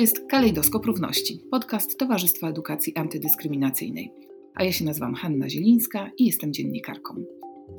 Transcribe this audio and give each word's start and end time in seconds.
jest 0.00 0.26
Kalejdoskop 0.28 0.86
Równości, 0.86 1.40
podcast 1.50 1.98
Towarzystwa 1.98 2.48
Edukacji 2.48 2.96
Antydyskryminacyjnej. 2.96 4.12
A 4.54 4.64
ja 4.64 4.72
się 4.72 4.84
nazywam 4.84 5.14
Hanna 5.14 5.48
Zielińska 5.48 6.10
i 6.18 6.26
jestem 6.26 6.52
dziennikarką. 6.52 7.14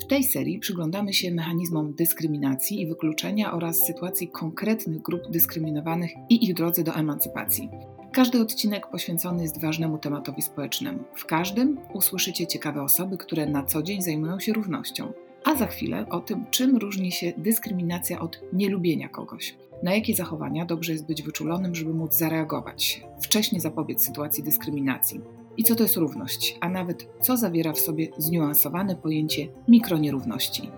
W 0.01 0.08
tej 0.08 0.23
serii 0.23 0.60
przyglądamy 0.60 1.13
się 1.13 1.31
mechanizmom 1.31 1.94
dyskryminacji 1.94 2.81
i 2.81 2.88
wykluczenia 2.88 3.53
oraz 3.53 3.88
sytuacji 3.88 4.28
konkretnych 4.28 5.02
grup 5.02 5.21
dyskryminowanych 5.29 6.12
i 6.29 6.46
ich 6.46 6.53
drodze 6.53 6.84
do 6.84 6.96
emancypacji. 6.96 7.70
Każdy 8.13 8.42
odcinek 8.42 8.88
poświęcony 8.88 9.44
jest 9.44 9.62
ważnemu 9.62 9.97
tematowi 9.97 10.42
społecznemu. 10.42 11.03
W 11.15 11.26
każdym 11.26 11.78
usłyszycie 11.94 12.47
ciekawe 12.47 12.83
osoby, 12.83 13.17
które 13.17 13.46
na 13.46 13.63
co 13.63 13.83
dzień 13.83 14.01
zajmują 14.01 14.40
się 14.40 14.53
równością. 14.53 15.13
A 15.44 15.55
za 15.55 15.67
chwilę 15.67 16.05
o 16.09 16.20
tym, 16.20 16.45
czym 16.52 16.77
różni 16.77 17.12
się 17.12 17.34
dyskryminacja 17.38 18.20
od 18.20 18.41
nielubienia 18.53 19.09
kogoś. 19.09 19.55
Na 19.83 19.95
jakie 19.95 20.16
zachowania 20.16 20.66
dobrze 20.66 20.91
jest 20.91 21.05
być 21.05 21.21
wyczulonym, 21.21 21.75
żeby 21.75 21.93
móc 21.93 22.13
zareagować, 22.13 23.03
wcześniej 23.21 23.61
zapobiec 23.61 24.05
sytuacji 24.05 24.43
dyskryminacji. 24.43 25.21
I 25.57 25.63
co 25.63 25.75
to 25.75 25.83
jest 25.83 25.97
równość, 25.97 26.57
a 26.59 26.69
nawet 26.69 27.07
co 27.21 27.38
zawiera 27.38 27.73
w 27.73 27.80
sobie 27.80 28.07
zniuansowane 28.17 28.95
pojęcie 28.95 29.47
mikronierówności. 29.67 30.69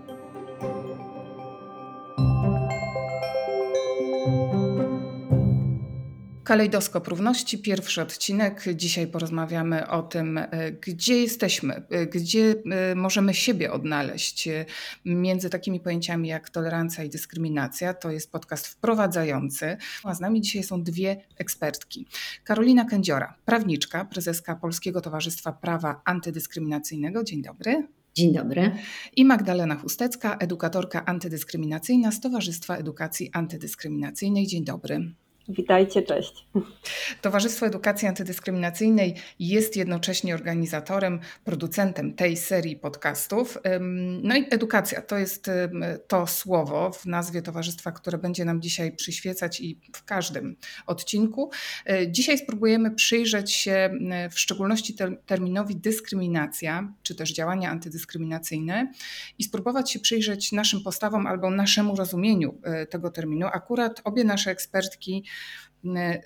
Kalejdoskop 6.44 7.08
Równości, 7.08 7.58
pierwszy 7.58 8.02
odcinek. 8.02 8.64
Dzisiaj 8.74 9.06
porozmawiamy 9.06 9.88
o 9.88 10.02
tym, 10.02 10.38
e, 10.38 10.48
gdzie 10.72 11.20
jesteśmy, 11.20 11.82
e, 11.90 12.06
gdzie 12.06 12.54
e, 12.70 12.94
możemy 12.94 13.34
siebie 13.34 13.72
odnaleźć 13.72 14.48
między 15.04 15.50
takimi 15.50 15.80
pojęciami 15.80 16.28
jak 16.28 16.50
tolerancja 16.50 17.04
i 17.04 17.08
dyskryminacja. 17.08 17.94
To 17.94 18.10
jest 18.10 18.32
podcast 18.32 18.66
wprowadzający. 18.66 19.76
A 20.04 20.14
z 20.14 20.20
nami 20.20 20.40
dzisiaj 20.40 20.62
są 20.62 20.82
dwie 20.82 21.16
ekspertki. 21.38 22.06
Karolina 22.44 22.84
Kędziora, 22.84 23.34
prawniczka, 23.44 24.04
prezeska 24.04 24.56
Polskiego 24.56 25.00
Towarzystwa 25.00 25.52
Prawa 25.52 26.02
Antydyskryminacyjnego. 26.04 27.24
Dzień 27.24 27.42
dobry. 27.42 27.86
Dzień 28.14 28.32
dobry. 28.32 28.70
I 29.16 29.24
Magdalena 29.24 29.74
Chustecka, 29.76 30.36
edukatorka 30.36 31.04
antydyskryminacyjna 31.04 32.12
z 32.12 32.20
Towarzystwa 32.20 32.76
Edukacji 32.76 33.30
Antydyskryminacyjnej. 33.32 34.46
Dzień 34.46 34.64
dobry. 34.64 35.14
Witajcie, 35.48 36.02
cześć. 36.02 36.46
Towarzystwo 37.20 37.66
Edukacji 37.66 38.08
Antydyskryminacyjnej 38.08 39.14
jest 39.38 39.76
jednocześnie 39.76 40.34
organizatorem, 40.34 41.20
producentem 41.44 42.14
tej 42.14 42.36
serii 42.36 42.76
podcastów. 42.76 43.58
No 44.22 44.36
i 44.36 44.46
edukacja 44.50 45.02
to 45.02 45.18
jest 45.18 45.50
to 46.08 46.26
słowo 46.26 46.90
w 46.92 47.06
nazwie 47.06 47.42
towarzystwa, 47.42 47.92
które 47.92 48.18
będzie 48.18 48.44
nam 48.44 48.62
dzisiaj 48.62 48.96
przyświecać 48.96 49.60
i 49.60 49.80
w 49.92 50.04
każdym 50.04 50.56
odcinku. 50.86 51.50
E, 51.86 52.12
dzisiaj 52.12 52.38
spróbujemy 52.38 52.90
przyjrzeć 52.90 53.52
się 53.52 53.90
w 54.30 54.40
szczególności 54.40 54.96
terminowi 55.26 55.76
dyskryminacja, 55.76 56.92
czy 57.02 57.14
też 57.14 57.32
działania 57.32 57.70
antydyskryminacyjne 57.70 58.92
i 59.38 59.44
spróbować 59.44 59.92
się 59.92 59.98
przyjrzeć 59.98 60.52
naszym 60.52 60.82
postawom 60.82 61.26
albo 61.26 61.50
naszemu 61.50 61.96
rozumieniu 61.96 62.60
e, 62.62 62.86
tego 62.86 63.10
terminu. 63.10 63.46
Akurat 63.46 64.00
obie 64.04 64.24
nasze 64.24 64.50
ekspertki 64.50 65.24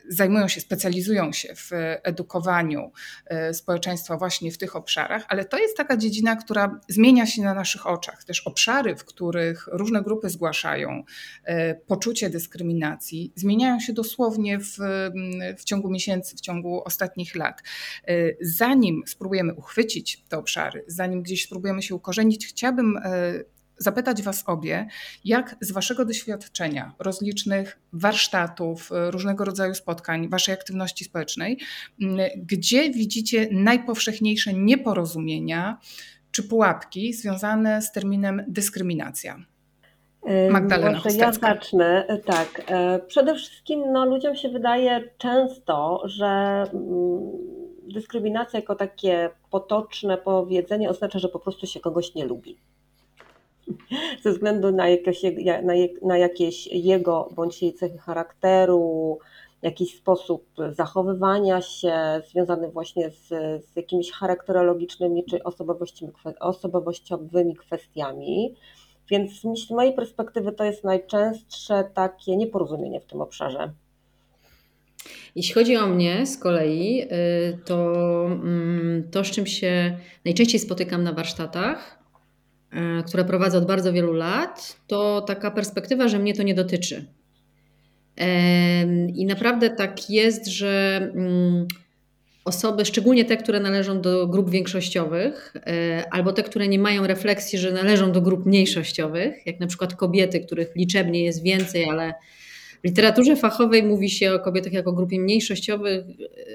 zajmują 0.09 0.48
się, 0.48 0.61
specjalizują 0.61 1.33
się 1.33 1.55
w 1.55 1.70
edukowaniu 2.03 2.92
e, 3.27 3.55
społeczeństwa 3.55 4.17
właśnie 4.17 4.53
w 4.53 4.59
tych 4.59 4.77
obszarach, 4.77 5.25
ale 5.28 5.45
to 5.45 5.59
jest 5.59 5.77
taka 5.77 5.97
dziedzina, 5.97 6.37
która 6.37 6.81
zmienia 6.89 7.27
się 7.27 7.42
na 7.42 7.55
naszych 7.55 7.86
oczach. 7.86 8.25
Też 8.25 8.41
obszary, 8.41 8.97
w 8.97 9.05
których 9.05 9.69
różne 9.73 10.03
grupy 10.03 10.31
zgłaszają 10.31 11.03
e, 11.45 11.75
poczucie 11.75 12.31
dyskryminacji, 12.31 13.33
zmieniają 13.36 13.81
się 13.81 13.92
dosłownie 13.92 14.59
w, 14.59 14.79
w 15.59 15.64
ciągu 15.64 15.91
miesięcy, 15.91 16.36
w 16.36 16.41
ciągu 16.41 16.83
ostatnich 16.84 17.35
lat. 17.35 17.63
E, 18.08 18.14
zanim 18.41 19.02
spróbujemy 19.07 19.55
uchwycić 19.55 20.24
te 20.29 20.39
obszary, 20.39 20.85
zanim 20.86 21.23
gdzieś 21.23 21.45
spróbujemy 21.45 21.83
się 21.83 21.95
ukorzenić, 21.95 22.47
chciałabym 22.47 22.98
zapytać 23.78 24.22
Was 24.22 24.44
obie, 24.46 24.86
jak 25.24 25.56
z 25.61 25.72
Waszego 25.72 26.05
doświadczenia, 26.05 26.94
rozlicznych 26.98 27.78
warsztatów, 27.92 28.90
y, 28.92 29.11
różnego 29.11 29.44
rodzaju 29.44 29.74
spotkań, 29.74 30.28
Waszej 30.28 30.55
aktywności 30.55 31.05
społecznej, 31.05 31.58
mm, 32.02 32.17
gdzie 32.36 32.90
widzicie 32.90 33.48
najpowszechniejsze 33.52 34.52
nieporozumienia 34.55 35.78
czy 36.30 36.42
pułapki 36.42 37.12
związane 37.12 37.83
z 37.83 37.92
terminem 37.92 38.44
dyskryminacja? 38.48 39.38
Magdalena 40.50 41.00
Może 41.05 41.17
ja 41.17 41.33
zacznę. 41.33 42.06
Tak. 42.24 42.62
E, 42.67 42.98
przede 42.98 43.34
wszystkim 43.34 43.92
no, 43.92 44.06
ludziom 44.06 44.36
się 44.36 44.48
wydaje 44.48 45.11
często, 45.18 46.02
że 46.05 46.27
mm, 46.27 47.20
dyskryminacja 47.83 48.58
jako 48.58 48.74
takie 48.74 49.30
potoczne 49.50 50.18
powiedzenie 50.18 50.90
oznacza, 50.90 51.18
że 51.18 51.28
po 51.28 51.38
prostu 51.38 51.67
się 51.67 51.80
kogoś 51.80 52.14
nie 52.14 52.27
lubi 52.27 52.58
ze 54.23 54.33
względu 54.33 54.73
na 54.73 54.89
jakieś, 54.89 55.23
na, 55.62 55.73
na 56.02 56.18
jakieś 56.18 56.67
jego 56.67 57.29
bądź 57.36 57.62
jej 57.62 57.74
cechy 57.74 57.98
charakteru, 57.98 59.18
jakiś 59.62 59.96
sposób 59.96 60.45
zachowywania 60.73 61.61
się 61.62 61.95
związany 62.30 62.68
właśnie 62.68 63.11
z, 63.11 63.29
z 63.64 63.77
jakimiś 63.77 64.12
charakterologicznymi 64.12 65.24
czy 65.24 65.40
osobowościowymi 66.40 67.56
kwestiami. 67.56 68.55
Więc 69.11 69.30
z 69.67 69.70
mojej 69.70 69.92
perspektywy 69.92 70.52
to 70.52 70.64
jest 70.64 70.85
najczęstsze 70.85 71.85
takie 71.95 72.36
nieporozumienie 72.36 73.00
w 73.00 73.05
tym 73.05 73.20
obszarze. 73.20 73.73
Jeśli 75.36 75.55
chodzi 75.55 75.77
o 75.77 75.86
mnie 75.86 76.27
z 76.27 76.39
kolei, 76.39 77.02
y, 77.02 77.58
to 77.64 77.95
mm, 78.27 79.08
to, 79.11 79.24
z 79.24 79.30
czym 79.30 79.46
się 79.46 79.98
najczęściej 80.24 80.61
spotykam 80.61 81.02
na 81.02 81.12
warsztatach, 81.12 81.98
które 83.06 83.24
prowadzę 83.24 83.58
od 83.58 83.67
bardzo 83.67 83.92
wielu 83.92 84.12
lat, 84.12 84.77
to 84.86 85.20
taka 85.20 85.51
perspektywa, 85.51 86.08
że 86.08 86.18
mnie 86.18 86.34
to 86.34 86.42
nie 86.42 86.55
dotyczy. 86.55 87.06
I 89.14 89.27
naprawdę 89.27 89.70
tak 89.70 90.11
jest, 90.11 90.46
że 90.46 91.01
mm, 91.14 91.67
osoby, 92.45 92.84
szczególnie 92.84 93.24
te, 93.24 93.36
które 93.36 93.61
należą 93.61 94.01
do 94.01 94.27
grup 94.27 94.51
większościowych, 94.51 95.55
e, 95.67 96.05
albo 96.11 96.33
te, 96.33 96.42
które 96.42 96.68
nie 96.68 96.79
mają 96.79 97.06
refleksji, 97.06 97.58
że 97.58 97.73
należą 97.73 98.12
do 98.12 98.20
grup 98.20 98.46
mniejszościowych, 98.46 99.46
jak 99.46 99.61
na 99.61 99.67
przykład 99.67 99.95
kobiety, 99.95 100.40
których 100.40 100.77
liczebnie 100.77 101.24
jest 101.24 101.42
więcej, 101.42 101.90
ale 101.90 102.14
w 102.84 102.84
literaturze 102.84 103.36
fachowej 103.36 103.83
mówi 103.83 104.11
się 104.11 104.33
o 104.33 104.39
kobietach 104.39 104.72
jako 104.72 104.92
grupie 104.92 105.20
mniejszościowej, 105.20 106.05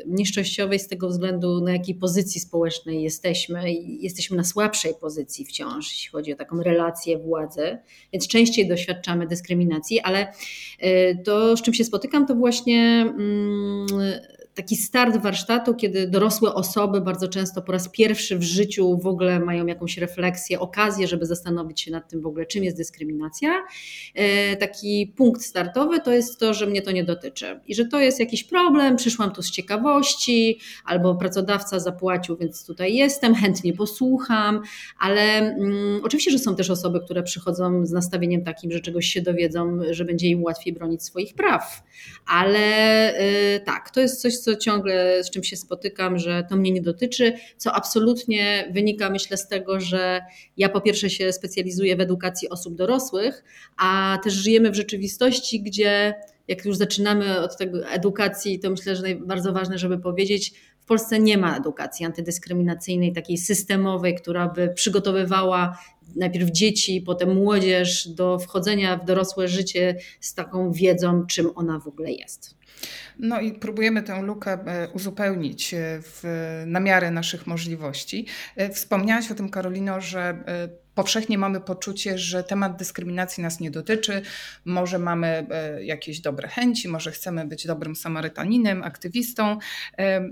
mniejszościowej 0.05 0.79
z 0.79 0.87
tego 0.87 1.09
względu, 1.09 1.61
na 1.61 1.71
jakiej 1.71 1.95
pozycji 1.95 2.41
społecznej 2.41 3.03
jesteśmy. 3.03 3.73
Jesteśmy 3.83 4.37
na 4.37 4.43
słabszej 4.43 4.93
pozycji 5.01 5.45
wciąż, 5.45 5.91
jeśli 5.91 6.11
chodzi 6.11 6.33
o 6.33 6.35
taką 6.35 6.63
relację 6.63 7.17
władzy, 7.17 7.77
więc 8.13 8.27
częściej 8.27 8.67
doświadczamy 8.67 9.27
dyskryminacji, 9.27 9.99
ale 9.99 10.27
y, 10.83 11.17
to, 11.23 11.57
z 11.57 11.61
czym 11.61 11.73
się 11.73 11.83
spotykam, 11.83 12.27
to 12.27 12.35
właśnie 12.35 13.05
mm, 13.17 13.87
taki 14.55 14.75
start 14.75 15.17
warsztatu, 15.17 15.75
kiedy 15.75 16.07
dorosłe 16.07 16.53
osoby 16.53 17.01
bardzo 17.01 17.27
często 17.27 17.61
po 17.61 17.71
raz 17.71 17.89
pierwszy 17.89 18.37
w 18.37 18.43
życiu 18.43 18.97
w 18.97 19.07
ogóle 19.07 19.39
mają 19.39 19.65
jakąś 19.65 19.97
refleksję, 19.97 20.59
okazję, 20.59 21.07
żeby 21.07 21.25
zastanowić 21.25 21.81
się 21.81 21.91
nad 21.91 22.09
tym 22.09 22.21
w 22.21 22.25
ogóle, 22.25 22.45
czym 22.45 22.63
jest 22.63 22.77
dyskryminacja. 22.77 23.65
E, 24.15 24.55
taki 24.55 25.13
punkt 25.17 25.41
startowy 25.41 25.99
to 25.99 26.11
jest 26.11 26.39
to, 26.39 26.53
że 26.53 26.65
mnie 26.65 26.81
to 26.81 26.91
nie 26.91 27.03
dotyczy 27.03 27.59
i 27.67 27.75
że 27.75 27.85
to 27.85 27.99
jest 27.99 28.19
jakiś 28.19 28.43
problem, 28.43 28.95
przyszłam 28.95 29.31
tu 29.31 29.41
z 29.41 29.51
ciekawości, 29.51 30.59
albo 30.85 31.15
pracodawca 31.15 31.79
zapłacił, 31.79 32.37
więc 32.37 32.65
tutaj 32.65 32.95
jestem, 32.95 33.35
chętnie 33.35 33.73
posłucham, 33.73 34.61
ale 34.99 35.21
mm, 35.37 36.01
oczywiście, 36.03 36.31
że 36.31 36.39
są 36.39 36.55
też 36.55 36.69
osoby, 36.69 36.99
które 37.05 37.23
przychodzą 37.23 37.85
z 37.85 37.91
nastawieniem 37.91 38.43
takim, 38.43 38.71
że 38.71 38.79
czegoś 38.79 39.05
się 39.05 39.21
dowiedzą, 39.21 39.79
że 39.91 40.05
będzie 40.05 40.27
im 40.27 40.43
łatwiej 40.43 40.73
bronić 40.73 41.03
swoich 41.03 41.33
praw, 41.33 41.83
ale 42.25 42.59
y, 43.55 43.59
tak, 43.65 43.89
to 43.89 44.01
jest 44.01 44.21
coś, 44.21 44.42
co 44.43 44.55
ciągle 44.55 45.23
z 45.23 45.29
czym 45.29 45.43
się 45.43 45.55
spotykam, 45.55 46.19
że 46.19 46.43
to 46.49 46.55
mnie 46.55 46.71
nie 46.71 46.81
dotyczy, 46.81 47.33
co 47.57 47.71
absolutnie 47.71 48.69
wynika, 48.73 49.09
myślę, 49.09 49.37
z 49.37 49.47
tego, 49.47 49.79
że 49.79 50.21
ja 50.57 50.69
po 50.69 50.81
pierwsze 50.81 51.09
się 51.09 51.33
specjalizuję 51.33 51.95
w 51.95 52.01
edukacji 52.01 52.49
osób 52.49 52.75
dorosłych, 52.75 53.43
a 53.77 54.19
też 54.23 54.33
żyjemy 54.33 54.71
w 54.71 54.75
rzeczywistości, 54.75 55.61
gdzie 55.61 56.13
jak 56.47 56.65
już 56.65 56.77
zaczynamy 56.77 57.41
od 57.41 57.57
tego 57.57 57.87
edukacji, 57.87 58.59
to 58.59 58.69
myślę, 58.69 58.95
że 58.95 59.03
bardzo 59.15 59.53
ważne, 59.53 59.77
żeby 59.77 59.97
powiedzieć, 59.97 60.53
w 60.79 60.85
Polsce 60.85 61.19
nie 61.19 61.37
ma 61.37 61.57
edukacji 61.57 62.05
antydyskryminacyjnej, 62.05 63.13
takiej 63.13 63.37
systemowej, 63.37 64.15
która 64.15 64.47
by 64.47 64.69
przygotowywała 64.69 65.77
najpierw 66.15 66.51
dzieci, 66.51 67.01
potem 67.01 67.35
młodzież 67.35 68.07
do 68.07 68.39
wchodzenia 68.39 68.97
w 68.97 69.05
dorosłe 69.05 69.47
życie 69.47 69.95
z 70.19 70.33
taką 70.33 70.71
wiedzą, 70.71 71.25
czym 71.25 71.49
ona 71.55 71.79
w 71.79 71.87
ogóle 71.87 72.11
jest. 72.11 72.55
No 73.19 73.41
i 73.41 73.53
próbujemy 73.53 74.03
tę 74.03 74.21
lukę 74.21 74.51
e, 74.51 74.87
uzupełnić 74.89 75.73
e, 75.73 75.77
w, 76.01 76.23
na 76.67 76.79
miarę 76.79 77.11
naszych 77.11 77.47
możliwości. 77.47 78.25
E, 78.55 78.69
wspomniałaś 78.69 79.31
o 79.31 79.35
tym, 79.35 79.49
Karolino, 79.49 80.01
że 80.01 80.43
powszechnie 80.95 81.37
mamy 81.37 81.61
poczucie, 81.61 82.17
że 82.17 82.43
temat 82.43 82.77
dyskryminacji 82.77 83.43
nas 83.43 83.59
nie 83.59 83.71
dotyczy, 83.71 84.21
może 84.65 84.99
mamy 84.99 85.47
jakieś 85.81 86.21
dobre 86.21 86.47
chęci, 86.47 86.87
może 86.87 87.11
chcemy 87.11 87.45
być 87.45 87.67
dobrym 87.67 87.95
Samarytaninem, 87.95 88.83
aktywistą, 88.83 89.57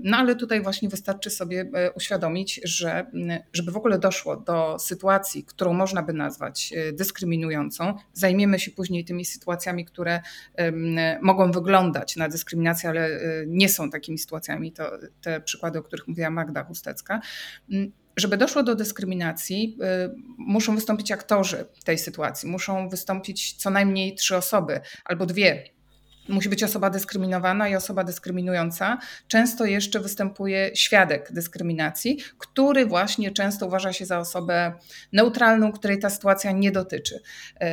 no 0.02 0.16
ale 0.16 0.36
tutaj 0.36 0.62
właśnie 0.62 0.88
wystarczy 0.88 1.30
sobie 1.30 1.70
uświadomić, 1.94 2.60
że 2.64 3.06
żeby 3.52 3.72
w 3.72 3.76
ogóle 3.76 3.98
doszło 3.98 4.36
do 4.36 4.78
sytuacji, 4.78 5.44
którą 5.44 5.72
można 5.72 6.02
by 6.02 6.12
nazwać 6.12 6.72
dyskryminującą, 6.92 7.94
zajmiemy 8.12 8.58
się 8.58 8.70
później 8.70 9.04
tymi 9.04 9.24
sytuacjami, 9.24 9.84
które 9.84 10.20
mogą 11.22 11.52
wyglądać 11.52 12.16
na 12.16 12.28
dyskryminację, 12.28 12.41
ale 12.88 13.20
nie 13.46 13.68
są 13.68 13.90
takimi 13.90 14.18
sytuacjami, 14.18 14.72
to 14.72 14.90
te 15.20 15.40
przykłady, 15.40 15.78
o 15.78 15.82
których 15.82 16.08
mówiła 16.08 16.30
Magda 16.30 16.64
Chustecka, 16.64 17.20
żeby 18.16 18.36
doszło 18.36 18.62
do 18.62 18.74
dyskryminacji, 18.74 19.78
y, 20.06 20.14
muszą 20.38 20.74
wystąpić 20.74 21.12
aktorzy 21.12 21.64
tej 21.84 21.98
sytuacji. 21.98 22.48
Muszą 22.48 22.88
wystąpić 22.88 23.52
co 23.52 23.70
najmniej 23.70 24.14
trzy 24.14 24.36
osoby 24.36 24.80
albo 25.04 25.26
dwie. 25.26 25.64
Musi 26.28 26.48
być 26.48 26.64
osoba 26.64 26.90
dyskryminowana 26.90 27.68
i 27.68 27.76
osoba 27.76 28.04
dyskryminująca. 28.04 28.98
Często 29.28 29.64
jeszcze 29.64 30.00
występuje 30.00 30.70
świadek 30.74 31.32
dyskryminacji, 31.32 32.18
który 32.38 32.86
właśnie 32.86 33.30
często 33.30 33.66
uważa 33.66 33.92
się 33.92 34.06
za 34.06 34.18
osobę 34.18 34.72
neutralną, 35.12 35.72
której 35.72 35.98
ta 35.98 36.10
sytuacja 36.10 36.52
nie 36.52 36.72
dotyczy. 36.72 37.20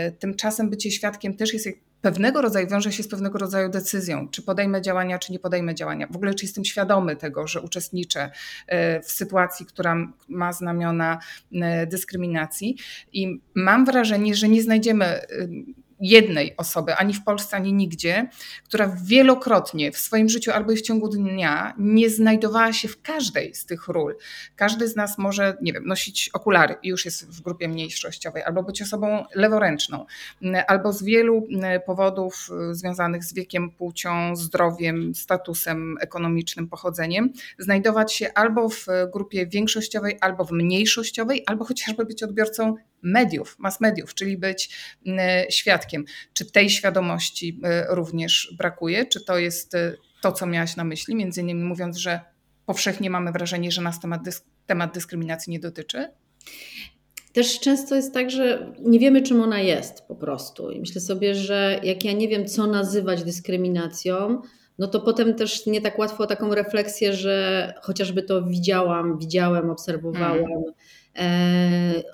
Y, 0.08 0.12
tymczasem 0.12 0.70
bycie 0.70 0.92
świadkiem 0.92 1.38
też 1.38 1.54
jest 1.54 1.68
pewnego 2.02 2.42
rodzaju 2.42 2.68
wiąże 2.68 2.92
się 2.92 3.04
z 3.04 3.08
pewnego 3.08 3.40
rodzaju 3.40 3.70
decyzją, 3.70 4.30
czy 4.30 4.42
podejmę 4.42 4.82
działania, 4.82 5.20
czy 5.20 5.32
nie 5.32 5.40
podejmę 5.40 5.76
działania. 5.76 6.08
W 6.08 6.16
ogóle, 6.16 6.34
czy 6.34 6.46
jestem 6.46 6.66
świadomy 6.66 7.16
tego, 7.16 7.48
że 7.48 7.62
uczestniczę 7.62 8.32
e, 8.68 9.02
w 9.02 9.12
sytuacji, 9.12 9.66
która 9.66 9.96
ma 10.30 10.54
znamiona 10.54 11.20
e, 11.54 11.88
dyskryminacji. 11.88 12.78
I 13.14 13.42
mam 13.56 13.86
wrażenie, 13.86 14.36
że 14.36 14.50
nie 14.50 14.64
znajdziemy 14.64 15.06
e, 15.06 15.28
jednej 16.00 16.58
osoby, 16.58 16.96
ani 16.96 17.14
w 17.14 17.24
Polsce, 17.24 17.58
ani 17.58 17.74
nigdzie, 17.74 18.30
która 18.64 18.98
wielokrotnie 19.04 19.92
w 19.92 19.98
swoim 19.98 20.30
życiu 20.30 20.52
albo 20.52 20.72
i 20.72 20.76
w 20.76 20.82
ciągu 20.82 21.08
dnia 21.08 21.74
nie 21.78 22.10
znajdowała 22.10 22.74
się 22.74 22.88
w 22.88 23.02
każdej 23.02 23.56
z 23.56 23.66
tych 23.66 23.88
ról. 23.88 24.16
Każdy 24.56 24.88
z 24.88 24.96
nas 24.96 25.18
może, 25.18 25.58
nie 25.62 25.74
wiem, 25.74 25.86
nosić 25.86 26.30
okulary 26.34 26.76
i 26.84 26.90
już 26.90 27.06
jest 27.06 27.30
w 27.30 27.42
grupie 27.42 27.68
mniejszościowej, 27.68 28.44
albo 28.44 28.64
być 28.64 28.82
osobą 28.82 29.26
leworęczną, 29.36 30.06
albo 30.68 30.94
z 30.94 31.04
wielu 31.04 31.48
powodów 31.86 32.50
związanych 32.72 33.24
z 33.24 33.34
wiekiem, 33.34 33.72
płcią, 33.72 34.36
zdrowiem, 34.36 35.16
statusem 35.16 35.98
ekonomicznym, 36.02 36.68
pochodzeniem, 36.68 37.34
znajdować 37.58 38.14
się 38.14 38.34
albo 38.34 38.70
w 38.70 38.86
grupie 39.14 39.48
większościowej, 39.48 40.18
albo 40.22 40.46
w 40.46 40.52
mniejszościowej, 40.52 41.44
albo 41.46 41.66
chociażby 41.66 42.06
być 42.06 42.24
odbiorcą 42.24 42.76
mediów, 43.02 43.56
mass 43.60 43.82
mediów, 43.82 44.14
czyli 44.14 44.38
być 44.38 44.70
świadkiem. 45.50 46.06
Czy 46.34 46.52
tej 46.52 46.70
świadomości 46.70 47.60
y, 47.66 47.96
również 47.96 48.54
brakuje? 48.58 49.06
Czy 49.06 49.26
to 49.26 49.38
jest 49.38 49.76
y, 49.76 49.98
to, 50.22 50.32
co 50.32 50.46
miałaś 50.46 50.76
na 50.76 50.84
myśli, 50.84 51.16
między 51.16 51.42
innymi 51.42 51.64
mówiąc, 51.64 51.98
że 51.98 52.20
powszechnie 52.66 53.10
mamy 53.10 53.32
wrażenie, 53.32 53.72
że 53.72 53.82
nas 53.82 54.00
temat, 54.00 54.24
dysk 54.24 54.46
temat 54.66 54.94
dyskryminacji 54.94 55.52
nie 55.52 55.60
dotyczy? 55.60 56.08
Też 57.34 57.60
często 57.60 57.96
jest 57.96 58.14
tak, 58.14 58.32
że 58.32 58.74
nie 58.80 59.00
wiemy, 59.00 59.22
czym 59.22 59.42
ona 59.42 59.60
jest 59.60 60.02
po 60.02 60.16
prostu. 60.16 60.72
I 60.72 60.80
myślę 60.80 61.02
sobie, 61.02 61.36
że 61.36 61.80
jak 61.84 62.04
ja 62.04 62.14
nie 62.14 62.28
wiem, 62.28 62.48
co 62.48 62.68
nazywać 62.68 63.24
dyskryminacją, 63.24 64.42
no 64.80 64.88
to 64.88 65.00
potem 65.00 65.34
też 65.34 65.66
nie 65.66 65.82
tak 65.82 66.00
łatwo 66.00 66.26
taką 66.28 66.56
refleksję, 66.56 67.14
że 67.14 67.74
chociażby 67.82 68.24
to 68.24 68.44
widziałam, 68.44 69.20
widziałem, 69.20 69.70
obserwowałam. 69.70 70.46
Hmm 70.46 70.64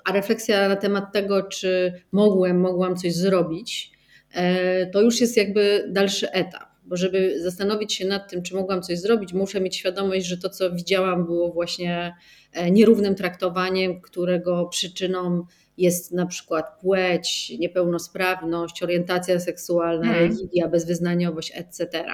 a 0.04 0.12
refleksja 0.12 0.68
na 0.68 0.76
temat 0.76 1.12
tego, 1.12 1.42
czy 1.42 1.92
mogłem, 2.12 2.60
mogłam 2.60 2.96
coś 2.96 3.14
zrobić, 3.14 3.92
e, 4.34 4.86
to 4.86 5.02
już 5.02 5.20
jest 5.20 5.36
jakby 5.36 5.88
dalszy 5.88 6.30
etap. 6.30 6.68
Bo 6.84 6.96
żeby 6.96 7.42
zastanowić 7.42 7.94
się 7.94 8.06
nad 8.06 8.30
tym, 8.30 8.42
czy 8.42 8.54
mogłam 8.54 8.82
coś 8.82 8.98
zrobić, 8.98 9.32
muszę 9.32 9.60
mieć 9.60 9.76
świadomość, 9.76 10.26
że 10.26 10.38
to, 10.38 10.50
co 10.50 10.72
widziałam, 10.72 11.24
było 11.26 11.52
właśnie 11.52 12.14
e, 12.52 12.70
nierównym 12.70 13.14
traktowaniem, 13.14 14.00
którego 14.00 14.66
przyczyną 14.66 15.46
jest 15.78 16.12
na 16.12 16.26
przykład 16.26 16.80
płeć, 16.80 17.52
niepełnosprawność, 17.58 18.82
orientacja 18.82 19.40
seksualna, 19.40 20.06
hmm. 20.06 20.30
religia, 20.30 20.68
bezwyznaniowość, 20.68 21.52
etc. 21.54 22.04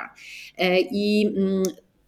I 0.90 1.34
mm, 1.36 1.62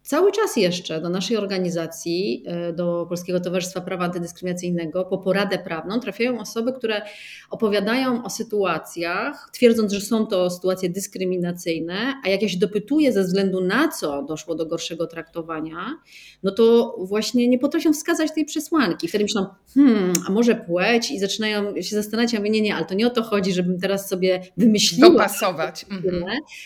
Cały 0.05 0.31
czas 0.31 0.57
jeszcze 0.57 1.01
do 1.01 1.09
naszej 1.09 1.37
organizacji, 1.37 2.43
e, 2.45 2.73
do 2.73 3.05
Polskiego 3.09 3.39
Towarzystwa 3.39 3.81
Prawa 3.81 4.05
Antydyskryminacyjnego, 4.05 5.05
po 5.05 5.17
poradę 5.17 5.57
prawną 5.57 5.99
trafiają 5.99 6.39
osoby, 6.39 6.73
które 6.73 7.01
opowiadają 7.49 8.23
o 8.23 8.29
sytuacjach, 8.29 9.49
twierdząc, 9.53 9.93
że 9.93 10.01
są 10.01 10.27
to 10.27 10.49
sytuacje 10.49 10.89
dyskryminacyjne, 10.89 12.13
a 12.25 12.29
jak 12.29 12.41
ja 12.41 12.49
się 12.49 12.57
dopytuję 12.57 13.13
ze 13.13 13.23
względu 13.23 13.61
na 13.61 13.87
co 13.87 14.23
doszło 14.23 14.55
do 14.55 14.65
gorszego 14.65 15.07
traktowania, 15.07 15.99
no 16.43 16.51
to 16.51 16.95
właśnie 16.99 17.47
nie 17.47 17.59
potrafią 17.59 17.93
wskazać 17.93 18.31
tej 18.31 18.45
przesłanki. 18.45 19.07
Wtedy 19.07 19.23
myślą, 19.23 19.45
hmm, 19.73 20.13
a 20.27 20.31
może 20.31 20.55
płeć 20.55 21.11
i 21.11 21.19
zaczynają 21.19 21.81
się 21.81 21.95
zastanawiać, 21.95 22.33
ja 22.33 22.39
mówię, 22.39 22.51
nie, 22.51 22.61
nie, 22.61 22.75
ale 22.75 22.85
to 22.85 22.93
nie 22.93 23.07
o 23.07 23.09
to 23.09 23.23
chodzi, 23.23 23.53
żebym 23.53 23.79
teraz 23.79 24.09
sobie 24.09 24.41
wymyśliła. 24.57 25.09
Dopasować. 25.09 25.85
Mhm. 25.91 26.23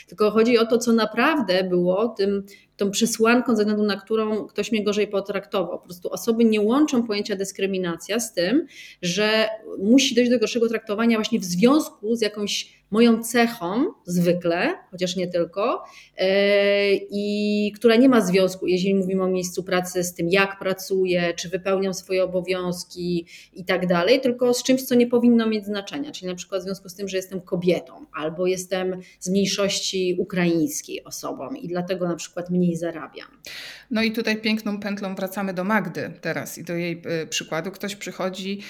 Tylko 0.07 0.31
chodzi 0.31 0.57
o 0.57 0.65
to, 0.65 0.77
co 0.77 0.93
naprawdę 0.93 1.63
było 1.63 2.07
tym 2.07 2.43
tą 2.79 2.91
przesłanką, 2.91 3.55
ze 3.55 3.63
względu 3.63 3.83
na 3.83 3.95
którą 3.95 4.47
ktoś 4.47 4.71
mnie 4.71 4.83
gorzej 4.83 5.07
potraktował. 5.07 5.79
Po 5.79 5.85
prostu 5.85 6.09
osoby 6.09 6.45
nie 6.45 6.61
łączą 6.61 7.03
pojęcia 7.03 7.35
dyskryminacja 7.35 8.19
z 8.19 8.33
tym, 8.33 8.65
że 9.01 9.49
musi 9.79 10.15
dojść 10.15 10.31
do 10.31 10.39
gorszego 10.39 10.69
traktowania 10.69 11.17
właśnie 11.17 11.39
w 11.39 11.43
związku 11.43 12.15
z 12.15 12.21
jakąś 12.21 12.78
moją 12.91 13.23
cechą 13.23 13.85
zwykle, 14.05 14.75
chociaż 14.91 15.15
nie 15.15 15.27
tylko, 15.27 15.83
e, 16.17 16.93
i 16.93 17.71
która 17.75 17.95
nie 17.95 18.09
ma 18.09 18.21
związku, 18.21 18.67
jeśli 18.67 18.95
mówimy 18.95 19.23
o 19.23 19.27
miejscu 19.27 19.63
pracy, 19.63 20.03
z 20.03 20.13
tym, 20.13 20.29
jak 20.29 20.59
pracuję, 20.59 21.33
czy 21.33 21.49
wypełniam 21.49 21.93
swoje 21.93 22.23
obowiązki 22.23 23.25
i 23.53 23.65
tak 23.65 23.87
dalej, 23.87 24.21
tylko 24.21 24.53
z 24.53 24.63
czymś, 24.63 24.83
co 24.83 24.95
nie 24.95 25.07
powinno 25.07 25.47
mieć 25.47 25.65
znaczenia, 25.65 26.11
czyli 26.11 26.27
na 26.27 26.35
przykład 26.35 26.61
w 26.61 26.63
związku 26.63 26.89
z 26.89 26.95
tym, 26.95 27.07
że 27.07 27.17
jestem 27.17 27.41
kobietą 27.41 28.05
albo 28.13 28.47
jestem 28.47 29.01
z 29.19 29.29
mniejszości 29.29 30.15
ukraińskiej 30.19 31.03
osobą 31.03 31.49
i 31.49 31.67
dlatego 31.67 32.07
na 32.07 32.15
przykład 32.15 32.49
mniej 32.49 32.75
zarabiam. 32.75 33.27
No 33.91 34.03
i 34.03 34.11
tutaj 34.11 34.41
piękną 34.41 34.79
pętlą 34.79 35.15
wracamy 35.15 35.53
do 35.53 35.63
Magdy 35.63 36.13
teraz 36.21 36.57
i 36.57 36.63
do 36.63 36.73
jej 36.73 37.01
e, 37.05 37.27
przykładu. 37.27 37.71
Ktoś 37.71 37.95
przychodzi 37.95 38.61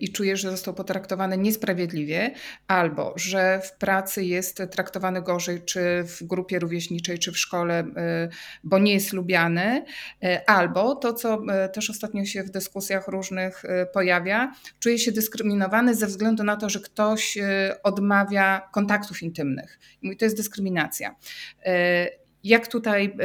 i 0.00 0.12
czuje, 0.12 0.36
że 0.36 0.50
został 0.50 0.74
potraktowany 0.74 1.38
niesprawiedliwie 1.38 2.30
albo 2.68 3.14
że 3.22 3.60
w 3.64 3.72
pracy 3.72 4.24
jest 4.24 4.62
traktowany 4.70 5.22
gorzej, 5.22 5.62
czy 5.64 6.04
w 6.04 6.22
grupie 6.22 6.58
rówieśniczej, 6.58 7.18
czy 7.18 7.32
w 7.32 7.38
szkole, 7.38 7.80
y, 7.80 7.84
bo 8.64 8.78
nie 8.78 8.92
jest 8.94 9.12
lubiany, 9.12 9.84
y, 10.24 10.46
albo 10.46 10.94
to, 10.94 11.12
co 11.12 11.34
y, 11.34 11.68
też 11.68 11.90
ostatnio 11.90 12.24
się 12.24 12.42
w 12.42 12.50
dyskusjach 12.50 13.08
różnych 13.08 13.62
pojawia, 13.92 14.52
czuje 14.80 14.98
się 14.98 15.12
dyskryminowany 15.12 15.94
ze 15.94 16.06
względu 16.06 16.44
na 16.44 16.56
to, 16.56 16.68
że 16.68 16.80
ktoś 16.80 17.38
odmawia 17.82 18.68
kontaktów 18.72 19.22
intymnych. 19.22 19.78
I 20.02 20.16
to 20.16 20.24
jest 20.24 20.36
dyskryminacja 20.36 21.16
jak 22.44 22.68
tutaj 22.68 23.16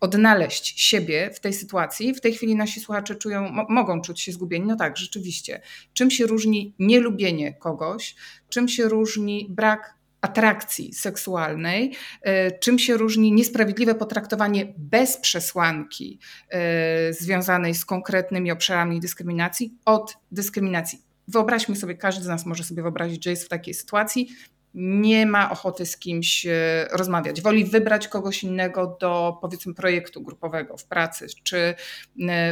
odnaleźć 0.00 0.80
siebie 0.80 1.30
w 1.34 1.40
tej 1.40 1.52
sytuacji. 1.52 2.14
W 2.14 2.20
tej 2.20 2.34
chwili 2.34 2.56
nasi 2.56 2.80
słuchacze 2.80 3.14
czują, 3.14 3.66
mogą 3.68 4.00
czuć 4.00 4.20
się 4.20 4.32
zgubieni. 4.32 4.66
No 4.66 4.76
tak, 4.76 4.96
rzeczywiście. 4.96 5.60
Czym 5.92 6.10
się 6.10 6.26
różni 6.26 6.74
nielubienie 6.78 7.54
kogoś 7.54 8.14
czym 8.52 8.68
się 8.68 8.88
różni 8.88 9.46
brak 9.50 9.94
atrakcji 10.20 10.94
seksualnej, 10.94 11.92
e, 12.22 12.58
czym 12.58 12.78
się 12.78 12.96
różni 12.96 13.32
niesprawiedliwe 13.32 13.94
potraktowanie 13.94 14.74
bez 14.78 15.16
przesłanki 15.16 16.18
e, 16.48 17.12
związanej 17.12 17.74
z 17.74 17.84
konkretnymi 17.84 18.50
obszarami 18.50 19.00
dyskryminacji 19.00 19.74
od 19.84 20.16
dyskryminacji. 20.32 21.02
Wyobraźmy 21.28 21.76
sobie, 21.76 21.94
każdy 21.94 22.24
z 22.24 22.26
nas 22.26 22.46
może 22.46 22.64
sobie 22.64 22.82
wyobrazić, 22.82 23.24
że 23.24 23.30
jest 23.30 23.44
w 23.44 23.48
takiej 23.48 23.74
sytuacji, 23.74 24.28
nie 24.74 25.26
ma 25.26 25.50
ochoty 25.50 25.86
z 25.86 25.96
kimś 25.96 26.46
e, 26.46 26.88
rozmawiać. 26.92 27.42
Woli 27.42 27.64
wybrać 27.64 28.08
kogoś 28.08 28.44
innego 28.44 28.96
do 29.00 29.38
powiedzmy 29.40 29.74
projektu 29.74 30.22
grupowego 30.22 30.76
w 30.76 30.84
pracy 30.84 31.26
czy 31.42 31.74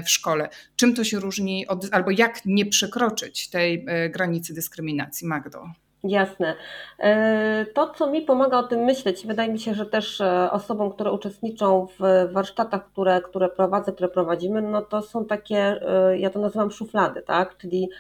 w 0.05 0.11
szkole. 0.11 0.49
Czym 0.77 0.95
to 0.95 1.05
się 1.05 1.21
różni 1.21 1.67
od, 1.67 1.87
albo 1.93 2.11
jak 2.11 2.45
nie 2.45 2.67
przekroczyć 2.67 3.50
tej 3.50 3.87
granicy 4.11 4.55
dyskryminacji, 4.55 5.27
Magdo? 5.27 5.65
Jasne. 6.05 6.57
E, 6.99 7.67
to, 7.75 7.95
co 7.95 8.11
mi 8.11 8.23
pomaga 8.23 8.59
o 8.59 8.62
tym 8.62 8.81
myśleć, 8.81 9.27
wydaje 9.27 9.53
mi 9.53 9.59
się, 9.59 9.75
że 9.75 9.87
też 9.87 10.21
e, 10.21 10.50
osobom, 10.50 10.93
które 10.93 11.12
uczestniczą 11.12 11.87
w 11.99 12.29
warsztatach, 12.33 12.93
które, 12.93 13.21
które 13.21 13.49
prowadzę, 13.49 13.93
które 13.93 14.09
prowadzimy, 14.09 14.62
no 14.62 14.83
to 14.83 15.03
są 15.03 15.25
takie, 15.25 15.59
e, 15.59 16.19
ja 16.19 16.31
to 16.31 16.39
nazywam 16.39 16.71
szuflady, 16.71 17.23
tak? 17.23 17.57
Czyli 17.57 17.91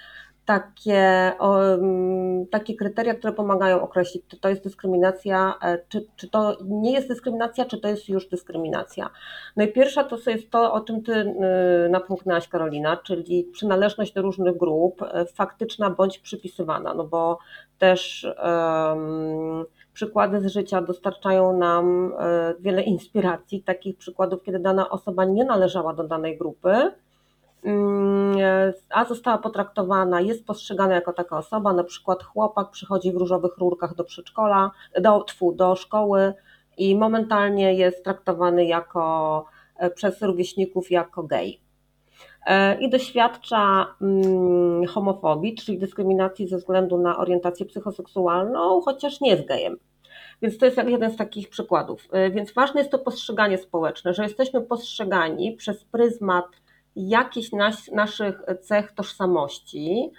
takie, 0.50 1.32
takie 2.50 2.74
kryteria, 2.74 3.14
które 3.14 3.32
pomagają 3.32 3.82
określić, 3.82 4.24
czy 4.28 4.40
to 4.40 4.48
jest 4.48 4.64
dyskryminacja, 4.64 5.54
e, 5.62 5.78
czy, 5.88 6.06
czy 6.16 6.28
to 6.28 6.56
nie 6.64 6.92
jest 6.92 7.08
dyskryminacja, 7.08 7.64
czy 7.64 7.80
to 7.80 7.88
jest 7.88 8.08
już 8.08 8.28
dyskryminacja. 8.28 9.10
No 9.56 9.64
i 9.64 9.72
pierwsza 9.72 10.04
to 10.04 10.30
jest 10.30 10.50
to, 10.50 10.72
o 10.72 10.80
czym 10.80 11.02
Ty 11.02 11.12
y, 11.12 11.88
napomknęłaś 11.90 12.48
Karolina, 12.48 12.96
czyli 12.96 13.44
przynależność 13.52 14.12
do 14.12 14.22
różnych 14.22 14.56
grup, 14.56 15.02
e, 15.02 15.26
faktyczna 15.26 15.90
bądź 15.90 16.18
przypisywana, 16.18 16.94
no 16.94 17.04
bo 17.04 17.38
też 17.78 18.26
um, 18.44 19.64
przykłady 19.92 20.40
z 20.40 20.46
życia 20.46 20.82
dostarczają 20.82 21.58
nam 21.58 22.12
e, 22.18 22.54
wiele 22.60 22.82
inspiracji, 22.82 23.62
takich 23.62 23.96
przykładów, 23.96 24.42
kiedy 24.42 24.58
dana 24.58 24.90
osoba 24.90 25.24
nie 25.24 25.44
należała 25.44 25.94
do 25.94 26.04
danej 26.04 26.38
grupy, 26.38 26.70
mm, 26.70 27.09
a 28.90 29.04
została 29.04 29.38
potraktowana, 29.38 30.20
jest 30.20 30.46
postrzegana 30.46 30.94
jako 30.94 31.12
taka 31.12 31.38
osoba, 31.38 31.72
na 31.72 31.84
przykład 31.84 32.22
chłopak 32.22 32.70
przychodzi 32.70 33.12
w 33.12 33.16
różowych 33.16 33.58
rurkach 33.58 33.94
do 33.94 34.04
przedszkola, 34.04 34.70
do, 35.00 35.24
tfu, 35.24 35.52
do 35.52 35.76
szkoły 35.76 36.34
i 36.78 36.96
momentalnie 36.96 37.74
jest 37.74 38.04
traktowany 38.04 38.64
jako 38.64 39.44
e, 39.76 39.90
przez 39.90 40.22
rówieśników 40.22 40.90
jako 40.90 41.22
gej. 41.22 41.60
E, 42.46 42.80
I 42.80 42.90
doświadcza 42.90 43.86
mm, 44.02 44.86
homofobii, 44.86 45.54
czyli 45.54 45.78
dyskryminacji 45.78 46.48
ze 46.48 46.56
względu 46.56 46.98
na 46.98 47.18
orientację 47.18 47.66
psychoseksualną, 47.66 48.80
chociaż 48.80 49.20
nie 49.20 49.30
jest 49.30 49.46
gejem. 49.46 49.76
Więc 50.42 50.58
to 50.58 50.66
jest 50.66 50.76
jeden 50.86 51.10
z 51.10 51.16
takich 51.16 51.48
przykładów. 51.48 52.08
E, 52.12 52.30
więc 52.30 52.52
ważne 52.52 52.80
jest 52.80 52.90
to 52.90 52.98
postrzeganie 52.98 53.58
społeczne, 53.58 54.14
że 54.14 54.22
jesteśmy 54.22 54.60
postrzegani 54.60 55.52
przez 55.52 55.84
pryzmat 55.84 56.46
jakichś 56.96 57.52
nas, 57.52 57.88
naszych 57.88 58.42
cech 58.62 58.92
tożsamości. 58.92 60.10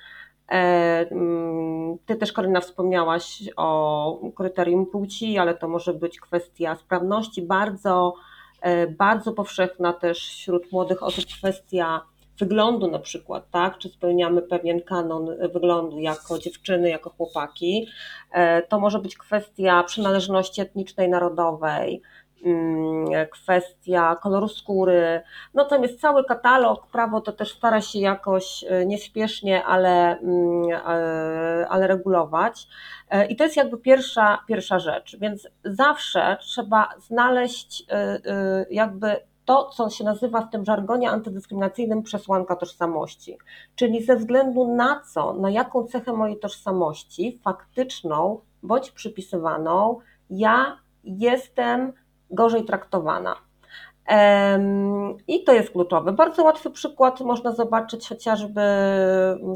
E, 0.52 1.08
mm, 1.12 1.98
ty 2.06 2.16
też, 2.16 2.34
Karina, 2.34 2.62
wspomniałaś 2.62 3.44
o 3.58 4.20
kryterium 4.36 4.86
płci, 4.86 5.38
ale 5.38 5.54
to 5.54 5.68
może 5.68 5.94
być 5.94 6.20
kwestia 6.20 6.76
sprawności. 6.76 7.42
Bardzo, 7.42 8.14
e, 8.62 8.88
bardzo 8.88 9.32
powszechna 9.32 9.94
też 9.94 10.18
wśród 10.20 10.72
młodych 10.72 11.04
osób 11.04 11.26
kwestia 11.26 12.02
wyglądu 12.40 12.92
na 12.92 13.00
przykład, 13.00 13.52
tak? 13.52 13.78
Czy 13.78 13.90
spełniamy 13.90 14.42
pewien 14.42 14.82
kanon 14.82 15.30
wyglądu 15.54 16.00
jako 16.00 16.40
dziewczyny, 16.40 16.90
jako 16.90 17.10
chłopaki. 17.10 17.88
E, 18.32 18.62
to 18.62 18.80
może 18.80 19.00
być 19.00 19.18
kwestia 19.18 19.84
przynależności 19.84 20.62
etnicznej, 20.62 21.10
narodowej, 21.10 22.02
kwestia 23.32 24.16
koloru 24.16 24.48
skóry. 24.48 25.22
No 25.54 25.66
tam 25.66 25.84
jest 25.84 26.02
cały 26.02 26.26
katalog. 26.26 26.88
Prawo 26.88 27.22
to 27.22 27.32
też 27.32 27.54
stara 27.54 27.82
się 27.82 28.00
jakoś 28.00 28.66
e, 28.68 28.86
nieśpiesznie, 28.86 29.66
ale, 29.66 30.20
mm, 30.20 30.64
e, 30.72 31.68
ale 31.70 31.88
regulować. 31.88 32.68
I 33.30 33.36
to 33.36 33.44
jest 33.44 33.58
jakby 33.58 33.78
pierwsza, 33.78 34.40
pierwsza 34.48 34.80
rzecz. 34.80 35.18
Więc 35.20 35.48
zawsze 35.64 36.38
trzeba 36.40 36.90
znaleźć 37.00 37.86
jakby 38.70 39.16
to, 39.46 39.70
co 39.70 39.90
się 39.90 40.04
nazywa 40.04 40.42
w 40.42 40.50
tym 40.50 40.66
żargonie 40.66 41.10
antydyskryminacyjnym 41.10 42.04
przesłanka 42.04 42.56
tożsamości. 42.56 43.38
Czyli 43.76 44.04
ze 44.04 44.16
względu 44.16 44.76
na 44.76 45.02
co, 45.14 45.34
na 45.34 45.50
jaką 45.50 45.84
cechę 45.84 46.14
mojej 46.14 46.40
tożsamości, 46.40 47.40
faktyczną 47.44 48.40
bądź 48.64 48.92
przypisywaną, 48.92 50.00
ja 50.30 50.78
jestem 51.04 51.94
gorzej 52.32 52.66
traktowana. 52.66 53.36
I 55.28 55.44
to 55.44 55.54
jest 55.54 55.70
kluczowe. 55.70 56.12
Bardzo 56.12 56.44
łatwy 56.44 56.72
przykład 56.72 57.22
można 57.22 57.52
zobaczyć 57.52 58.10
chociażby 58.10 58.62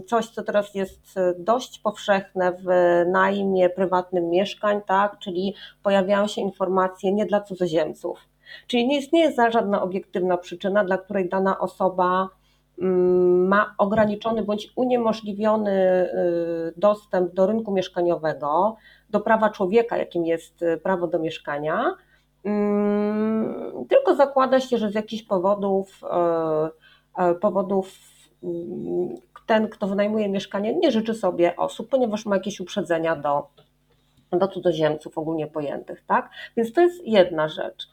coś, 0.08 0.30
co 0.30 0.44
teraz 0.44 0.76
jest 0.76 1.20
dość 1.38 1.80
powszechne 1.80 2.52
w 2.52 2.66
najmie 3.12 3.70
prywatnym 3.70 4.30
mieszkań, 4.30 4.82
tak? 4.88 5.20
czyli 5.20 5.56
pojawiają 5.84 6.28
się 6.28 6.42
informacje 6.42 7.14
nie 7.14 7.26
dla 7.26 7.42
cudzoziemców 7.42 8.20
Czyli 8.68 8.88
nie 8.88 8.98
istnieje 8.98 9.32
żadna 9.52 9.82
obiektywna 9.82 10.38
przyczyna, 10.38 10.84
dla 10.84 10.98
której 10.98 11.30
dana 11.30 11.60
osoba 11.60 12.30
mm, 12.82 13.48
ma 13.48 13.76
ograniczony 13.78 14.44
bądź 14.44 14.72
uniemożliwiony 14.76 15.72
y, 15.72 16.74
dostęp 16.78 17.34
do 17.34 17.48
rynku 17.48 17.72
mieszkaniowego, 17.72 18.76
do 19.10 19.20
prawa 19.20 19.50
człowieka, 19.50 19.98
jakim 19.98 20.26
jest 20.26 20.62
y, 20.62 20.78
prawo 20.78 21.08
do 21.08 21.20
mieszkania, 21.20 21.96
tylko 23.90 24.16
zakłada 24.16 24.60
się, 24.60 24.78
że 24.78 24.92
z 24.92 24.96
jakichś 24.96 25.24
powodów, 25.24 26.02
y, 27.32 27.36
powodów 27.36 28.00
mm, 28.44 29.16
ten, 29.46 29.70
kto 29.70 29.88
wynajmuje 29.88 30.30
mieszkanie, 30.30 30.76
nie 30.76 30.92
życzy 30.92 31.14
sobie 31.14 31.56
osób, 31.56 31.90
ponieważ 31.90 32.26
ma 32.26 32.36
jakieś 32.36 32.60
uprzedzenia 32.60 33.16
do, 33.16 33.48
do 34.32 34.48
cudzoziemców 34.48 35.18
ogólnie 35.18 35.48
pojętych. 35.48 36.04
Tak? 36.08 36.30
Więc 36.58 36.74
to 36.74 36.82
jest 36.82 37.08
jedna 37.08 37.48
rzecz. 37.48 37.88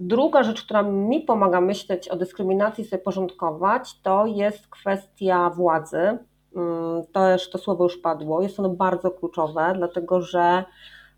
Druga 0.00 0.42
rzecz, 0.42 0.62
która 0.62 0.82
mi 0.82 1.20
pomaga 1.20 1.60
myśleć 1.60 2.08
o 2.08 2.16
dyskryminacji, 2.16 2.84
sobie 2.84 3.02
porządkować, 3.02 4.00
to 4.00 4.26
jest 4.26 4.68
kwestia 4.68 5.50
władzy. 5.50 6.18
Mm, 6.56 7.06
też 7.12 7.50
to 7.50 7.58
słowo 7.58 7.84
już 7.84 7.96
padło. 7.96 8.42
Jest 8.42 8.60
ono 8.60 8.68
bardzo 8.68 9.10
kluczowe, 9.10 9.72
dlatego 9.76 10.22
że 10.22 10.64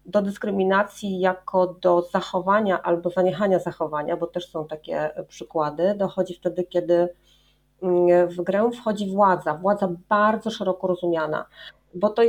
do 0.09 0.23
dyskryminacji 0.23 1.21
jako 1.21 1.67
do 1.67 2.03
zachowania 2.03 2.83
albo 2.83 3.11
zaniechania 3.11 3.59
zachowania, 3.59 4.17
bo 4.17 4.27
też 4.27 4.51
są 4.51 4.67
takie 4.67 5.11
przykłady, 5.29 5.95
dochodzi 5.95 6.35
wtedy, 6.35 6.65
kiedy 6.65 7.09
mm, 7.83 8.29
w 8.29 8.37
grę 8.37 8.71
wchodzi 8.81 9.11
władza, 9.11 9.55
władza 9.55 9.89
bardzo 10.09 10.51
szeroko 10.51 10.87
rozumiana, 10.87 11.47
bo 11.95 12.11
to 12.11 12.23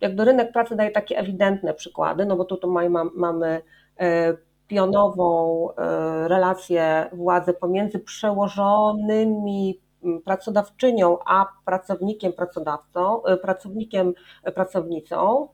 jakby 0.00 0.24
rynek 0.24 0.52
pracy 0.52 0.76
daje 0.76 0.90
takie 0.90 1.18
ewidentne 1.18 1.74
przykłady, 1.74 2.26
no 2.26 2.36
bo 2.36 2.44
tu, 2.44 2.56
tu 2.56 2.72
mamy 3.14 3.62
e, 4.00 4.36
pionową 4.68 5.68
e, 5.70 6.28
relację 6.28 7.10
władzy 7.12 7.52
pomiędzy 7.52 7.98
przełożonymi 7.98 9.80
pracodawczynią 10.24 11.18
a 11.26 11.46
pracownikiem 11.64 12.32
pracodawcą, 12.32 13.24
e, 13.24 13.36
pracownikiem 13.36 14.14
pracownicą, 14.54 15.48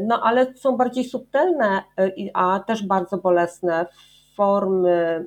no 0.00 0.22
ale 0.22 0.54
są 0.54 0.76
bardziej 0.76 1.04
subtelne, 1.04 1.82
a 2.34 2.60
też 2.60 2.86
bardzo 2.86 3.18
bolesne 3.18 3.86
formy 4.36 5.26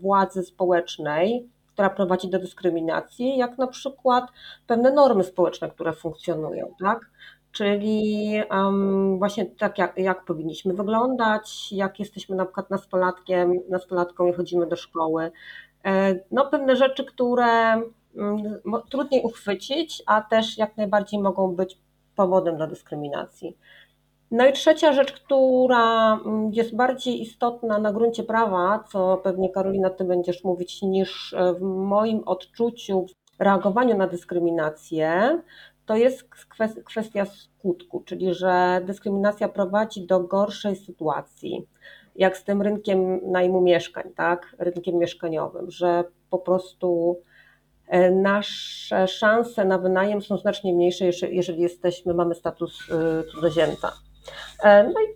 władzy 0.00 0.42
społecznej, 0.42 1.48
która 1.72 1.90
prowadzi 1.90 2.30
do 2.30 2.38
dyskryminacji, 2.38 3.36
jak 3.36 3.58
na 3.58 3.66
przykład 3.66 4.24
pewne 4.66 4.92
normy 4.92 5.24
społeczne, 5.24 5.70
które 5.70 5.92
funkcjonują, 5.92 6.74
tak? 6.80 7.00
czyli 7.52 8.34
um, 8.50 9.18
właśnie 9.18 9.46
tak 9.46 9.78
jak, 9.78 9.98
jak 9.98 10.24
powinniśmy 10.24 10.74
wyglądać, 10.74 11.72
jak 11.72 12.00
jesteśmy 12.00 12.36
na 12.36 12.44
przykład 12.44 12.70
nastolatkiem, 12.70 13.60
nastolatką 13.70 14.26
i 14.26 14.32
chodzimy 14.32 14.66
do 14.66 14.76
szkoły. 14.76 15.32
E, 15.84 16.14
no 16.30 16.46
pewne 16.46 16.76
rzeczy, 16.76 17.04
które 17.04 17.82
um, 18.16 18.60
trudniej 18.90 19.22
uchwycić, 19.22 20.02
a 20.06 20.20
też 20.20 20.58
jak 20.58 20.76
najbardziej 20.76 21.20
mogą 21.20 21.54
być 21.54 21.78
powodem 22.16 22.56
do 22.56 22.66
dyskryminacji. 22.66 23.56
No 24.30 24.46
i 24.46 24.52
trzecia 24.52 24.92
rzecz, 24.92 25.12
która 25.12 26.14
mm, 26.14 26.50
jest 26.52 26.76
bardziej 26.76 27.22
istotna 27.22 27.78
na 27.78 27.92
gruncie 27.92 28.22
prawa, 28.22 28.84
co 28.92 29.20
pewnie 29.24 29.50
Karolina 29.50 29.90
ty 29.90 30.04
będziesz 30.04 30.44
mówić, 30.44 30.82
niż 30.82 31.34
e, 31.34 31.54
w 31.54 31.60
moim 31.62 32.22
odczuciu, 32.26 33.06
reagowaniu 33.38 33.96
na 33.96 34.06
dyskryminację, 34.06 35.40
to 35.86 35.96
jest 35.96 36.28
kwestia 36.84 37.24
skutku, 37.24 38.02
czyli 38.06 38.34
że 38.34 38.80
dyskryminacja 38.84 39.48
prowadzi 39.48 40.06
do 40.06 40.20
gorszej 40.20 40.76
sytuacji, 40.76 41.66
jak 42.16 42.36
z 42.36 42.44
tym 42.44 42.62
rynkiem 42.62 43.20
najmu 43.32 43.60
mieszkań, 43.60 44.04
tak, 44.16 44.56
rynkiem 44.58 44.98
mieszkaniowym, 44.98 45.70
że 45.70 46.04
po 46.30 46.38
prostu 46.38 47.16
nasze 48.10 49.08
szanse 49.08 49.64
na 49.64 49.78
wynajem 49.78 50.22
są 50.22 50.36
znacznie 50.36 50.72
mniejsze, 50.74 51.04
jeżeli 51.30 51.62
jesteśmy, 51.62 52.14
mamy 52.14 52.34
status 52.34 52.78
e, 52.90 53.24
cudzoziemca. 53.24 53.92
E, 54.62 54.84
no 54.84 55.00
i 55.00 55.14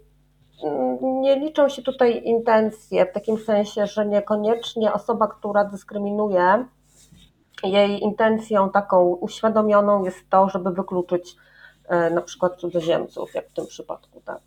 mm, 0.67 1.21
nie 1.21 1.37
liczą 1.37 1.69
się 1.69 1.83
tutaj 1.83 2.23
intencje 2.25 3.07
w 3.07 3.13
takim 3.13 3.39
sensie, 3.39 3.87
że 3.87 4.07
niekoniecznie 4.07 4.93
osoba, 4.93 5.29
która 5.29 5.65
dyskryminuje, 5.65 6.67
jej 7.65 8.01
intencją 8.01 8.71
taką 8.71 9.05
uświadomioną 9.05 10.05
jest 10.05 10.31
to, 10.31 10.49
żeby 10.49 10.71
wykluczyć 10.71 11.37
e, 11.89 12.11
na 12.11 12.23
przykład 12.23 12.57
cudzoziemców, 12.57 13.35
jak 13.35 13.49
w 13.49 13.53
tym 13.53 13.67
przypadku, 13.67 14.21
tak. 14.25 14.41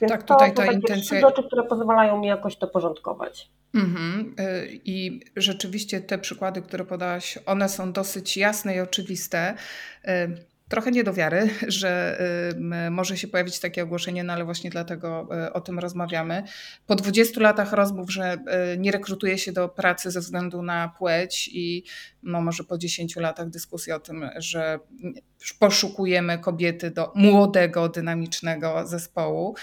Więc 0.00 0.12
tak, 0.12 0.22
tutaj 0.22 0.54
to, 0.54 0.62
ta 0.62 0.72
intencja. 0.72 1.18
Trzy 1.18 1.20
rzeczy, 1.20 1.42
które 1.42 1.62
pozwalają 1.62 2.18
mi 2.18 2.26
jakoś 2.26 2.56
to 2.56 2.66
porządkować. 2.66 3.48
Mhm. 3.74 4.34
E, 4.38 4.66
I 4.66 5.20
rzeczywiście 5.36 6.00
te 6.00 6.18
przykłady, 6.18 6.62
które 6.62 6.84
podałaś, 6.84 7.38
one 7.46 7.68
są 7.68 7.92
dosyć 7.92 8.36
jasne 8.36 8.76
i 8.76 8.80
oczywiste. 8.80 9.54
Trochę 10.70 10.90
nie 10.90 11.04
do 11.04 11.14
wiary, 11.14 11.50
że 11.68 12.18
może 12.90 13.16
się 13.16 13.28
pojawić 13.28 13.58
takie 13.58 13.82
ogłoszenie, 13.82 14.24
no 14.24 14.32
ale 14.32 14.44
właśnie 14.44 14.70
dlatego 14.70 15.28
y, 15.46 15.52
o 15.52 15.60
tym 15.60 15.78
rozmawiamy. 15.78 16.42
Po 16.86 16.94
20 16.94 17.40
latach 17.40 17.72
rozmów, 17.72 18.12
że 18.12 18.38
y, 18.74 18.78
nie 18.78 18.92
rekrutuje 18.92 19.38
się 19.38 19.52
do 19.52 19.68
pracy 19.68 20.10
ze 20.10 20.20
względu 20.20 20.62
na 20.62 20.88
płeć 20.98 21.50
i 21.52 21.84
no 22.22 22.40
może 22.40 22.64
po 22.64 22.78
10 22.78 23.16
latach 23.16 23.50
dyskusji 23.50 23.92
o 23.92 24.00
tym, 24.00 24.30
że 24.36 24.78
poszukujemy 25.58 26.38
kobiety 26.38 26.90
do 26.90 27.12
młodego, 27.14 27.88
dynamicznego 27.88 28.86
zespołu, 28.86 29.54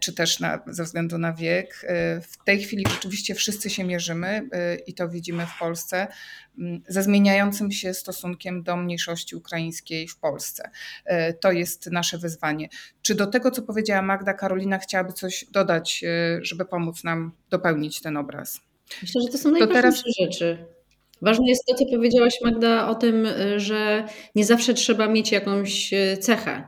czy 0.00 0.12
też 0.12 0.40
na, 0.40 0.60
ze 0.66 0.84
względu 0.84 1.18
na 1.18 1.32
wiek. 1.32 1.86
W 2.22 2.44
tej 2.44 2.62
chwili 2.62 2.84
rzeczywiście 2.90 3.34
wszyscy 3.34 3.70
się 3.70 3.84
mierzymy 3.84 4.48
i 4.86 4.94
to 4.94 5.08
widzimy 5.08 5.46
w 5.46 5.58
Polsce 5.58 6.06
ze 6.88 7.02
zmieniającym 7.02 7.72
się 7.72 7.94
stosunkiem 7.94 8.62
do 8.62 8.76
mniejszości 8.76 9.36
ukraińskiej 9.36 10.08
w 10.08 10.16
Polsce. 10.16 10.39
To 11.40 11.52
jest 11.52 11.86
nasze 11.90 12.18
wyzwanie. 12.18 12.68
Czy 13.02 13.14
do 13.14 13.26
tego, 13.26 13.50
co 13.50 13.62
powiedziała 13.62 14.02
Magda, 14.02 14.34
Karolina 14.34 14.78
chciałaby 14.78 15.12
coś 15.12 15.44
dodać, 15.50 16.04
żeby 16.42 16.64
pomóc 16.64 17.04
nam 17.04 17.32
dopełnić 17.50 18.00
ten 18.00 18.16
obraz? 18.16 18.60
Myślę, 19.02 19.22
że 19.22 19.28
to 19.28 19.38
są 19.38 19.50
najważniejsze 19.50 19.82
teraz... 19.82 20.02
rzeczy. 20.20 20.64
Ważne 21.22 21.48
jest 21.48 21.66
to, 21.66 21.74
co 21.74 21.84
powiedziałaś 21.86 22.34
Magda 22.44 22.88
o 22.88 22.94
tym, 22.94 23.26
y, 23.26 23.60
że 23.60 24.04
nie 24.34 24.44
zawsze 24.44 24.74
trzeba 24.74 25.08
mieć 25.08 25.32
jakąś 25.32 25.90
cechę. 26.20 26.64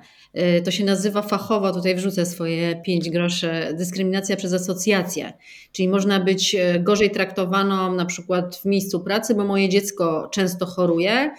To 0.64 0.70
się 0.70 0.84
nazywa 0.84 1.22
fachowo, 1.22 1.72
tutaj 1.72 1.94
wrzucę 1.94 2.26
swoje 2.26 2.82
pięć 2.82 3.10
groszy, 3.10 3.50
dyskryminacja 3.72 4.36
przez 4.36 4.52
asocjację. 4.52 5.32
Czyli 5.72 5.88
można 5.88 6.20
być 6.20 6.56
gorzej 6.80 7.10
traktowaną 7.10 7.94
na 7.94 8.06
przykład 8.06 8.56
w 8.56 8.64
miejscu 8.64 9.00
pracy, 9.00 9.34
bo 9.34 9.44
moje 9.44 9.68
dziecko 9.68 10.28
często 10.32 10.66
choruje 10.66 11.30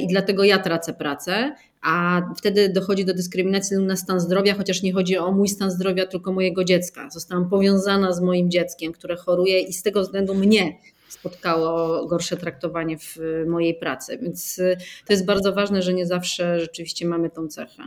i 0.00 0.06
dlatego 0.06 0.44
ja 0.44 0.58
tracę 0.58 0.94
pracę, 0.94 1.54
a 1.86 2.22
wtedy 2.38 2.68
dochodzi 2.68 3.04
do 3.04 3.14
dyskryminacji 3.14 3.76
na 3.76 3.96
stan 3.96 4.20
zdrowia, 4.20 4.54
chociaż 4.54 4.82
nie 4.82 4.92
chodzi 4.92 5.18
o 5.18 5.32
mój 5.32 5.48
stan 5.48 5.70
zdrowia, 5.70 6.06
tylko 6.06 6.32
mojego 6.32 6.64
dziecka. 6.64 7.10
Zostałam 7.10 7.48
powiązana 7.48 8.12
z 8.12 8.20
moim 8.20 8.50
dzieckiem, 8.50 8.92
które 8.92 9.16
choruje 9.16 9.60
i 9.60 9.72
z 9.72 9.82
tego 9.82 10.02
względu 10.02 10.34
mnie 10.34 10.78
spotkało 11.08 12.06
gorsze 12.06 12.36
traktowanie 12.36 12.98
w 12.98 13.18
mojej 13.46 13.74
pracy. 13.74 14.18
Więc 14.22 14.58
y, 14.58 14.76
to 15.06 15.12
jest 15.12 15.24
bardzo 15.24 15.52
ważne, 15.52 15.82
że 15.82 15.94
nie 15.94 16.06
zawsze 16.06 16.60
rzeczywiście 16.60 17.06
mamy 17.06 17.30
tą 17.30 17.48
cechę. 17.48 17.82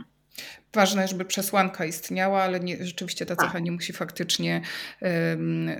Ważne, 0.74 1.08
żeby 1.08 1.24
przesłanka 1.24 1.84
istniała, 1.84 2.42
ale 2.42 2.60
nie, 2.60 2.84
rzeczywiście 2.84 3.26
ta 3.26 3.36
cecha 3.36 3.52
tak. 3.52 3.62
nie 3.62 3.72
musi 3.72 3.92
faktycznie 3.92 4.62
um, 5.02 5.70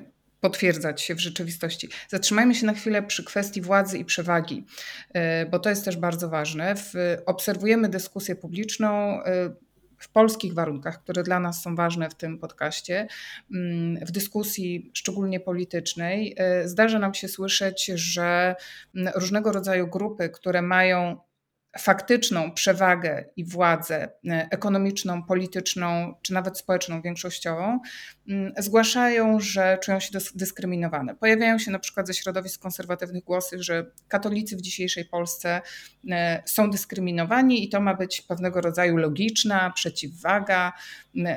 potwierdzać 0.41 1.03
się 1.03 1.15
w 1.15 1.21
rzeczywistości. 1.21 1.89
Zatrzymajmy 2.09 2.55
się 2.55 2.67
na 2.67 2.75
chwilę 2.75 3.03
przy 3.03 3.25
kwestii 3.25 3.61
władzy 3.61 3.99
i 3.99 4.05
przewagi, 4.05 4.67
y, 5.17 5.21
bo 5.51 5.59
to 5.59 5.71
jest 5.71 5.85
też 5.85 5.97
bardzo 5.97 6.29
ważne. 6.29 6.75
Obserwujemy 7.27 7.89
dyskusję 7.89 8.37
publiczną 8.37 9.21
y, 9.21 9.25
w 9.99 10.09
polskich 10.09 10.55
warunkach, 10.55 11.03
które 11.03 11.23
dla 11.23 11.41
nas 11.41 11.63
są 11.63 11.77
ważne 11.77 12.11
w 12.11 12.15
tym 12.15 12.39
podcaście, 12.39 13.09
mm, 13.55 14.07
w 14.07 14.11
dyskusji 14.11 14.91
szczególnie 14.95 15.41
politycznej, 15.41 16.37
y, 16.65 16.69
zdarza 16.69 16.99
nam 16.99 17.15
się 17.15 17.29
słyszeć, 17.29 17.87
że 17.87 18.55
mm, 18.95 19.13
różnego 19.17 19.53
rodzaju 19.53 19.87
grupy, 19.87 20.29
które 20.29 20.63
mają 20.63 21.17
faktyczną 21.79 22.53
przewagę 22.53 23.25
i 23.37 23.45
władzę 23.45 24.09
e, 24.29 24.49
ekonomiczną, 24.51 25.23
polityczną 25.23 26.15
czy 26.23 26.33
nawet 26.35 26.59
społeczną 26.59 27.03
większościową, 27.03 27.81
mm, 28.29 28.53
zgłaszają, 28.59 29.41
że 29.41 29.79
czują 29.83 30.01
się 30.01 30.19
dyskryminowane. 30.35 31.15
Pojawiają 31.15 31.59
się 31.59 31.71
na 31.71 31.79
przykład 31.79 32.07
ze 32.07 32.15
środowisk 32.15 32.63
konserwatywnych 32.63 33.25
głosy, 33.25 33.63
że 33.63 33.87
katolicy 34.09 34.57
w 34.57 34.61
dzisiejszej 34.61 35.05
Polsce 35.05 35.61
e, 36.11 36.43
są 36.47 36.71
dyskryminowani 36.71 37.65
i 37.65 37.69
to 37.69 37.81
ma 37.81 37.95
być 37.95 38.21
pewnego 38.21 38.61
rodzaju 38.61 38.97
logiczna 38.97 39.73
przeciwwaga 39.75 40.73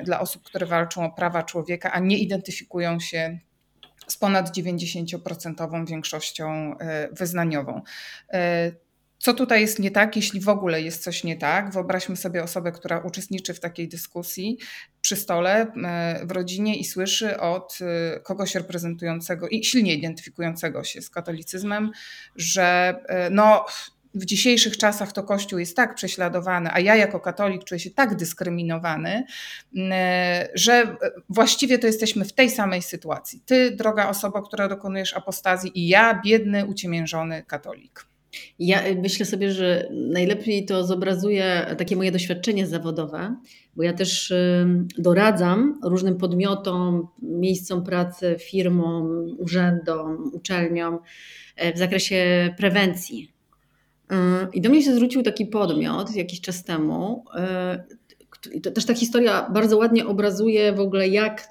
dla 0.04 0.20
osób, 0.20 0.44
które 0.44 0.66
walczą 0.66 1.06
o 1.06 1.12
prawa 1.12 1.44
człowieka, 1.44 1.92
a 1.92 2.00
nie 2.00 2.18
identyfikują 2.18 3.00
się 3.00 3.40
z 4.08 4.18
ponad 4.18 4.58
90% 4.58 5.88
większością 5.88 6.78
e, 6.78 7.08
wyznaniową. 7.12 7.82
Co 9.24 9.34
tutaj 9.34 9.62
jest 9.62 9.80
nie 9.80 9.92
tak, 9.92 10.16
jeśli 10.16 10.40
w 10.40 10.50
ogóle 10.50 10.82
jest 10.82 11.04
coś 11.04 11.24
nie 11.24 11.38
tak? 11.38 11.72
Wyobraźmy 11.72 12.16
sobie 12.16 12.44
osobę, 12.44 12.72
która 12.72 13.00
uczestniczy 13.00 13.54
w 13.54 13.60
takiej 13.60 13.88
dyskusji 13.88 14.58
przy 15.02 15.16
stole 15.16 15.68
e, 15.84 16.26
w 16.26 16.32
rodzinie 16.32 16.80
i 16.80 16.86
słyszy 16.86 17.40
od 17.40 17.80
e, 17.82 18.20
kogoś 18.20 18.56
reprezentującego 18.56 19.48
i 19.48 19.64
silnie 19.64 19.94
identyfikującego 19.94 20.84
się 20.84 21.02
z 21.02 21.10
katolicyzmem, 21.10 21.92
że 22.36 22.96
e, 23.08 23.30
no, 23.30 23.66
w 24.14 24.26
dzisiejszych 24.26 24.78
czasach 24.78 25.12
to 25.12 25.24
Kościół 25.24 25.60
jest 25.60 25.76
tak 25.76 25.96
prześladowany, 25.96 26.70
a 26.74 26.80
ja 26.80 26.96
jako 26.96 27.20
katolik 27.20 27.64
czuję 27.64 27.80
się 27.80 27.92
tak 27.92 28.16
dyskryminowany, 28.16 29.24
że 30.54 30.96
właściwie 31.30 31.80
to 31.80 31.88
jesteśmy 31.88 32.26
w 32.26 32.34
tej 32.34 32.50
samej 32.50 32.82
sytuacji. 32.82 33.42
Ty, 33.46 33.72
droga 33.72 34.10
osoba, 34.10 34.42
która 34.42 34.68
dokonujesz 34.68 35.14
apostazji, 35.14 35.80
i 35.80 35.88
ja, 35.88 36.22
biedny, 36.26 36.66
uciemiężony 36.66 37.44
katolik. 37.48 38.13
Ja 38.60 38.88
y, 38.88 38.96
myślę 38.96 39.26
sobie, 39.26 39.52
że 39.52 39.90
najlepiej 39.92 40.66
to 40.66 40.84
zobrazuje 40.84 41.76
takie 41.78 41.96
moje 41.96 42.12
doświadczenie 42.12 42.68
zawodowe, 42.68 43.36
bo 43.76 43.84
ja 43.84 43.94
też 43.94 44.32
y, 44.32 44.66
doradzam 44.98 45.80
różnym 45.84 46.18
podmiotom, 46.18 47.08
miejscom 47.22 47.84
pracy, 47.84 48.36
firmom, 48.40 49.26
urzędom, 49.38 50.32
uczelniom 50.34 51.00
e, 51.56 51.74
w 51.74 51.78
zakresie 51.78 52.50
prewencji. 52.58 53.34
Y, 54.12 54.16
I 54.54 54.62
do 54.62 54.70
mnie 54.70 54.84
się 54.84 54.96
zwrócił 54.96 55.24
taki 55.24 55.46
podmiot 55.46 56.16
jakiś 56.16 56.42
czas 56.42 56.64
temu. 56.64 57.26
To 58.64 58.72
też 58.72 58.86
ta 58.86 58.94
historia 58.94 59.50
bardzo 59.50 59.78
ładnie 59.78 60.06
obrazuje 60.06 60.74
w 60.74 60.80
ogóle, 60.80 61.08
jak 61.08 61.48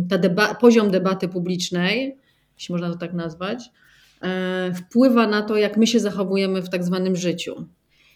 deba 0.00 0.54
poziom 0.54 0.90
debaty 0.90 1.28
publicznej, 1.28 2.16
jeśli 2.58 2.72
można 2.72 2.92
to 2.92 2.98
tak 2.98 3.12
nazwać, 3.12 3.70
wpływa 4.74 5.26
na 5.26 5.42
to, 5.42 5.56
jak 5.56 5.76
my 5.76 5.86
się 5.86 6.00
zachowujemy 6.00 6.62
w 6.62 6.70
tak 6.70 6.84
zwanym 6.84 7.16
życiu. 7.16 7.66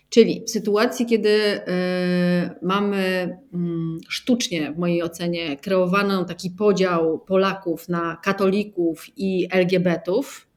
Czyli 0.09 0.43
w 0.47 0.51
sytuacji, 0.51 1.07
kiedy 1.07 1.31
e, 1.31 2.55
mamy 2.62 3.37
mm, 3.55 3.99
sztucznie, 4.09 4.73
w 4.73 4.79
mojej 4.79 5.03
ocenie, 5.03 5.57
kreowano 5.57 6.25
taki 6.25 6.51
podział 6.51 7.19
Polaków 7.19 7.88
na 7.88 8.17
katolików 8.23 9.07
i 9.17 9.49
LGBT-ów, 9.51 10.49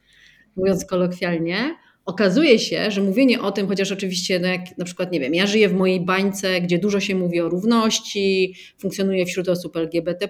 mówiąc 0.56 0.86
kolokwialnie, 0.86 1.76
okazuje 2.06 2.60
się, 2.60 2.92
że 2.92 3.02
mówienie 3.02 3.42
o 3.42 3.52
tym, 3.52 3.68
chociaż 3.68 3.92
oczywiście, 3.92 4.40
no 4.40 4.48
jak 4.48 4.78
na 4.78 4.86
przykład, 4.86 5.12
nie 5.12 5.20
wiem, 5.20 5.34
ja 5.34 5.48
żyję 5.48 5.70
w 5.70 5.74
mojej 5.74 6.06
bańce, 6.06 6.62
gdzie 6.62 6.80
dużo 6.80 7.00
się 7.00 7.16
mówi 7.16 7.42
o 7.42 7.50
równości, 7.50 8.56
funkcjonuję 8.78 9.26
wśród 9.26 9.50
osób 9.50 9.78
LGBT, 9.78 10.28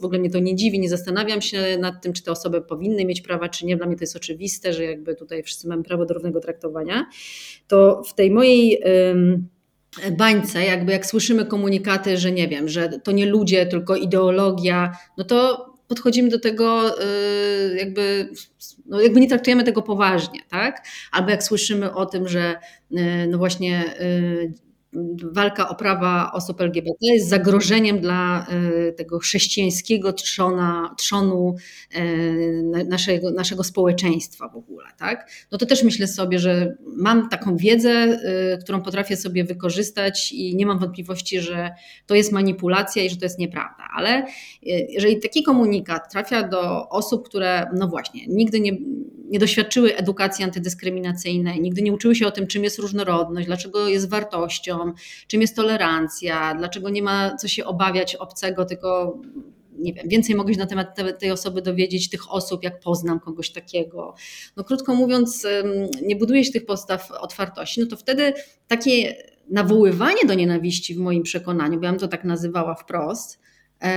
w 0.00 0.04
ogóle 0.04 0.20
mnie 0.20 0.30
to 0.30 0.38
nie 0.38 0.54
dziwi, 0.54 0.78
nie 0.78 0.88
zastanawiam 0.88 1.42
się 1.42 1.78
nad 1.78 2.02
tym, 2.02 2.12
czy 2.12 2.22
te 2.22 2.32
osoby 2.32 2.62
powinny 2.62 3.04
mieć 3.04 3.20
prawa, 3.20 3.48
czy 3.48 3.66
nie. 3.66 3.76
Dla 3.76 3.86
mnie 3.86 3.96
to 3.96 4.02
jest 4.02 4.16
oczywiste, 4.16 4.72
że 4.72 4.84
jakby 4.84 5.14
tutaj 5.14 5.42
wszyscy 5.42 5.68
mamy 5.68 5.82
prawo 5.82 6.06
do 6.06 6.14
równego 6.14 6.40
traktowania. 6.40 7.06
To 7.68 8.02
w 8.02 8.14
tej 8.14 8.30
mojej. 8.30 8.82
bańce, 10.18 10.64
jakby 10.64 10.92
jak 10.92 11.06
słyszymy 11.06 11.46
komunikaty, 11.46 12.16
że 12.16 12.32
nie 12.32 12.48
wiem, 12.48 12.68
że 12.68 12.88
to 12.88 13.12
nie 13.12 13.26
ludzie, 13.26 13.66
tylko 13.66 13.96
ideologia, 13.96 14.96
no 15.18 15.24
to 15.24 15.66
podchodzimy 15.88 16.28
do 16.28 16.38
tego 16.38 17.00
y, 17.02 17.76
jakby, 17.78 18.28
no 18.86 19.00
jakby 19.00 19.20
nie 19.20 19.28
traktujemy 19.28 19.64
tego 19.64 19.82
poważnie, 19.82 20.40
tak? 20.50 20.86
Albo 21.12 21.30
jak 21.30 21.42
słyszymy 21.42 21.94
o 21.94 22.06
tym, 22.06 22.28
że 22.28 22.56
y, 22.92 23.26
no 23.30 23.38
właśnie 23.38 24.00
y, 24.00 24.52
walka 25.32 25.68
o 25.68 25.74
prawa 25.74 26.30
osób 26.32 26.60
LGBT 26.60 26.98
jest 27.00 27.28
zagrożeniem 27.28 28.00
dla 28.00 28.46
e, 28.46 28.92
tego 28.92 29.18
chrześcijańskiego 29.18 30.12
trzona, 30.12 30.94
trzonu 30.98 31.54
e, 31.92 32.04
naszego, 32.84 33.30
naszego 33.30 33.64
społeczeństwa 33.64 34.48
w 34.48 34.56
ogóle. 34.56 34.86
Tak? 34.98 35.30
No 35.52 35.58
to 35.58 35.66
też 35.66 35.82
myślę 35.82 36.06
sobie, 36.06 36.38
że 36.38 36.76
mam 36.96 37.28
taką 37.28 37.56
wiedzę, 37.56 37.90
e, 37.90 38.58
którą 38.58 38.82
potrafię 38.82 39.16
sobie 39.16 39.44
wykorzystać 39.44 40.32
i 40.32 40.56
nie 40.56 40.66
mam 40.66 40.78
wątpliwości, 40.78 41.40
że 41.40 41.70
to 42.06 42.14
jest 42.14 42.32
manipulacja 42.32 43.02
i 43.02 43.10
że 43.10 43.16
to 43.16 43.24
jest 43.24 43.38
nieprawda. 43.38 43.84
Ale 43.96 44.26
jeżeli 44.88 45.20
taki 45.20 45.42
komunikat 45.42 46.12
trafia 46.12 46.48
do 46.48 46.88
osób, 46.88 47.28
które, 47.28 47.66
no 47.76 47.88
właśnie, 47.88 48.26
nigdy 48.26 48.60
nie 48.60 48.72
nie 49.24 49.38
doświadczyły 49.38 49.96
edukacji 49.96 50.44
antydyskryminacyjnej, 50.44 51.60
nigdy 51.60 51.82
nie 51.82 51.92
uczyły 51.92 52.14
się 52.14 52.26
o 52.26 52.30
tym, 52.30 52.46
czym 52.46 52.64
jest 52.64 52.78
różnorodność, 52.78 53.46
dlaczego 53.46 53.88
jest 53.88 54.08
wartością, 54.08 54.92
czym 55.26 55.40
jest 55.40 55.56
tolerancja, 55.56 56.54
dlaczego 56.54 56.90
nie 56.90 57.02
ma 57.02 57.36
co 57.36 57.48
się 57.48 57.64
obawiać 57.64 58.16
obcego, 58.16 58.64
tylko 58.64 59.18
nie 59.78 59.92
wiem, 59.92 60.08
więcej 60.08 60.34
mogę 60.34 60.54
się 60.54 60.60
na 60.60 60.66
temat 60.66 60.96
tej 61.18 61.30
osoby 61.30 61.62
dowiedzieć, 61.62 62.10
tych 62.10 62.32
osób, 62.32 62.62
jak 62.62 62.80
poznam 62.80 63.20
kogoś 63.20 63.50
takiego. 63.50 64.14
No 64.56 64.64
krótko 64.64 64.94
mówiąc, 64.94 65.46
nie 66.02 66.16
buduje 66.16 66.44
się 66.44 66.52
tych 66.52 66.66
postaw 66.66 67.10
otwartości, 67.10 67.80
no 67.80 67.86
to 67.86 67.96
wtedy 67.96 68.32
takie 68.68 69.16
nawoływanie 69.50 70.24
do 70.26 70.34
nienawiści 70.34 70.94
w 70.94 70.98
moim 70.98 71.22
przekonaniu, 71.22 71.78
bo 71.78 71.84
ja 71.84 71.90
bym 71.90 72.00
to 72.00 72.08
tak 72.08 72.24
nazywała 72.24 72.74
wprost, 72.74 73.43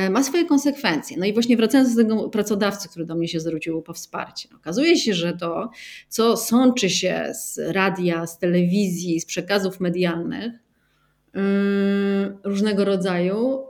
ma 0.09 0.23
swoje 0.23 0.45
konsekwencje. 0.45 1.17
No 1.19 1.25
i 1.25 1.33
właśnie 1.33 1.57
wracając 1.57 1.95
do 1.95 2.03
tego 2.03 2.29
pracodawcy, 2.29 2.89
który 2.89 3.05
do 3.05 3.15
mnie 3.15 3.27
się 3.27 3.39
zwrócił 3.39 3.81
po 3.81 3.93
wsparcie. 3.93 4.49
Okazuje 4.55 4.97
się, 4.97 5.13
że 5.13 5.33
to, 5.33 5.69
co 6.09 6.37
sączy 6.37 6.89
się 6.89 7.31
z 7.33 7.59
radia, 7.71 8.27
z 8.27 8.39
telewizji, 8.39 9.19
z 9.19 9.25
przekazów 9.25 9.79
medialnych, 9.79 10.53
różnego 12.43 12.85
rodzaju 12.85 13.63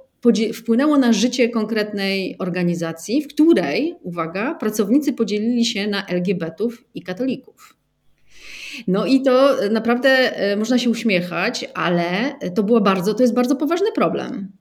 wpłynęło 0.53 0.97
na 0.97 1.13
życie 1.13 1.49
konkretnej 1.49 2.35
organizacji, 2.39 3.21
w 3.21 3.27
której, 3.27 3.95
uwaga, 4.01 4.55
pracownicy 4.55 5.13
podzielili 5.13 5.65
się 5.65 5.87
na 5.87 6.07
LGBT-ów 6.07 6.83
i 6.95 7.01
katolików. 7.01 7.77
No 8.87 9.05
i 9.05 9.21
to 9.21 9.55
naprawdę 9.71 10.09
e, 10.09 10.55
można 10.55 10.77
się 10.77 10.89
uśmiechać, 10.89 11.69
ale 11.73 12.35
to 12.55 12.63
było 12.63 12.81
bardzo, 12.81 13.13
to 13.13 13.23
jest 13.23 13.33
bardzo 13.33 13.55
poważny 13.55 13.91
problem. 13.91 14.51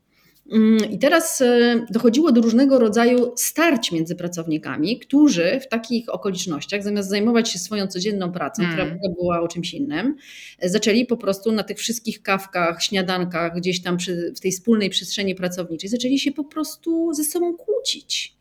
Mm, 0.52 0.90
I 0.90 0.98
teraz 0.98 1.40
e, 1.40 1.87
dochodziło 1.90 2.32
do 2.32 2.40
różnego 2.40 2.78
rodzaju 2.78 3.32
starć 3.37 3.92
między 3.92 4.16
pracownikami, 4.16 4.98
którzy 4.98 5.61
w 5.61 5.68
takich 5.68 6.09
okolicznościach, 6.09 6.82
zamiast 6.82 7.09
zajmować 7.09 7.50
się 7.50 7.59
swoją 7.59 7.87
codzienną 7.87 8.32
pracą, 8.32 8.62
mm. 8.62 8.74
która 8.74 9.14
była 9.14 9.40
o 9.40 9.48
czymś 9.48 9.74
innym, 9.74 10.16
e, 10.59 10.68
zaczęli 10.68 11.06
po 11.06 11.16
prostu 11.16 11.52
na 11.52 11.62
tych 11.62 11.78
wszystkich 11.78 12.22
kawkach, 12.22 12.82
śniadankach, 12.82 13.56
gdzieś 13.56 13.82
tam 13.82 13.96
przy, 13.96 14.32
w 14.37 14.40
tej 14.40 14.52
wspólnej 14.52 14.90
przestrzeni 14.90 15.35
pracowniczej, 15.35 15.90
zaczęli 15.90 16.18
się 16.18 16.32
po 16.32 16.44
prostu 16.44 17.12
ze 17.14 17.24
sobą 17.24 17.56
kłócić. 17.56 18.37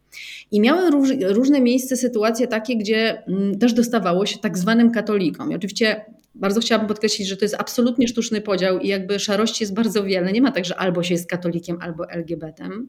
I 0.52 0.62
miały 0.62 0.92
róż, 0.92 1.10
różne 1.22 1.62
miejsce, 1.62 1.98
sytuacje 1.98 2.48
takie, 2.48 2.78
gdzie 2.78 3.24
mm, 3.28 3.60
też 3.60 3.74
dostawało 3.74 4.26
się 4.26 4.38
tak 4.38 4.58
zwanym 4.58 4.92
katolikom. 4.92 5.52
I 5.52 5.56
oczywiście 5.56 6.06
bardzo 6.36 6.62
chciałabym 6.62 6.88
podkreślić, 6.88 7.28
że 7.28 7.38
to 7.38 7.46
jest 7.46 7.56
absolutnie 7.60 8.08
sztuczny 8.08 8.42
podział 8.42 8.80
i 8.80 8.88
jakby 8.88 9.20
szarości 9.20 9.64
jest 9.64 9.74
bardzo 9.74 10.04
wiele. 10.04 10.32
Nie 10.32 10.42
ma 10.42 10.52
tak, 10.52 10.66
że 10.66 10.76
albo 10.76 11.04
się 11.04 11.14
jest 11.14 11.30
katolikiem, 11.30 11.78
albo 11.82 12.10
LGBT-em. 12.10 12.88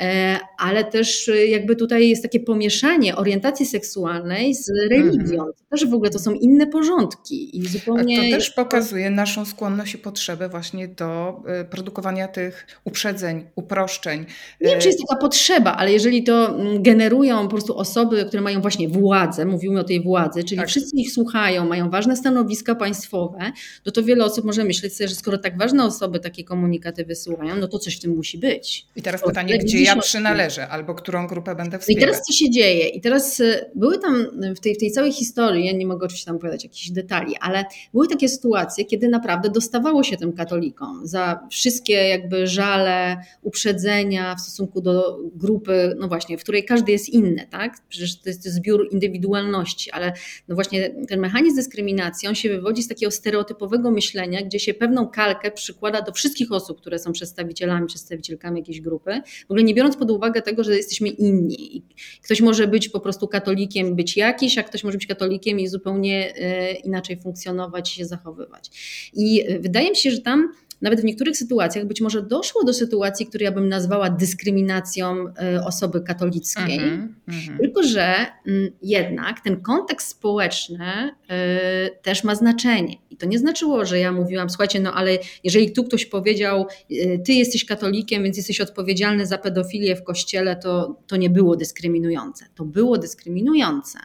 E, 0.00 0.38
ale 0.58 0.84
też 0.84 1.28
e, 1.28 1.46
jakby 1.46 1.76
tutaj 1.76 2.08
jest 2.08 2.22
takie 2.22 2.40
pomieszanie 2.40 3.16
orientacji 3.16 3.66
seksualnej 3.66 4.54
z 4.54 4.70
religią. 4.90 5.44
To 5.44 5.64
też 5.70 5.86
w 5.86 5.94
ogóle 5.94 6.10
to 6.10 6.18
są 6.18 6.32
inne 6.32 6.66
porządki 6.66 7.58
i 7.58 7.68
zupełnie... 7.68 8.16
To 8.16 8.36
też 8.36 8.50
pokazuje 8.50 9.10
naszą 9.10 9.44
skłonność 9.44 9.94
i 9.94 9.98
potrzebę 9.98 10.48
właśnie 10.48 10.88
do 10.88 11.42
e, 11.46 11.64
produkowania 11.64 12.28
tych 12.28 12.66
uprzedzeń, 12.84 13.44
uproszczeń. 13.56 14.26
Nie 14.60 14.70
wiem, 14.70 14.80
czy 14.80 14.88
jest 14.88 15.00
taka 15.08 15.20
potrzeba, 15.20 15.76
ale 15.76 15.92
jeżeli 15.92 16.24
to 16.24 16.48
mm, 16.48 16.82
generują 16.82 17.42
po 17.42 17.48
prostu 17.48 17.78
osoby, 17.78 18.24
które 18.24 18.42
mają 18.42 18.60
właśnie 18.60 18.88
władzę, 18.88 19.44
mówimy 19.44 19.80
o 19.80 19.84
tej 19.84 20.02
władzy, 20.02 20.44
czyli 20.44 20.58
tak. 20.58 20.68
wszyscy 20.68 20.96
ich 20.96 21.12
słuchają, 21.12 21.66
mają 21.66 21.90
ważne 21.90 22.16
stanowiska 22.16 22.67
państwowe, 22.74 23.52
no 23.86 23.92
to 23.92 24.02
wiele 24.02 24.24
osób 24.24 24.44
może 24.44 24.64
myśleć 24.64 24.96
sobie, 24.96 25.08
że 25.08 25.14
skoro 25.14 25.38
tak 25.38 25.58
ważne 25.58 25.84
osoby 25.84 26.20
takie 26.20 26.44
komunikaty 26.44 27.04
wysyłają, 27.04 27.56
no 27.56 27.68
to 27.68 27.78
coś 27.78 27.96
w 27.96 28.00
tym 28.00 28.16
musi 28.16 28.38
być. 28.38 28.86
I 28.96 29.02
teraz 29.02 29.22
pytanie, 29.22 29.58
gdzie 29.58 29.82
ja 29.82 29.96
przynależę, 29.96 30.68
albo 30.68 30.94
którą 30.94 31.26
grupę 31.26 31.54
będę 31.54 31.78
wspierać. 31.78 32.02
I 32.02 32.06
teraz 32.06 32.22
co 32.26 32.32
się 32.32 32.50
dzieje? 32.50 32.88
I 32.88 33.00
teraz 33.00 33.40
y, 33.40 33.70
były 33.74 33.98
tam 33.98 34.26
w 34.56 34.60
tej, 34.60 34.74
w 34.74 34.78
tej 34.78 34.90
całej 34.90 35.12
historii, 35.12 35.66
ja 35.66 35.72
nie 35.72 35.86
mogę 35.86 36.06
oczywiście 36.06 36.26
tam 36.26 36.36
opowiadać 36.36 36.64
jakichś 36.64 36.90
detali, 36.90 37.34
ale 37.40 37.64
były 37.92 38.08
takie 38.08 38.28
sytuacje, 38.28 38.84
kiedy 38.84 39.08
naprawdę 39.08 39.50
dostawało 39.50 40.02
się 40.02 40.16
tym 40.16 40.32
katolikom 40.32 41.06
za 41.06 41.40
wszystkie 41.50 41.94
jakby 41.94 42.46
żale, 42.46 43.16
uprzedzenia 43.42 44.34
w 44.34 44.40
stosunku 44.40 44.80
do 44.80 45.18
grupy, 45.34 45.96
no 45.98 46.08
właśnie, 46.08 46.38
w 46.38 46.42
której 46.42 46.64
każdy 46.64 46.92
jest 46.92 47.08
inny, 47.08 47.46
tak? 47.50 47.78
Przecież 47.88 48.20
to 48.20 48.28
jest 48.28 48.48
zbiór 48.48 48.88
indywidualności, 48.90 49.90
ale 49.90 50.12
no 50.48 50.54
właśnie 50.54 50.90
ten 51.08 51.20
mechanizm 51.20 51.56
dyskryminacji, 51.56 52.28
on 52.28 52.34
się 52.34 52.57
wywodzi 52.58 52.82
z 52.82 52.88
takiego 52.88 53.10
stereotypowego 53.10 53.90
myślenia, 53.90 54.42
gdzie 54.42 54.58
się 54.58 54.74
pewną 54.74 55.08
kalkę 55.08 55.50
przykłada 55.50 56.02
do 56.02 56.12
wszystkich 56.12 56.52
osób, 56.52 56.80
które 56.80 56.98
są 56.98 57.12
przedstawicielami, 57.12 57.86
przedstawicielkami 57.86 58.60
jakiejś 58.60 58.80
grupy, 58.80 59.20
w 59.48 59.50
ogóle 59.50 59.62
nie 59.62 59.74
biorąc 59.74 59.96
pod 59.96 60.10
uwagę 60.10 60.42
tego, 60.42 60.64
że 60.64 60.76
jesteśmy 60.76 61.08
inni. 61.08 61.82
Ktoś 62.22 62.40
może 62.40 62.66
być 62.66 62.88
po 62.88 63.00
prostu 63.00 63.28
katolikiem, 63.28 63.96
być 63.96 64.16
jakiś, 64.16 64.58
a 64.58 64.62
ktoś 64.62 64.84
może 64.84 64.98
być 64.98 65.06
katolikiem 65.06 65.60
i 65.60 65.68
zupełnie 65.68 66.34
e, 66.36 66.72
inaczej 66.72 67.20
funkcjonować 67.20 67.92
i 67.92 67.96
się 67.96 68.04
zachowywać. 68.04 68.70
I 69.14 69.44
wydaje 69.60 69.90
mi 69.90 69.96
się, 69.96 70.10
że 70.10 70.20
tam 70.20 70.52
nawet 70.82 71.00
w 71.00 71.04
niektórych 71.04 71.36
sytuacjach 71.36 71.86
być 71.86 72.00
może 72.00 72.22
doszło 72.22 72.64
do 72.64 72.72
sytuacji, 72.72 73.26
której 73.26 73.44
ja 73.44 73.52
bym 73.52 73.68
nazwała 73.68 74.10
dyskryminacją 74.10 75.24
e, 75.42 75.64
osoby 75.64 76.00
katolickiej. 76.00 76.78
Mm 76.78 77.14
-hmm. 77.28 77.58
Tylko, 77.60 77.82
że 77.82 78.26
mm, 78.46 78.70
jednak 78.82 79.40
ten 79.40 79.60
kontekst 79.60 80.08
społeczny 80.08 81.10
e, 81.28 81.90
też 82.02 82.24
ma 82.24 82.34
znaczenie. 82.34 82.94
I 83.10 83.16
to 83.16 83.26
nie 83.26 83.38
znaczyło, 83.38 83.84
że 83.84 83.98
ja 83.98 84.12
mówiłam, 84.12 84.50
słuchajcie, 84.50 84.80
no 84.80 84.92
ale 84.94 85.18
jeżeli 85.44 85.72
tu 85.72 85.84
ktoś 85.84 86.06
powiedział, 86.06 86.66
e, 86.90 87.18
ty 87.18 87.32
jesteś 87.32 87.64
katolikiem, 87.64 88.22
więc 88.22 88.36
jesteś 88.36 88.60
odpowiedzialny 88.60 89.26
za 89.26 89.38
pedofilię 89.38 89.96
w 89.96 90.04
kościele, 90.04 90.56
to, 90.56 91.00
to 91.06 91.16
nie 91.16 91.30
było 91.30 91.56
dyskryminujące. 91.56 92.44
To 92.54 92.64
było 92.64 92.98
dyskryminujące. 92.98 93.98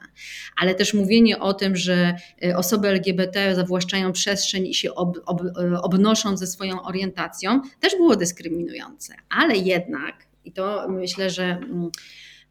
Ale 0.58 0.76
też 0.76 0.94
mówienie 0.94 1.40
o 1.40 1.54
tym, 1.54 1.76
że 1.76 2.16
osoby 2.56 2.88
LGBT 2.88 3.56
zawłaszczają 3.56 4.12
przestrzeń 4.12 4.68
i 4.68 4.74
się 4.74 4.96
ob, 4.96 5.18
ob, 5.26 5.42
obnoszą 5.82 6.38
ze 6.38 6.48
swoją 6.48 6.63
swoją 6.64 6.82
orientacją, 6.82 7.62
też 7.80 7.96
było 7.96 8.16
dyskryminujące. 8.16 9.16
Ale 9.30 9.58
jednak, 9.58 10.16
i 10.46 10.52
to 10.52 10.88
myślę, 10.90 11.30
że 11.30 11.44
mm, 11.44 11.90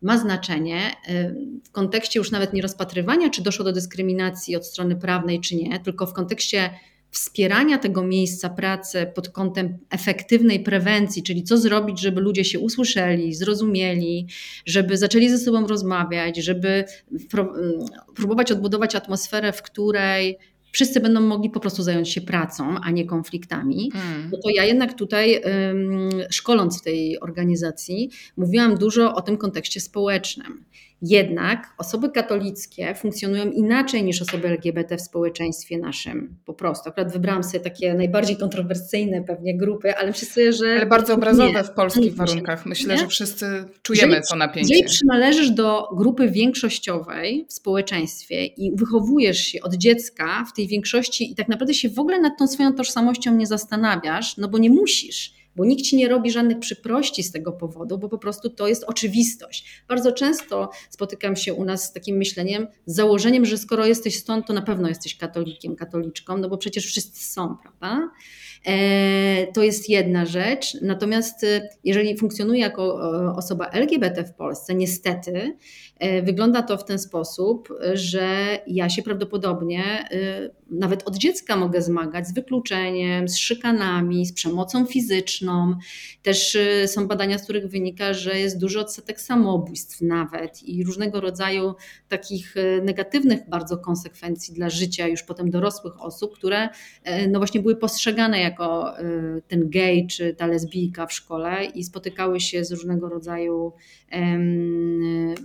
ma 0.03 0.18
znaczenie 0.18 0.90
y, 1.11 1.35
w 1.64 1.70
kontekście 1.70 2.18
już 2.18 2.31
nawet 2.31 2.53
nie 2.53 2.62
rozpatrywania, 2.62 3.31
czy 3.31 3.42
doszło 3.42 3.64
do 3.64 3.72
dyskryminacji 3.72 4.57
od 4.57 4.66
strony 4.66 4.96
prawnej, 4.96 5.40
czy 5.40 5.57
nie, 5.57 5.81
tylko 5.81 6.07
w 6.07 6.12
kontekście 6.12 6.70
wspierania 7.11 7.79
tego 7.79 8.03
miejsca 8.03 8.51
pracy 8.51 9.07
pod 9.14 9.29
kątem 9.29 9.79
efektywnej 9.90 10.61
prewencji, 10.61 11.22
czyli 11.22 11.42
co 11.42 11.59
zrobić, 11.59 12.01
żeby 12.01 12.20
ludzie 12.20 12.44
się 12.44 12.59
usłyszeli, 12.59 13.35
zrozumieli, 13.35 14.27
żeby 14.66 14.96
zaczęli 14.96 15.29
ze 15.29 15.38
sobą 15.38 15.66
rozmawiać, 15.66 16.37
żeby 16.37 16.85
próbować 18.14 18.53
odbudować 18.53 18.94
atmosferę, 18.94 19.53
w 19.53 19.62
której 19.62 20.38
wszyscy 20.72 21.00
będą 21.00 21.20
mogli 21.20 21.50
po 21.50 21.61
prostu 21.61 21.82
zająć 21.82 22.08
się 22.08 22.20
pracą, 22.20 22.76
a 22.82 22.90
nie 22.90 23.06
konfliktami, 23.06 23.92
mm. 23.94 24.30
no 24.32 24.38
to 24.38 24.50
ja 24.50 24.64
jednak 24.64 24.94
tutaj, 24.94 25.42
szkoląc 26.30 26.80
w 26.80 26.82
tej 26.82 27.20
organizacji, 27.20 28.11
mówiłam 28.37 28.78
dużo 28.78 29.14
o 29.14 29.22
tym 29.22 29.37
kontekście 29.37 29.80
społecznym. 29.80 30.64
Jednak 31.02 31.74
osoby 31.78 32.10
katolickie 32.10 32.94
funkcjonują 32.94 33.50
inaczej 33.50 34.04
niż 34.04 34.22
osoby 34.22 34.48
LGBT 34.48 34.96
w 34.96 35.00
społeczeństwie 35.00 35.78
naszym. 35.78 36.36
Po 36.44 36.54
prostu. 36.54 36.88
Akurat 36.88 37.12
wybrałam 37.12 37.44
sobie 37.44 37.60
takie 37.60 37.94
najbardziej 37.94 38.36
kontrowersyjne 38.36 39.24
pewnie 39.24 39.56
grupy, 39.56 39.96
ale 39.96 40.08
myślę, 40.08 40.52
że. 40.52 40.72
Ale 40.76 40.86
bardzo 40.86 41.14
obrazowe 41.14 41.52
nie, 41.52 41.64
w 41.64 41.70
polskich 41.70 42.14
warunkach. 42.14 42.66
Myślę, 42.66 42.94
nie? 42.94 43.00
że 43.00 43.06
wszyscy 43.06 43.64
czujemy 43.82 44.08
jeżeli, 44.08 44.28
to 44.30 44.36
napięcie. 44.36 44.74
Jeżeli 44.74 44.88
przynależysz 44.88 45.50
do 45.50 45.88
grupy 45.96 46.28
większościowej 46.28 47.46
w 47.48 47.52
społeczeństwie 47.52 48.46
i 48.46 48.76
wychowujesz 48.76 49.38
się 49.38 49.60
od 49.62 49.74
dziecka 49.74 50.44
w 50.44 50.56
tej 50.56 50.66
większości 50.68 51.32
i 51.32 51.34
tak 51.34 51.48
naprawdę 51.48 51.74
się 51.74 51.88
w 51.88 51.98
ogóle 51.98 52.20
nad 52.20 52.32
tą 52.38 52.46
swoją 52.46 52.74
tożsamością 52.74 53.34
nie 53.34 53.46
zastanawiasz, 53.46 54.36
no 54.36 54.48
bo 54.48 54.58
nie 54.58 54.70
musisz 54.70 55.41
bo 55.56 55.64
nikt 55.64 55.82
ci 55.82 55.96
nie 55.96 56.08
robi 56.08 56.30
żadnych 56.30 56.58
przyprości 56.58 57.22
z 57.22 57.32
tego 57.32 57.52
powodu, 57.52 57.98
bo 57.98 58.08
po 58.08 58.18
prostu 58.18 58.50
to 58.50 58.68
jest 58.68 58.84
oczywistość. 58.84 59.82
Bardzo 59.88 60.12
często 60.12 60.70
spotykam 60.90 61.36
się 61.36 61.54
u 61.54 61.64
nas 61.64 61.84
z 61.84 61.92
takim 61.92 62.16
myśleniem, 62.16 62.66
z 62.86 62.94
założeniem, 62.94 63.46
że 63.46 63.58
skoro 63.58 63.86
jesteś 63.86 64.18
stąd, 64.18 64.46
to 64.46 64.52
na 64.52 64.62
pewno 64.62 64.88
jesteś 64.88 65.16
katolikiem, 65.16 65.76
katoliczką, 65.76 66.38
no 66.38 66.48
bo 66.48 66.58
przecież 66.58 66.86
wszyscy 66.86 67.32
są, 67.32 67.56
prawda? 67.62 68.10
E, 68.66 69.46
to 69.52 69.62
jest 69.62 69.88
jedna 69.88 70.26
rzecz. 70.26 70.80
Natomiast 70.82 71.44
e, 71.44 71.68
jeżeli 71.84 72.18
funkcjonuje 72.18 72.60
jako 72.60 73.14
e, 73.24 73.36
osoba 73.36 73.66
LGBT 73.66 74.24
w 74.24 74.34
Polsce, 74.34 74.74
niestety, 74.74 75.56
wygląda 76.22 76.62
to 76.62 76.78
w 76.78 76.84
ten 76.84 76.98
sposób, 76.98 77.68
że 77.94 78.58
ja 78.66 78.88
się 78.88 79.02
prawdopodobnie 79.02 80.08
nawet 80.70 81.08
od 81.08 81.16
dziecka 81.16 81.56
mogę 81.56 81.82
zmagać 81.82 82.28
z 82.28 82.34
wykluczeniem, 82.34 83.28
z 83.28 83.36
szykanami, 83.36 84.26
z 84.26 84.32
przemocą 84.32 84.86
fizyczną. 84.86 85.41
Też 86.22 86.59
są 86.87 87.09
badania, 87.09 87.38
z 87.38 87.44
których 87.44 87.66
wynika, 87.66 88.14
że 88.14 88.38
jest 88.38 88.59
duży 88.59 88.81
odsetek 88.81 89.20
samobójstw 89.20 90.00
nawet 90.00 90.62
i 90.62 90.85
różnego 90.85 91.20
rodzaju 91.20 91.74
takich 92.09 92.55
negatywnych 92.83 93.48
bardzo 93.48 93.78
konsekwencji 93.78 94.55
dla 94.55 94.70
życia 94.70 95.09
już 95.09 95.22
potem 95.22 95.50
dorosłych 95.50 96.02
osób, 96.02 96.35
które 96.35 96.68
no 97.28 97.38
właśnie 97.38 97.61
były 97.61 97.76
postrzegane 97.76 98.40
jako 98.40 99.00
y, 99.00 99.42
ten 99.48 99.70
gej 99.70 100.07
czy 100.07 100.35
ta 100.35 100.46
lesbijka 100.46 101.07
w 101.07 101.12
szkole 101.12 101.64
i 101.64 101.85
spotykały 101.85 102.40
się 102.40 102.64
z 102.64 102.72
różnego 102.72 103.09
rodzaju 103.09 103.72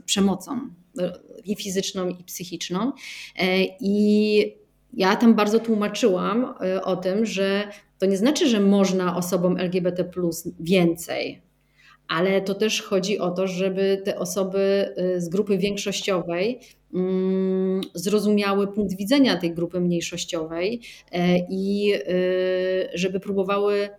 przemocą 0.06 0.70
y, 1.00 1.02
i 1.46 1.56
fizyczną, 1.56 2.10
i 2.10 2.24
psychiczną. 2.24 2.92
E, 3.40 3.64
I 3.80 4.58
ja 4.94 5.16
tam 5.16 5.36
bardzo 5.36 5.60
tłumaczyłam 5.60 6.54
y, 6.78 6.84
o 6.84 6.96
tym, 6.96 7.26
że 7.26 7.68
to 8.00 8.06
nie 8.06 8.18
znaczy, 8.18 8.48
że 8.48 8.60
można 8.60 9.18
osobom 9.18 9.58
LGBT 9.58 10.06
więcej, 10.60 11.42
ale 12.08 12.42
to 12.42 12.56
też 12.56 12.82
chodzi 12.82 13.20
o 13.20 13.32
to, 13.32 13.48
żeby 13.48 14.02
te 14.06 14.20
osoby 14.20 14.96
z 15.18 15.30
grupy 15.30 15.58
większościowej 15.58 16.60
Mm, 16.94 17.82
zrozumiały 17.94 18.68
punkt 18.68 18.98
widzenia 18.98 19.38
tej 19.38 19.54
grupy 19.54 19.80
mniejszościowej 19.80 20.82
e, 21.12 21.38
i 21.50 21.94
e, 21.94 22.00
żeby 22.94 23.20
próbowały 23.20 23.90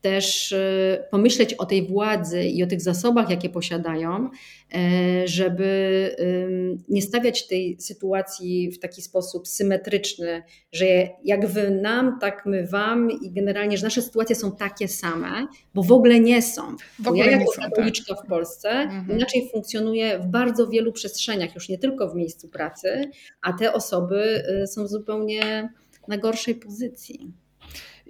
też 0.00 0.52
e, 0.52 1.06
pomyśleć 1.10 1.54
o 1.54 1.66
tej 1.66 1.86
władzy 1.86 2.44
i 2.44 2.62
o 2.62 2.66
tych 2.66 2.80
zasobach, 2.80 3.30
jakie 3.30 3.48
posiadają, 3.48 4.30
e, 4.74 5.28
żeby 5.28 5.70
nie 6.88 7.02
stawiać 7.02 7.46
tej 7.46 7.76
sytuacji 7.80 8.70
w 8.70 8.78
taki 8.78 9.02
sposób 9.02 9.48
symetryczny, 9.48 10.42
że 10.72 10.86
jak 11.24 11.46
wy 11.46 11.70
nam, 11.70 12.18
tak 12.20 12.46
my 12.46 12.66
wam 12.66 13.10
i 13.10 13.32
generalnie, 13.32 13.76
że 13.76 13.86
nasze 13.86 14.02
sytuacje 14.02 14.36
są 14.36 14.56
takie 14.56 14.88
same, 14.88 15.46
bo 15.74 15.82
w 15.82 15.92
ogóle 15.92 16.20
nie 16.20 16.42
są. 16.42 16.76
W 16.98 17.08
ogóle 17.08 17.26
ja 17.26 17.38
jako 17.38 17.52
katoliczka 17.52 18.14
tak. 18.14 18.24
w 18.24 18.28
Polsce 18.28 18.70
mhm. 18.70 19.18
inaczej 19.18 19.48
funkcjonuję 19.52 20.18
w 20.18 20.26
bardzo 20.26 20.66
wielu 20.66 20.92
przestrzeniach, 20.92 21.54
już 21.54 21.68
nie 21.68 21.78
tylko 21.78 22.08
w 22.08 22.14
miejscu 22.14 22.48
pracy, 22.48 23.10
a 23.42 23.52
te 23.52 23.72
osoby 23.72 24.44
e, 24.62 24.66
są 24.66 24.88
zupełnie 24.88 25.68
na 26.08 26.18
gorszej 26.18 26.54
pozycji. 26.54 27.32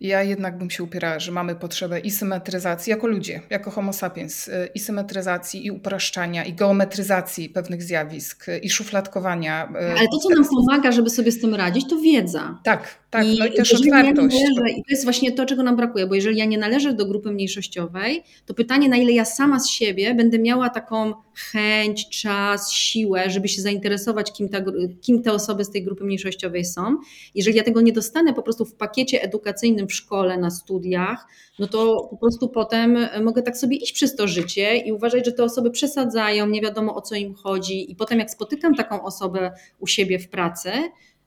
Ja 0.00 0.22
jednak 0.22 0.58
bym 0.58 0.70
się 0.70 0.82
upierała, 0.82 1.18
że 1.18 1.32
mamy 1.32 1.54
potrzebę 1.54 2.00
i 2.00 2.10
symetryzacji 2.10 2.90
jako 2.90 3.06
ludzie, 3.06 3.40
jako 3.50 3.70
homo 3.70 3.92
sapiens, 3.92 4.48
y, 4.48 4.68
i 4.74 4.78
symetryzacji, 4.78 5.66
i 5.66 5.70
upraszczania, 5.70 6.44
i 6.44 6.52
geometryzacji 6.52 7.48
pewnych 7.48 7.82
zjawisk, 7.82 8.48
y, 8.48 8.58
i 8.58 8.70
szufladkowania. 8.70 9.64
Y, 9.64 9.98
Ale 9.98 10.08
to, 10.08 10.18
co 10.18 10.28
nam 10.28 10.44
pomaga, 10.44 10.92
żeby 10.92 11.10
sobie 11.10 11.32
z 11.32 11.40
tym 11.40 11.54
radzić, 11.54 11.88
to 11.88 11.98
wiedza. 11.98 12.58
Tak, 12.64 12.98
tak, 13.10 13.26
I 13.26 13.38
no 13.38 13.46
i 13.46 13.52
też 13.52 13.72
otwartość. 13.74 14.40
Ja 14.40 14.48
należę, 14.48 14.70
I 14.70 14.82
to 14.82 14.90
jest 14.90 15.04
właśnie 15.04 15.32
to, 15.32 15.46
czego 15.46 15.62
nam 15.62 15.76
brakuje, 15.76 16.06
bo 16.06 16.14
jeżeli 16.14 16.38
ja 16.38 16.44
nie 16.44 16.58
należę 16.58 16.92
do 16.92 17.06
grupy 17.06 17.32
mniejszościowej, 17.32 18.22
to 18.46 18.54
pytanie, 18.54 18.88
na 18.88 18.96
ile 18.96 19.12
ja 19.12 19.24
sama 19.24 19.60
z 19.60 19.68
siebie 19.68 20.14
będę 20.14 20.38
miała 20.38 20.70
taką 20.70 21.12
chęć, 21.34 22.20
czas, 22.22 22.72
siłę, 22.72 23.30
żeby 23.30 23.48
się 23.48 23.62
zainteresować, 23.62 24.32
kim, 24.32 24.48
ta, 24.48 24.58
kim 25.00 25.22
te 25.22 25.32
osoby 25.32 25.64
z 25.64 25.70
tej 25.70 25.84
grupy 25.84 26.04
mniejszościowej 26.04 26.64
są. 26.64 26.96
Jeżeli 27.34 27.56
ja 27.56 27.64
tego 27.64 27.80
nie 27.80 27.92
dostanę 27.92 28.34
po 28.34 28.42
prostu 28.42 28.64
w 28.64 28.74
pakiecie 28.74 29.22
edukacyjnym 29.22 29.86
w 29.90 29.94
szkole, 29.94 30.38
na 30.38 30.50
studiach, 30.50 31.26
no 31.58 31.66
to 31.66 32.08
po 32.10 32.16
prostu 32.16 32.48
potem 32.48 32.98
mogę 33.24 33.42
tak 33.42 33.56
sobie 33.56 33.76
iść 33.76 33.92
przez 33.92 34.16
to 34.16 34.28
życie 34.28 34.76
i 34.76 34.92
uważać, 34.92 35.26
że 35.26 35.32
te 35.32 35.44
osoby 35.44 35.70
przesadzają, 35.70 36.46
nie 36.46 36.60
wiadomo 36.60 36.94
o 36.94 37.00
co 37.00 37.14
im 37.14 37.34
chodzi. 37.34 37.92
I 37.92 37.96
potem, 37.96 38.18
jak 38.18 38.30
spotykam 38.30 38.74
taką 38.74 39.02
osobę 39.02 39.52
u 39.78 39.86
siebie 39.86 40.18
w 40.18 40.28
pracy, 40.28 40.70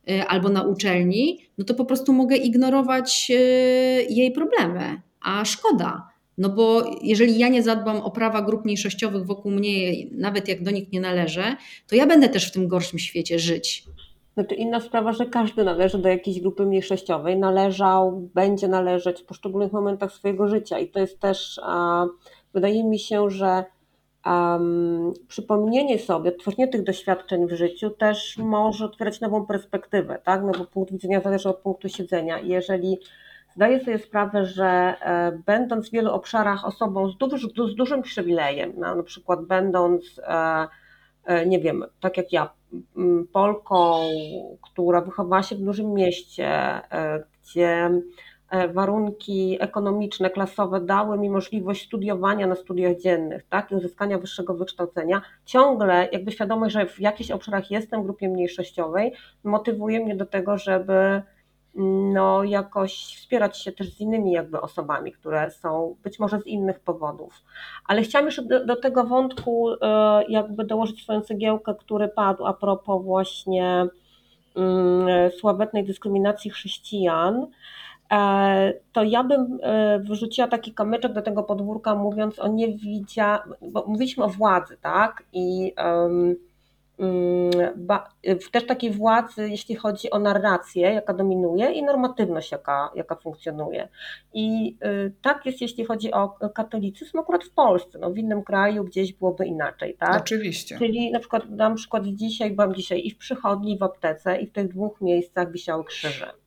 y, 0.09 0.23
albo 0.27 0.49
na 0.49 0.63
uczelni, 0.63 1.39
no 1.57 1.65
to 1.65 1.73
po 1.73 1.85
prostu 1.85 2.13
mogę 2.13 2.35
ignorować 2.35 3.31
y, 3.31 3.33
jej 4.09 4.31
problemy. 4.31 5.01
A 5.21 5.45
szkoda, 5.45 6.07
no 6.37 6.49
bo 6.49 6.91
jeżeli 7.01 7.37
ja 7.37 7.49
nie 7.49 7.63
zadbam 7.63 7.97
o 7.97 8.11
prawa 8.11 8.41
grup 8.41 8.65
mniejszościowych 8.65 9.25
wokół 9.25 9.51
mnie, 9.51 9.93
nawet 10.11 10.47
jak 10.47 10.63
do 10.63 10.71
nich 10.71 10.91
nie 10.91 11.01
należę, 11.01 11.55
to 11.87 11.95
ja 11.95 12.07
będę 12.07 12.29
też 12.29 12.47
w 12.47 12.51
tym 12.51 12.67
gorszym 12.67 12.99
świecie 12.99 13.39
żyć. 13.39 13.83
Znaczy 14.33 14.55
inna 14.55 14.79
sprawa, 14.79 15.13
że 15.13 15.25
każdy 15.25 15.63
należy 15.63 15.97
do 15.97 16.09
jakiejś 16.09 16.41
grupy 16.41 16.65
mniejszościowej, 16.65 17.37
należał, 17.39 18.11
będzie 18.33 18.67
należeć 18.67 19.21
w 19.21 19.25
poszczególnych 19.25 19.71
momentach 19.71 20.11
swojego 20.11 20.47
życia 20.47 20.79
i 20.79 20.87
to 20.87 20.99
jest 20.99 21.19
też, 21.19 21.61
wydaje 22.53 22.83
mi 22.83 22.99
się, 22.99 23.29
że 23.29 23.63
um, 24.25 25.13
przypomnienie 25.27 25.99
sobie, 25.99 26.29
odtworzenie 26.29 26.67
tych 26.67 26.83
doświadczeń 26.83 27.47
w 27.47 27.53
życiu 27.53 27.89
też 27.89 28.37
może 28.37 28.85
otwierać 28.85 29.21
nową 29.21 29.45
perspektywę, 29.45 30.19
tak? 30.23 30.43
No 30.43 30.51
bo 30.51 30.65
punkt 30.65 30.91
widzenia 30.91 31.21
zależy 31.21 31.49
od 31.49 31.57
punktu 31.57 31.89
siedzenia. 31.89 32.39
Jeżeli 32.39 32.99
zdaję 33.55 33.79
sobie 33.79 33.99
sprawę, 33.99 34.45
że 34.45 34.65
e, 34.65 35.31
będąc 35.45 35.89
w 35.89 35.91
wielu 35.91 36.11
obszarach 36.11 36.65
osobą 36.65 37.09
z, 37.09 37.17
duży, 37.17 37.47
z 37.71 37.75
dużym 37.75 38.01
przywilejem, 38.01 38.73
no, 38.77 38.95
na 38.95 39.03
przykład 39.03 39.45
będąc, 39.45 40.19
e, 40.23 40.67
nie 41.45 41.59
wiem, 41.59 41.85
tak 41.99 42.17
jak 42.17 42.33
ja, 42.33 42.49
Polką, 43.33 44.09
która 44.61 45.01
wychowała 45.01 45.43
się 45.43 45.55
w 45.55 45.61
dużym 45.61 45.93
mieście, 45.93 46.81
gdzie 47.43 47.89
warunki 48.73 49.57
ekonomiczne, 49.59 50.29
klasowe 50.29 50.81
dały 50.81 51.17
mi 51.17 51.29
możliwość 51.29 51.85
studiowania 51.85 52.47
na 52.47 52.55
studiach 52.55 52.97
dziennych, 52.97 53.43
tak, 53.49 53.71
i 53.71 53.75
uzyskania 53.75 54.17
wyższego 54.17 54.53
wykształcenia, 54.53 55.21
ciągle 55.45 56.09
jakby 56.11 56.31
świadomość, 56.31 56.73
że 56.73 56.85
w 56.85 56.99
jakichś 56.99 57.31
obszarach 57.31 57.71
jestem 57.71 58.01
w 58.01 58.05
grupie 58.05 58.29
mniejszościowej, 58.29 59.13
motywuje 59.43 59.99
mnie 59.99 60.15
do 60.15 60.25
tego, 60.25 60.57
żeby 60.57 61.21
no, 61.75 62.43
jakoś 62.43 62.93
wspierać 62.93 63.57
się 63.57 63.71
też 63.71 63.93
z 63.93 64.01
innymi 64.01 64.31
jakby 64.31 64.61
osobami, 64.61 65.11
które 65.11 65.51
są 65.51 65.95
być 66.03 66.19
może 66.19 66.39
z 66.41 66.47
innych 66.47 66.79
powodów. 66.79 67.43
Ale 67.87 68.01
chciałam 68.01 68.25
jeszcze 68.25 68.41
do, 68.41 68.65
do 68.65 68.75
tego 68.75 69.03
wątku 69.03 69.69
e, 69.81 70.23
jakby 70.29 70.65
dołożyć 70.65 71.03
swoją 71.03 71.21
cegiełkę, 71.21 71.75
który 71.79 72.07
padł 72.07 72.45
a 72.45 72.53
propos 72.53 73.03
właśnie 73.03 73.85
mm, 74.55 75.31
sławetnej 75.31 75.83
dyskryminacji 75.83 76.51
chrześcijan. 76.51 77.47
E, 78.11 78.73
to 78.91 79.03
ja 79.03 79.23
bym 79.23 79.59
e, 79.61 79.99
wyrzuciła 79.99 80.47
taki 80.47 80.73
kamyczek 80.73 81.13
do 81.13 81.21
tego 81.21 81.43
podwórka, 81.43 81.95
mówiąc 81.95 82.39
o 82.39 82.47
niewidzia, 82.47 83.43
bo 83.61 83.85
mówiliśmy 83.87 84.23
o 84.23 84.29
władzy, 84.29 84.77
tak? 84.81 85.23
I 85.33 85.73
um, 85.77 86.35
też 88.51 88.65
takiej 88.67 88.91
władzy, 88.91 89.49
jeśli 89.49 89.75
chodzi 89.75 90.11
o 90.11 90.19
narrację, 90.19 90.81
jaka 90.81 91.13
dominuje 91.13 91.71
i 91.71 91.83
normatywność, 91.83 92.51
jaka, 92.51 92.91
jaka 92.95 93.15
funkcjonuje. 93.15 93.87
I 94.33 94.77
y, 94.85 95.13
tak 95.21 95.45
jest, 95.45 95.61
jeśli 95.61 95.85
chodzi 95.85 96.11
o 96.11 96.29
katolicyzm, 96.29 97.19
akurat 97.19 97.43
w 97.43 97.51
Polsce, 97.51 97.99
no 97.99 98.11
w 98.11 98.17
innym 98.17 98.43
kraju 98.43 98.83
gdzieś 98.83 99.13
byłoby 99.13 99.45
inaczej, 99.45 99.95
tak? 99.99 100.21
Oczywiście. 100.21 100.77
Czyli 100.77 101.11
na 101.11 101.19
przykład 101.19 101.55
dam 101.55 101.75
przykład 101.75 102.03
dzisiaj, 102.05 102.51
byłam 102.51 102.75
dzisiaj 102.75 103.01
i 103.05 103.11
w 103.11 103.17
przychodni, 103.17 103.73
i 103.73 103.77
w 103.77 103.83
aptece, 103.83 104.37
i 104.37 104.47
w 104.47 104.51
tych 104.51 104.67
dwóch 104.67 105.01
miejscach 105.01 105.51
wisiały 105.51 105.85
krzyże 105.85 106.42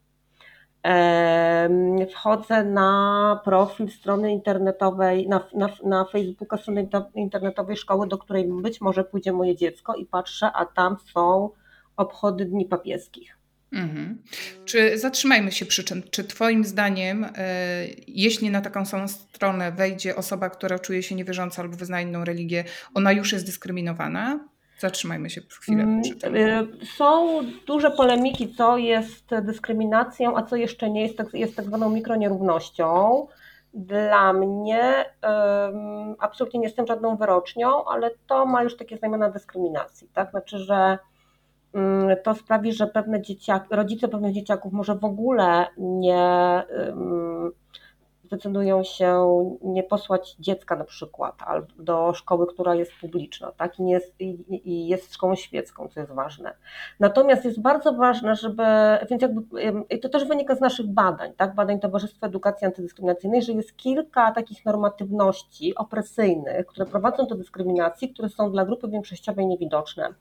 wchodzę 2.11 2.65
na 2.65 3.41
profil 3.45 3.91
strony 3.91 4.33
internetowej, 4.33 5.29
na, 5.29 5.49
na, 5.55 5.69
na 5.85 6.05
Facebooka 6.05 6.57
strony 6.57 6.89
internetowej 7.15 7.77
szkoły, 7.77 8.09
do 8.09 8.19
której 8.19 8.45
być 8.63 8.81
może 8.81 9.05
pójdzie 9.05 9.33
moje 9.33 9.57
dziecko 9.57 9.95
i 9.95 10.07
patrzę, 10.07 10.53
a 10.53 10.67
tam 10.67 10.97
są 11.13 11.51
obchody 11.97 12.45
dni 12.45 12.65
papieskich. 12.65 13.37
Mhm. 13.73 14.23
Czy 14.65 14.99
zatrzymajmy 14.99 15.53
się 15.53 15.67
przy 15.67 15.85
czym? 15.85 16.03
Czy 16.11 16.25
Twoim 16.25 16.65
zdaniem, 16.65 17.27
e, 17.37 17.87
jeśli 18.09 18.51
na 18.51 18.61
taką 18.61 18.85
samą 18.85 19.09
stronę 19.09 19.73
wejdzie 19.73 20.17
osoba, 20.17 20.51
która 20.51 20.79
czuje 20.79 21.03
się 21.03 21.15
niewierząca 21.15 21.63
albo 21.63 21.77
wyznaje 21.77 22.07
inną 22.07 22.25
religię, 22.25 22.65
ona 22.95 23.13
już 23.13 23.33
jest 23.33 23.47
dyskryminowana? 23.47 24.49
Zatrzymajmy 24.79 25.31
się 25.31 25.41
chwilę 25.41 25.83
mm, 25.83 26.03
przy 26.03 26.17
tym. 26.17 26.37
Y, 26.37 26.69
są 26.97 27.41
duże 27.67 27.91
polemiki, 27.91 28.55
co 28.55 28.77
jest 28.77 29.35
dyskryminacją, 29.43 30.37
a 30.37 30.43
co 30.43 30.57
jeszcze 30.57 30.91
nie 30.91 31.03
jest, 31.03 31.17
tak, 31.17 31.35
jest 31.35 31.57
tak 31.57 31.65
zwaną 31.65 31.91
mikronierównością. 31.91 33.27
Dla 33.75 34.33
mnie 34.33 35.05
um, 35.23 36.15
absolutnie 36.19 36.61
nie 36.61 36.67
jestem 36.67 36.87
żadną 36.87 37.17
wyrocznią, 37.17 37.85
ale 37.85 38.11
to 38.27 38.47
ma 38.47 38.63
już 38.63 38.77
takie 38.77 38.97
znamiona 38.97 39.31
dyskryminacji. 39.31 40.09
Tak? 40.13 40.31
Znaczy, 40.31 40.59
że 40.59 40.99
um, 41.73 42.09
to 42.25 42.35
sprawi, 42.35 42.73
że 42.73 42.87
pewne 42.87 43.23
dzieciaki, 43.23 43.67
rodzice 43.71 44.09
pewnych 44.09 44.35
dzieciaków 44.35 44.73
może 44.73 44.95
w 44.95 45.05
ogóle 45.05 45.67
nie. 45.79 46.63
Um, 46.89 47.53
zdecydują 48.27 48.83
się 48.83 49.27
nie 49.63 49.83
posłać 49.83 50.37
dziecka 50.39 50.77
na 50.77 50.85
przykład 50.85 51.35
do 51.79 52.15
szkoły, 52.15 52.47
która 52.47 52.75
jest 52.75 52.93
publiczna, 53.01 53.53
tak? 53.53 53.81
I, 53.81 53.89
jest, 53.89 54.15
i 54.21 54.89
jest 54.89 55.15
szkołą 55.15 55.35
świecką, 55.35 55.89
co 55.89 56.01
jest 56.01 56.13
ważne. 56.13 56.55
Natomiast 57.01 57.45
jest 57.45 57.61
bardzo 57.61 57.93
ważne, 57.93 58.37
żeby, 58.37 58.65
więc 59.11 59.23
jakby, 59.23 59.63
i 59.91 60.01
to 60.01 60.09
też 60.09 60.25
wynika 60.25 60.55
z 60.55 60.61
naszych 60.61 60.87
badań, 60.87 61.33
tak? 61.37 61.55
Badań 61.55 61.81
Towarzystwa 61.81 62.27
Edukacji 62.27 62.67
Antydyskryminacyjnej, 62.67 63.43
że 63.43 63.53
jest 63.53 63.77
kilka 63.77 64.33
takich 64.33 64.65
normatywności 64.65 65.75
opresyjnych, 65.75 66.67
które 66.67 66.87
prowadzą 66.87 67.27
do 67.27 67.35
dyskryminacji, 67.35 68.09
które 68.09 68.29
są 68.29 68.53
dla 68.53 68.65
grupy 68.65 68.89
większościowej 68.89 69.47
niewidoczne. 69.47 70.15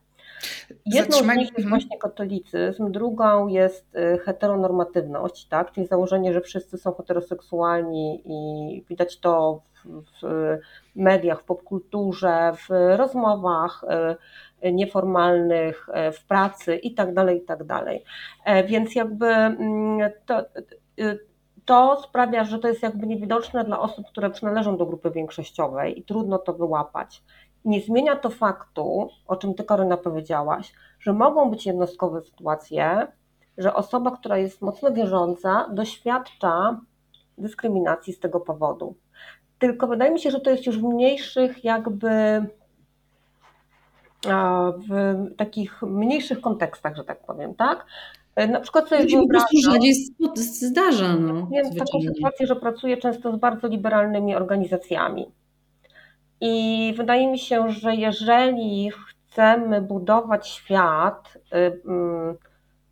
Jedną 0.86 1.18
z 1.18 1.38
nich 1.38 1.58
jest 1.58 1.70
właśnie 1.70 1.98
katolicyzm, 1.98 2.92
drugą 2.92 3.48
jest 3.48 3.96
y, 3.96 4.18
heteronormatywność, 4.18 5.48
tak? 5.48 5.72
czyli 5.72 5.88
założenie, 5.88 6.34
że 6.34 6.42
wszyscy 6.42 6.78
są 6.78 6.94
heteroseksualni 6.94 8.22
i 8.26 8.84
widać 8.90 9.20
to 9.20 9.62
w, 9.86 10.22
w 10.22 10.60
mediach, 10.96 11.42
w 11.42 11.46
popkulturze, 11.46 12.52
w 12.68 12.98
rozmowach 12.98 13.86
y, 14.64 14.72
nieformalnych, 14.72 15.90
y, 15.90 16.12
w 16.12 16.26
pracy 16.26 16.76
i 16.76 16.94
tak 16.94 17.14
dalej, 17.14 17.38
i 17.38 17.42
tak 17.42 17.64
dalej. 17.64 18.04
E, 18.46 18.64
więc 18.64 18.96
jakby 18.96 19.28
mm, 19.28 20.12
to, 20.26 20.46
to 21.66 22.02
sprawia, 22.04 22.44
że 22.44 22.60
to 22.60 22.68
jest 22.68 22.84
jakby 22.84 23.08
niewidoczne 23.08 23.64
dla 23.64 23.80
osób, 23.80 24.08
które 24.08 24.30
przynależą 24.30 24.78
do 24.78 24.86
grupy 24.86 25.12
większościowej 25.12 26.00
i 26.00 26.04
trudno 26.04 26.38
to 26.38 26.54
wyłapać. 26.54 27.24
Nie 27.66 27.82
zmienia 27.82 28.16
to 28.16 28.30
faktu, 28.30 29.10
o 29.28 29.36
czym 29.36 29.54
Ty, 29.54 29.64
Karyna, 29.64 29.98
powiedziałaś, 29.98 30.74
że 31.00 31.14
mogą 31.14 31.50
być 31.50 31.66
jednostkowe 31.66 32.22
sytuacje, 32.22 33.08
że 33.58 33.74
osoba, 33.74 34.12
która 34.12 34.38
jest 34.38 34.62
mocno 34.62 34.92
wierząca, 34.92 35.70
doświadcza 35.74 36.80
dyskryminacji 37.38 38.14
z 38.14 38.20
tego 38.20 38.40
powodu. 38.40 38.96
Tylko 39.60 39.88
wydaje 39.88 40.12
mi 40.12 40.20
się, 40.20 40.32
że 40.32 40.40
to 40.40 40.50
jest 40.50 40.66
już 40.66 40.80
w 40.80 40.84
mniejszych, 40.84 41.64
jakby 41.64 42.46
w 44.88 45.16
takich 45.38 45.82
mniejszych 45.82 46.42
kontekstach, 46.42 46.96
że 46.96 47.04
tak 47.04 47.26
powiem, 47.26 47.56
tak? 47.56 47.86
Na 48.50 48.60
przykład 48.60 48.90
sobie 48.90 49.18
po 49.18 49.28
prostu 49.28 49.58
rzadziej 49.66 49.94
zdarza. 50.36 51.16
No, 51.16 51.48
Wiem 51.52 51.76
taką 51.76 52.02
sytuację, 52.02 52.48
że 52.48 52.56
pracuję 52.56 52.98
często 52.98 53.32
z 53.32 53.40
bardzo 53.40 53.68
liberalnymi 53.68 54.36
organizacjami. 54.36 55.26
I 56.42 56.94
wydaje 56.98 57.28
mi 57.28 57.40
się, 57.40 57.70
że 57.70 57.96
jeżeli 57.96 58.92
chcemy 58.92 59.82
budować 59.82 60.48
świat, 60.48 61.38
y, 61.38 61.82
mm, 61.86 62.38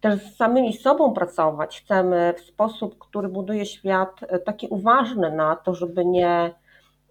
też 0.01 0.21
z 0.21 0.35
samymi 0.35 0.73
sobą 0.73 1.13
pracować, 1.13 1.81
chcemy 1.81 2.33
w 2.37 2.41
sposób, 2.41 2.99
który 2.99 3.29
buduje 3.29 3.65
świat 3.65 4.23
y, 4.23 4.39
taki 4.39 4.67
uważny 4.67 5.31
na 5.31 5.55
to, 5.55 5.75
żeby 5.75 6.05
nie 6.05 6.55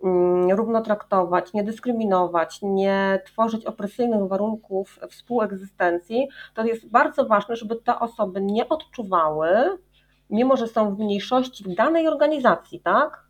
mm, 0.05 0.51
równo 0.51 0.83
traktować, 0.83 1.53
nie 1.53 1.65
dyskryminować, 1.65 2.59
nie 2.63 3.21
tworzyć 3.27 3.67
opresyjnych 3.67 4.29
warunków 4.29 4.99
współegzystencji, 5.11 6.29
to 6.55 6.65
jest 6.65 6.91
bardzo 6.91 7.27
ważne, 7.27 7.57
żeby 7.57 7.77
te 7.77 7.99
osoby 7.99 8.41
nie 8.41 8.69
odczuwały, 8.69 9.49
mimo 10.31 10.57
że 10.57 10.67
są 10.67 10.95
w 10.95 10.99
mniejszości 10.99 11.65
w 11.65 11.75
danej 11.75 12.09
organizacji, 12.09 12.81
tak? 12.81 13.22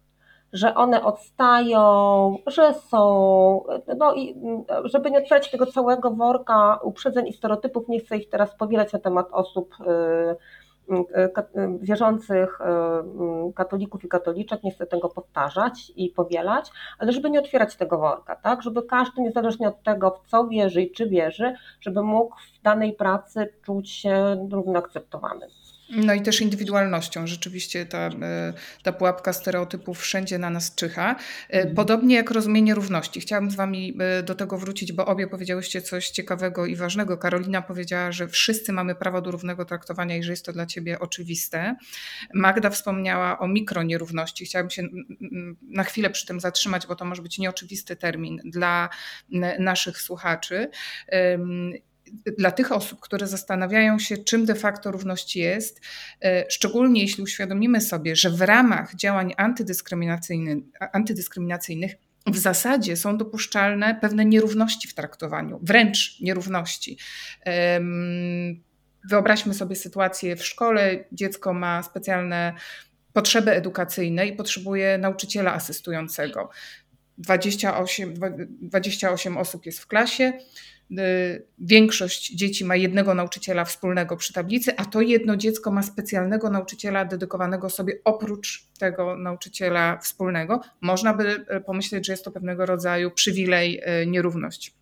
Że 0.52 0.74
one 0.74 1.04
odstają, 1.04 2.36
że 2.46 2.74
są, 2.74 3.64
no 3.98 4.14
i 4.14 4.36
żeby 4.84 5.10
nie 5.10 5.18
otwierać 5.18 5.50
tego 5.50 5.66
całego 5.66 6.10
worka 6.10 6.78
uprzedzeń 6.82 7.28
i 7.28 7.32
stereotypów, 7.32 7.88
nie 7.88 8.00
chcę 8.00 8.16
ich 8.16 8.28
teraz 8.28 8.56
powielać 8.56 8.92
na 8.92 8.98
temat 8.98 9.28
osób 9.30 9.74
y, 9.80 10.94
y, 10.94 10.98
y, 11.60 11.78
wierzących 11.80 12.58
katolików 13.54 14.04
i 14.04 14.08
katoliczek, 14.08 14.62
nie 14.62 14.70
chcę 14.70 14.86
tego 14.86 15.08
powtarzać 15.08 15.92
i 15.96 16.10
powielać, 16.10 16.70
ale 16.98 17.12
żeby 17.12 17.30
nie 17.30 17.40
otwierać 17.40 17.76
tego 17.76 17.98
worka, 17.98 18.36
tak, 18.36 18.62
żeby 18.62 18.82
każdy 18.82 19.22
niezależnie 19.22 19.68
od 19.68 19.82
tego, 19.82 20.10
w 20.10 20.30
co 20.30 20.48
wierzy 20.48 20.82
i 20.82 20.90
czy 20.90 21.08
wierzy, 21.08 21.54
żeby 21.80 22.02
mógł 22.02 22.36
w 22.58 22.62
danej 22.62 22.92
pracy 22.92 23.54
czuć 23.62 23.90
się 23.90 24.46
równo 24.52 24.78
akceptowany. 24.78 25.46
No 25.96 26.14
i 26.14 26.22
też 26.22 26.40
indywidualnością. 26.40 27.26
Rzeczywiście 27.26 27.86
ta, 27.86 27.98
e, 27.98 28.52
ta 28.82 28.92
pułapka 28.92 29.32
stereotypów 29.32 30.00
wszędzie 30.00 30.38
na 30.38 30.50
nas 30.50 30.74
czyha. 30.74 31.16
E, 31.50 31.52
mhm. 31.52 31.74
Podobnie 31.74 32.16
jak 32.16 32.30
rozumienie 32.30 32.74
równości. 32.74 33.20
Chciałabym 33.20 33.50
z 33.50 33.54
Wami 33.54 33.96
e, 34.00 34.22
do 34.22 34.34
tego 34.34 34.58
wrócić, 34.58 34.92
bo 34.92 35.06
obie 35.06 35.26
powiedziałyście 35.26 35.82
coś 35.82 36.10
ciekawego 36.10 36.66
i 36.66 36.76
ważnego. 36.76 37.18
Karolina 37.18 37.62
powiedziała, 37.62 38.12
że 38.12 38.28
wszyscy 38.28 38.72
mamy 38.72 38.94
prawo 38.94 39.20
do 39.20 39.30
równego 39.30 39.64
traktowania 39.64 40.16
i 40.16 40.22
że 40.22 40.32
jest 40.32 40.46
to 40.46 40.52
dla 40.52 40.66
Ciebie 40.66 40.98
oczywiste. 40.98 41.76
Magda 42.34 42.70
wspomniała 42.70 43.38
o 43.38 43.48
mikronierówności. 43.48 44.44
Chciałabym 44.44 44.70
się 44.70 44.82
na 45.62 45.84
chwilę 45.84 46.10
przy 46.10 46.26
tym 46.26 46.40
zatrzymać, 46.40 46.86
bo 46.86 46.96
to 46.96 47.04
może 47.04 47.22
być 47.22 47.38
nieoczywisty 47.38 47.96
termin 47.96 48.40
dla 48.44 48.88
naszych 49.58 50.00
słuchaczy 50.00 50.70
dla 52.38 52.50
tych 52.50 52.72
osób, 52.72 53.00
które 53.00 53.26
zastanawiają 53.26 53.98
się, 53.98 54.18
czym 54.18 54.44
de 54.44 54.54
facto 54.54 54.90
równość 54.90 55.36
jest, 55.36 55.80
e, 56.24 56.44
szczególnie 56.50 57.02
jeśli 57.02 57.22
uświadomimy 57.22 57.80
sobie, 57.80 58.16
że 58.16 58.30
w 58.30 58.40
ramach 58.40 58.94
działań 58.94 59.34
antydyskryminacyjnych, 59.36 60.58
antydyskryminacyjnych 60.92 61.92
w 62.26 62.38
zasadzie 62.38 62.96
są 62.96 63.18
dopuszczalne 63.18 63.98
pewne 64.00 64.24
nierówności 64.24 64.88
w 64.88 64.94
traktowaniu, 64.94 65.60
wręcz 65.62 66.20
nierówności. 66.20 66.98
Wyobraźmy 69.10 69.54
sobie 69.54 69.76
sytuację 69.76 70.36
w 70.36 70.46
szkole, 70.46 71.04
dziecko 71.12 71.54
ma 71.54 71.82
specjalne 71.82 72.52
potrzeby 73.12 73.50
edukacyjne 73.50 74.26
i 74.26 74.36
potrzebuje 74.36 74.98
nauczyciela 74.98 75.54
asystującego. 75.54 76.50
28, 77.18 78.14
28 78.60 79.36
osób 79.36 79.66
jest 79.66 79.80
w 79.80 79.86
klasie, 79.86 80.32
większość 81.58 82.34
dzieci 82.34 82.64
ma 82.64 82.76
jednego 82.76 83.14
nauczyciela 83.14 83.64
wspólnego 83.64 84.16
przy 84.16 84.32
tablicy, 84.32 84.76
a 84.76 84.84
to 84.84 85.00
jedno 85.00 85.36
dziecko 85.36 85.70
ma 85.70 85.82
specjalnego 85.82 86.50
nauczyciela 86.50 87.04
dedykowanego 87.04 87.70
sobie 87.70 87.94
oprócz 88.04 88.66
tego 88.78 89.16
nauczyciela 89.16 89.98
wspólnego. 89.98 90.60
Można 90.80 91.14
by 91.14 91.44
y, 91.56 91.60
pomyśleć, 91.60 92.06
że 92.06 92.12
jest 92.12 92.24
to 92.24 92.30
pewnego 92.30 92.66
rodzaju 92.66 93.10
przywilej, 93.10 93.82
y, 94.02 94.06
nierówność. 94.06 94.74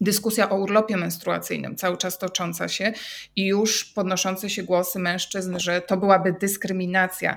Dyskusja 0.00 0.50
o 0.50 0.56
urlopie 0.56 0.96
menstruacyjnym, 0.96 1.76
cały 1.76 1.96
czas 1.96 2.18
tocząca 2.18 2.68
się 2.68 2.92
i 3.36 3.46
już 3.46 3.84
podnoszące 3.84 4.50
się 4.50 4.62
głosy 4.62 4.98
mężczyzn, 4.98 5.58
że 5.58 5.80
to 5.80 5.96
byłaby 5.96 6.34
dyskryminacja 6.40 7.36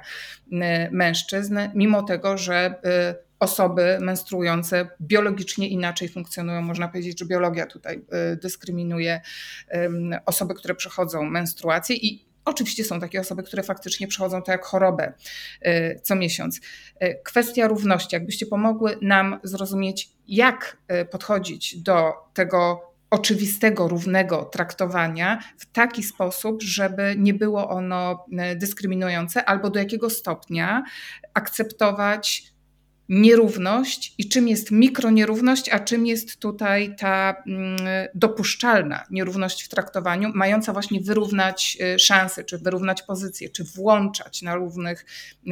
mężczyzn, 0.92 1.60
mimo 1.76 2.04
tego, 2.04 2.38
że 2.38 2.76
osoby 3.40 3.98
menstruujące 4.02 4.90
biologicznie 5.02 5.70
inaczej 5.70 6.10
funkcjonują. 6.10 6.62
Można 6.62 6.88
powiedzieć, 6.88 7.20
że 7.20 7.26
biologia 7.26 7.66
tutaj 7.66 8.02
y, 8.34 8.36
dyskryminuje 8.36 9.22
osoby, 10.26 10.54
które 10.54 10.76
przechodzą 10.76 11.24
menstruację 11.24 11.96
i 11.96 12.28
Oczywiście 12.48 12.84
są 12.84 13.00
takie 13.00 13.20
osoby, 13.20 13.44
które 13.44 13.64
faktycznie 13.64 14.08
przechodzą 14.08 14.42
to 14.42 14.52
jak 14.52 14.66
chorobę 14.66 15.14
y, 15.66 16.00
co 16.04 16.16
miesiąc. 16.16 16.60
Y, 17.04 17.20
kwestia 17.24 17.68
równości, 17.68 18.16
jakbyście 18.16 18.46
pomogły 18.46 18.98
nam 19.02 19.40
zrozumieć, 19.44 20.10
jak 20.28 20.78
podchodzić 21.12 21.78
do 21.78 22.14
tego 22.34 22.82
oczywistego, 23.10 23.88
równego 23.88 24.46
traktowania 24.46 25.40
w 25.58 25.66
taki 25.66 26.04
sposób, 26.04 26.62
żeby 26.62 27.16
nie 27.18 27.34
było 27.34 27.70
ono 27.70 28.26
dyskryminujące, 28.56 29.46
albo 29.46 29.70
do 29.70 29.80
jakiego 29.80 30.10
stopnia 30.10 30.84
akceptować 31.34 32.54
nierówność 33.10 34.14
i 34.18 34.30
czym 34.30 34.48
jest 34.48 34.72
mikronierówność, 34.72 35.70
a 35.70 35.80
czym 35.80 36.06
jest 36.06 36.40
tutaj 36.40 36.96
ta 36.96 37.36
mm, 37.48 37.78
dopuszczalna 38.16 39.04
nierówność 39.12 39.64
w 39.64 39.70
traktowaniu, 39.70 40.32
mająca 40.36 40.74
właśnie 40.74 41.02
wyrównać 41.02 41.78
y, 41.96 42.00
szanse, 42.00 42.44
czy 42.44 42.58
wyrównać 42.58 43.02
pozycje, 43.02 43.50
czy 43.50 43.64
włączać 43.64 44.42
na 44.42 44.56
równych 44.56 45.06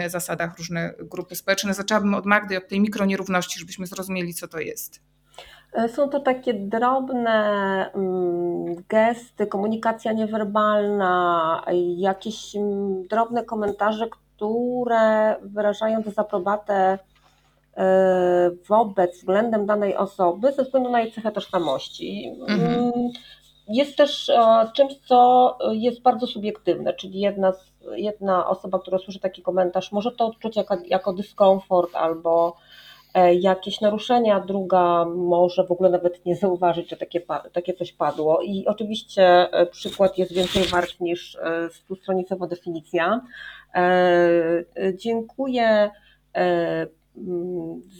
y, 0.05 0.09
zasadach 0.09 0.57
różne 0.57 0.93
grupy 0.99 1.35
społeczne. 1.35 1.73
Zaczęłabym 1.73 2.13
od 2.13 2.25
Magdy, 2.25 2.57
od 2.57 2.67
tej 2.67 2.79
mikronierówności, 2.79 3.59
żebyśmy 3.59 3.87
zrozumieli, 3.87 4.33
co 4.33 4.47
to 4.47 4.59
jest. 4.59 5.01
E, 5.73 5.89
są 5.89 6.09
to 6.09 6.19
takie 6.19 6.53
drobne 6.53 7.91
mm, 7.93 8.75
gesty, 8.89 9.47
komunikacja 9.47 10.11
niewerbalna, 10.11 11.63
jakieś 11.97 12.55
mm, 12.55 13.07
drobne 13.07 13.43
komentarze, 13.43 14.07
które 14.09 15.35
wyrażają 15.41 16.01
dezaprobatę 16.01 16.99
wobec, 18.69 19.17
względem 19.17 19.65
danej 19.65 19.95
osoby 19.95 20.51
ze 20.51 20.63
względu 20.63 20.89
na 20.89 21.01
jej 21.01 21.11
cechę 21.11 21.31
tożsamości. 21.31 22.35
Mhm. 22.47 22.91
Jest 23.67 23.97
też 23.97 24.29
e, 24.29 24.69
czymś, 24.73 24.93
co 25.05 25.57
jest 25.71 26.01
bardzo 26.01 26.27
subiektywne, 26.27 26.93
czyli 26.93 27.19
jedna, 27.19 27.53
jedna 27.95 28.47
osoba, 28.47 28.79
która 28.79 28.97
słyszy 28.97 29.19
taki 29.19 29.41
komentarz, 29.41 29.91
może 29.91 30.11
to 30.11 30.25
odczuć 30.25 30.55
jako, 30.55 30.77
jako 30.85 31.13
dyskomfort 31.13 31.95
albo 31.95 32.57
e, 33.13 33.35
jakieś 33.35 33.81
naruszenia, 33.81 34.39
druga 34.39 35.05
może 35.05 35.63
w 35.63 35.71
ogóle 35.71 35.89
nawet 35.89 36.25
nie 36.25 36.35
zauważyć, 36.35 36.89
że 36.89 36.97
takie, 36.97 37.21
takie 37.53 37.73
coś 37.73 37.93
padło. 37.93 38.41
I 38.41 38.65
oczywiście 38.67 39.47
przykład 39.71 40.17
jest 40.17 40.33
więcej 40.33 40.63
wart 40.63 40.99
niż 40.99 41.38
stustronicowa 41.71 42.47
definicja. 42.47 43.21
Dziękuję 44.93 45.91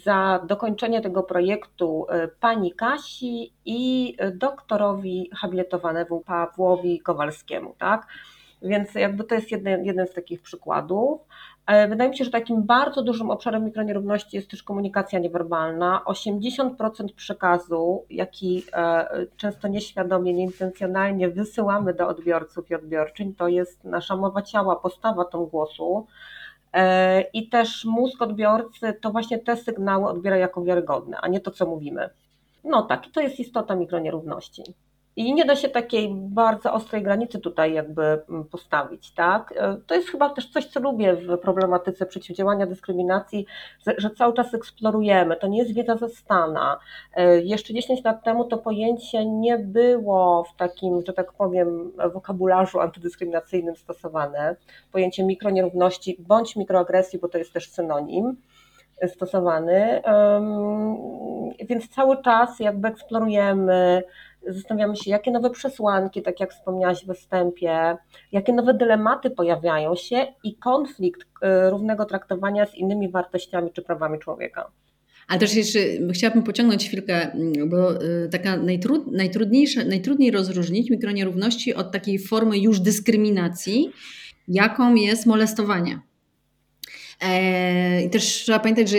za 0.04 0.40
dokończenie 0.48 1.02
tego 1.02 1.24
projektu 1.24 2.06
e, 2.10 2.28
pani 2.28 2.72
Kasi 2.72 3.54
i 3.66 4.16
doktorowi 4.34 5.30
habilitowanemu 5.34 6.22
Pawłowi 6.22 7.00
Kowalskiemu, 7.00 7.76
tak? 7.78 8.08
Więc 8.62 8.96
jakby 8.96 9.24
to 9.24 9.36
jest 9.36 9.52
jeden, 9.52 9.86
jeden 9.86 10.08
z 10.08 10.14
takich 10.14 10.42
przykładów. 10.42 11.22
E, 11.68 11.88
wydaje 11.88 12.10
mi 12.10 12.18
się, 12.18 12.26
że 12.26 12.32
takim 12.32 12.64
bardzo 12.64 13.04
dużym 13.04 13.32
obszarem 13.32 13.66
mikronierówności 13.66 14.36
jest 14.38 14.50
też 14.50 14.64
komunikacja 14.64 15.20
niewerbalna. 15.20 16.02
80% 16.06 16.70
przekazu, 17.16 18.06
jaki 18.10 18.64
e, 18.74 19.08
często 19.38 19.68
nieświadomie, 19.68 20.34
nieintencjonalnie 20.34 21.30
wysyłamy 21.30 21.94
do 21.94 22.08
odbiorców 22.08 22.72
i 22.72 22.76
odbiorczyń, 22.76 23.36
to 23.36 23.48
jest 23.48 23.84
nasza 23.84 24.16
mowa 24.16 24.42
ciała, 24.42 24.76
postawa 24.76 25.26
tą 25.26 25.46
głosu. 25.46 26.08
E, 26.76 27.22
I 27.34 27.50
też 27.50 27.86
mózg 27.86 28.22
odbiorcy 28.22 28.94
to 29.02 29.12
właśnie 29.12 29.40
te 29.40 29.58
sygnały 29.58 30.08
odbiera 30.08 30.38
jako 30.38 30.64
wiarygodne, 30.64 31.18
a 31.18 31.28
nie 31.28 31.40
to, 31.40 31.52
co 31.52 31.66
mówimy. 31.66 32.10
No 32.64 32.82
tak, 32.82 33.08
to 33.14 33.22
jest 33.22 33.40
istota 33.40 33.76
mikronierówności. 33.76 34.64
I 35.16 35.34
nie 35.34 35.46
da 35.46 35.56
się 35.56 35.70
takiej 35.70 36.10
bardzo 36.14 36.74
ostrej 36.74 37.04
granicy 37.04 37.40
tutaj 37.40 37.74
jakby 37.74 38.04
mm, 38.04 38.46
postawić, 38.46 39.12
tak? 39.12 39.54
E, 39.58 39.78
to 39.88 39.96
jest 39.96 40.10
chyba 40.10 40.30
też 40.30 40.50
coś, 40.50 40.66
co 40.66 40.80
lubię 40.80 41.16
w 41.16 41.38
problematyce 41.38 42.06
przeciwdziałania 42.06 42.66
dyskryminacji, 42.66 43.46
że 43.98 44.10
cały 44.10 44.34
czas 44.34 44.54
eksplorujemy. 44.54 45.36
To 45.36 45.48
nie 45.48 45.60
jest 45.60 45.74
wiedza 45.74 45.98
ze 45.98 46.10
stana. 46.10 46.80
E, 47.14 47.42
jeszcze 47.42 47.74
10 47.74 48.04
lat 48.04 48.24
temu 48.24 48.46
to 48.46 48.58
pojęcie 48.58 49.26
nie 49.26 49.58
było 49.58 50.44
w 50.44 50.56
takim, 50.58 51.02
że 51.08 51.14
tak 51.14 51.34
powiem, 51.34 51.92
wokabularzu 52.14 52.80
antydyskryminacyjnym 52.80 53.76
stosowane. 53.76 54.56
Pojęcie 54.92 55.24
mikronierówności 55.24 56.18
bądź 56.20 56.56
mikroagresji, 56.56 57.20
bo 57.20 57.28
to 57.28 57.38
jest 57.38 57.54
też 57.54 57.72
synonim 57.72 58.38
stosowany. 59.08 60.02
Więc 61.70 61.90
cały 61.90 62.22
czas 62.22 62.60
jakby 62.60 62.88
eksplorujemy 62.88 64.04
zastanawiamy 64.48 64.96
się, 64.96 65.12
jakie 65.12 65.32
nowe 65.32 65.50
przesłanki, 65.50 66.22
tak 66.22 66.40
jak 66.40 66.54
wspomniałaś 66.54 67.06
we 67.06 67.14
wstępie, 67.14 67.98
jakie 68.32 68.54
nowe 68.54 68.74
dylematy 68.74 69.30
pojawiają 69.30 69.96
się 69.96 70.28
i 70.44 70.56
konflikt 70.56 71.22
y, 71.22 71.70
równego 71.70 72.06
traktowania 72.06 72.66
z 72.66 72.76
innymi 72.76 73.10
wartościami 73.10 73.72
czy 73.74 73.82
prawami 73.82 74.20
człowieka. 74.20 74.72
Ale 75.28 75.40
też 75.40 75.56
jeszcze 75.56 75.80
chciałabym 76.14 76.44
pociągnąć 76.44 76.88
chwilkę, 76.88 77.32
mm, 77.32 77.70
bo 77.70 78.04
y, 78.04 78.30
taka 78.32 78.58
najtrud, 78.58 79.12
najtrudniejsza, 79.12 79.84
najtrudniej 79.84 80.32
rozróżnić 80.32 80.90
mikronierówności 80.90 81.76
od 81.76 81.92
takiej 81.92 82.20
formy 82.20 82.58
już 82.58 82.80
dyskryminacji, 82.80 83.92
jaką 84.48 84.96
jest 84.96 85.26
molestowanie. 85.26 86.00
E, 87.22 88.02
I 88.04 88.10
też 88.10 88.24
trzeba 88.26 88.60
pamiętać, 88.60 88.90
że 88.90 88.98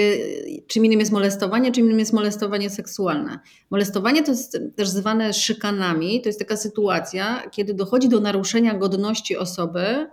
czym 0.67 0.85
innym 0.85 1.01
jest 1.01 1.13
molestowanie, 1.13 1.73
czym 1.73 1.85
innym 1.85 1.99
jest 1.99 2.13
molestowanie 2.13 2.71
seksualne. 2.71 3.39
Molestowanie 3.71 4.23
to 4.23 4.31
jest 4.31 4.59
też 4.77 4.89
zwane 4.89 5.33
szykanami. 5.33 6.23
To 6.23 6.29
jest 6.29 6.39
taka 6.39 6.57
sytuacja, 6.57 7.43
kiedy 7.51 7.75
dochodzi 7.75 8.09
do 8.09 8.21
naruszenia 8.21 8.75
godności 8.75 9.37
osoby 9.37 10.07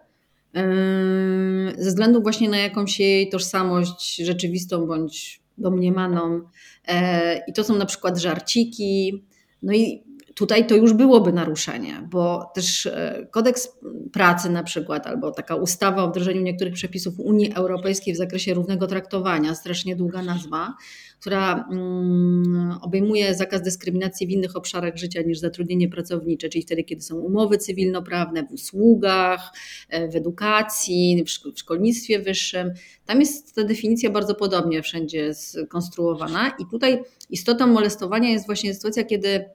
ze 1.77 1.89
względu 1.89 2.21
właśnie 2.21 2.49
na 2.49 2.57
jakąś 2.57 2.99
jej 2.99 3.29
tożsamość 3.29 4.15
rzeczywistą 4.15 4.87
bądź 4.87 5.41
domniemaną. 5.57 6.41
E, 6.87 7.43
I 7.47 7.53
to 7.53 7.63
są 7.63 7.75
na 7.75 7.85
przykład 7.85 8.17
żarciki. 8.17 9.23
No 9.63 9.73
i 9.73 10.03
tutaj 10.35 10.67
to 10.67 10.75
już 10.75 10.93
byłoby 10.93 11.33
naruszenie, 11.33 12.07
bo 12.09 12.51
też 12.55 12.85
e, 12.85 13.27
kodeks 13.31 13.69
pracy 14.11 14.49
na 14.49 14.63
przykład, 14.63 15.07
albo 15.07 15.31
taka 15.31 15.55
ustawa 15.55 16.03
o 16.03 16.09
wdrożeniu 16.09 16.41
niektórych 16.41 16.73
przepisów 16.73 17.19
Unii 17.19 17.53
Europejskiej 17.53 18.13
w 18.13 18.17
zakresie 18.17 18.53
równego 18.53 18.87
traktowania, 18.87 19.55
strasznie 19.55 19.95
długa 19.95 20.21
nazwa, 20.21 20.73
która 21.19 21.67
mm, 21.71 22.77
obejmuje 22.81 23.35
zakaz 23.35 23.61
dyskryminacji 23.61 24.27
w 24.27 24.29
innych 24.29 24.55
obszarach 24.55 24.97
życia 24.97 25.21
niż 25.21 25.39
zatrudnienie 25.39 25.89
pracownicze, 25.89 26.49
czyli 26.49 26.61
wtedy, 26.61 26.83
kiedy 26.83 27.01
są 27.01 27.15
umowy 27.15 27.57
cywilnoprawne, 27.57 28.43
w 28.43 28.51
usługach, 28.51 29.51
e, 29.89 30.09
w 30.09 30.15
edukacji, 30.15 31.23
w 31.55 31.59
szkolnictwie 31.59 32.19
wyższym. 32.19 32.71
Tam 33.05 33.19
jest 33.19 33.55
ta 33.55 33.63
definicja 33.63 34.09
bardzo 34.09 34.35
podobnie 34.35 34.81
wszędzie 34.81 35.33
skonstruowana 35.33 36.51
i 36.59 36.65
tutaj 36.71 37.03
istotą 37.29 37.67
molestowania 37.67 38.29
jest 38.29 38.45
właśnie 38.45 38.73
sytuacja, 38.73 39.03
kiedy 39.03 39.45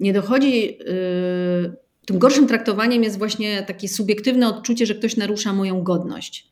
nie 0.00 0.12
dochodzi. 0.12 0.78
Yy, 0.78 1.76
tym 2.06 2.18
gorszym 2.18 2.46
traktowaniem 2.46 3.02
jest 3.02 3.18
właśnie 3.18 3.62
takie 3.62 3.88
subiektywne 3.88 4.48
odczucie, 4.48 4.86
że 4.86 4.94
ktoś 4.94 5.16
narusza 5.16 5.52
moją 5.52 5.82
godność. 5.82 6.48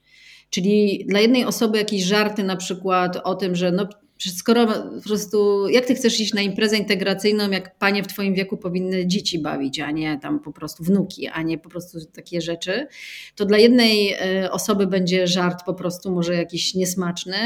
Czyli 0.50 1.04
dla 1.08 1.20
jednej 1.20 1.44
osoby 1.44 1.78
jakieś 1.78 2.02
żarty 2.02 2.44
na 2.44 2.56
przykład 2.56 3.16
o 3.24 3.34
tym, 3.34 3.54
że 3.54 3.72
no 3.72 3.88
skoro 4.18 4.66
po 4.66 5.08
prostu, 5.08 5.68
jak 5.68 5.86
ty 5.86 5.94
chcesz 5.94 6.20
iść 6.20 6.34
na 6.34 6.40
imprezę 6.40 6.76
integracyjną, 6.76 7.50
jak 7.50 7.78
panie 7.78 8.02
w 8.02 8.06
twoim 8.06 8.34
wieku 8.34 8.56
powinny 8.56 9.06
dzieci 9.06 9.38
bawić, 9.38 9.80
a 9.80 9.90
nie 9.90 10.18
tam 10.22 10.40
po 10.40 10.52
prostu 10.52 10.84
wnuki, 10.84 11.28
a 11.28 11.42
nie 11.42 11.58
po 11.58 11.68
prostu 11.68 11.98
takie 12.06 12.40
rzeczy, 12.40 12.86
to 13.34 13.44
dla 13.44 13.58
jednej 13.58 14.12
e, 14.12 14.50
osoby 14.50 14.86
będzie 14.86 15.26
żart 15.26 15.64
po 15.66 15.74
prostu 15.74 16.10
może 16.10 16.34
jakiś 16.34 16.74
niesmaczny, 16.74 17.36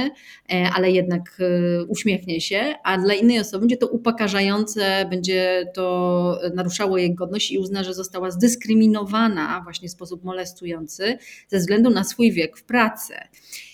e, 0.52 0.70
ale 0.74 0.90
jednak 0.90 1.38
e, 1.40 1.84
uśmiechnie 1.84 2.40
się, 2.40 2.74
a 2.84 2.98
dla 2.98 3.14
innej 3.14 3.40
osoby 3.40 3.60
będzie 3.60 3.76
to 3.76 3.86
upokarzające, 3.86 5.06
będzie 5.10 5.70
to 5.74 6.38
naruszało 6.54 6.98
jej 6.98 7.14
godność 7.14 7.52
i 7.52 7.58
uzna, 7.58 7.84
że 7.84 7.94
została 7.94 8.30
zdyskryminowana 8.30 9.60
właśnie 9.64 9.88
w 9.88 9.92
sposób 9.92 10.24
molestujący 10.24 11.18
ze 11.48 11.58
względu 11.58 11.90
na 11.90 12.04
swój 12.04 12.32
wiek 12.32 12.58
w 12.58 12.64
pracy. 12.64 13.14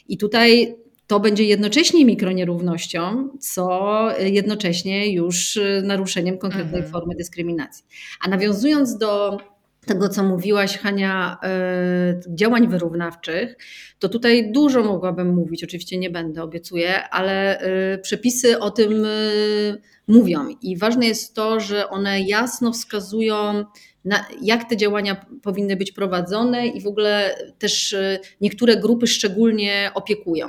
I 0.08 0.18
tutaj 0.18 0.76
to 1.06 1.20
będzie 1.20 1.44
jednocześnie 1.44 2.04
mikronierównością, 2.04 3.28
co 3.40 4.08
jednocześnie 4.18 5.12
już 5.12 5.58
naruszeniem 5.82 6.38
konkretnej 6.38 6.80
mhm. 6.80 6.92
formy 6.92 7.14
dyskryminacji. 7.14 7.84
A 8.24 8.28
nawiązując 8.28 8.98
do 8.98 9.38
tego, 9.86 10.08
co 10.08 10.22
mówiłaś, 10.22 10.78
Hania, 10.78 11.38
e, 11.42 12.20
działań 12.34 12.68
wyrównawczych, 12.68 13.56
to 13.98 14.08
tutaj 14.08 14.52
dużo 14.52 14.84
mogłabym 14.84 15.34
mówić, 15.34 15.64
oczywiście 15.64 15.98
nie 15.98 16.10
będę, 16.10 16.42
obiecuję, 16.42 17.08
ale 17.08 17.58
e, 17.58 17.98
przepisy 17.98 18.58
o 18.58 18.70
tym 18.70 19.06
mówią 20.08 20.48
i 20.62 20.76
ważne 20.76 21.06
jest 21.06 21.34
to, 21.34 21.60
że 21.60 21.88
one 21.88 22.20
jasno 22.20 22.72
wskazują, 22.72 23.64
na, 24.04 24.26
jak 24.42 24.68
te 24.68 24.76
działania 24.76 25.26
powinny 25.42 25.76
być 25.76 25.92
prowadzone 25.92 26.66
i 26.66 26.80
w 26.80 26.86
ogóle 26.86 27.36
też 27.58 27.96
niektóre 28.40 28.76
grupy 28.76 29.06
szczególnie 29.06 29.90
opiekują. 29.94 30.48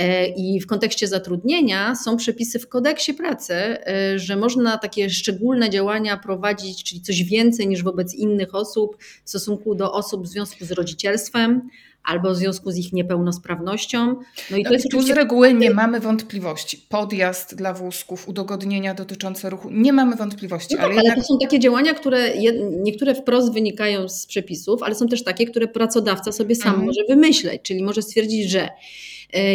E, 0.00 0.26
I 0.28 0.60
w 0.60 0.66
kontekście 0.66 1.08
zatrudnienia 1.08 1.94
są 1.94 2.16
przepisy 2.16 2.58
w 2.58 2.68
kodeksie 2.68 3.14
pracy, 3.14 3.54
e, 3.54 4.18
że 4.18 4.36
można 4.36 4.78
takie 4.78 5.10
szczególne 5.10 5.70
działania 5.70 6.16
prowadzić, 6.16 6.84
czyli 6.84 7.00
coś 7.00 7.22
więcej 7.22 7.68
niż 7.68 7.82
wobec 7.82 8.14
innych 8.14 8.54
osób 8.54 8.96
w 9.24 9.30
stosunku 9.30 9.74
do 9.74 9.92
osób 9.92 10.24
w 10.24 10.26
związku 10.26 10.64
z 10.64 10.70
rodzicielstwem 10.70 11.68
albo 12.04 12.30
w 12.30 12.36
związku 12.36 12.70
z 12.70 12.76
ich 12.76 12.92
niepełnosprawnością. 12.92 14.16
No 14.50 14.56
i 14.56 14.64
to 14.64 14.72
jest 14.72 14.90
tu 14.90 15.02
z 15.02 15.10
reguły 15.10 15.54
nie 15.54 15.70
mamy 15.70 16.00
wątpliwości. 16.00 16.86
Podjazd 16.88 17.54
dla 17.54 17.74
wózków, 17.74 18.28
udogodnienia 18.28 18.94
dotyczące 18.94 19.50
ruchu, 19.50 19.68
nie 19.70 19.92
mamy 19.92 20.16
wątpliwości. 20.16 20.74
No 20.74 20.82
ale, 20.82 20.94
tak, 20.94 21.04
ale 21.06 21.16
to 21.16 21.22
są 21.22 21.38
takie 21.38 21.58
działania, 21.58 21.94
które 21.94 22.32
niektóre 22.82 23.14
wprost 23.14 23.52
wynikają 23.52 24.08
z 24.08 24.26
przepisów, 24.26 24.82
ale 24.82 24.94
są 24.94 25.08
też 25.08 25.24
takie, 25.24 25.46
które 25.46 25.68
pracodawca 25.68 26.32
sobie 26.32 26.54
sam 26.54 26.68
mhm. 26.68 26.86
może 26.86 27.00
wymyśleć, 27.08 27.62
czyli 27.62 27.82
może 27.82 28.02
stwierdzić, 28.02 28.50
że 28.50 28.68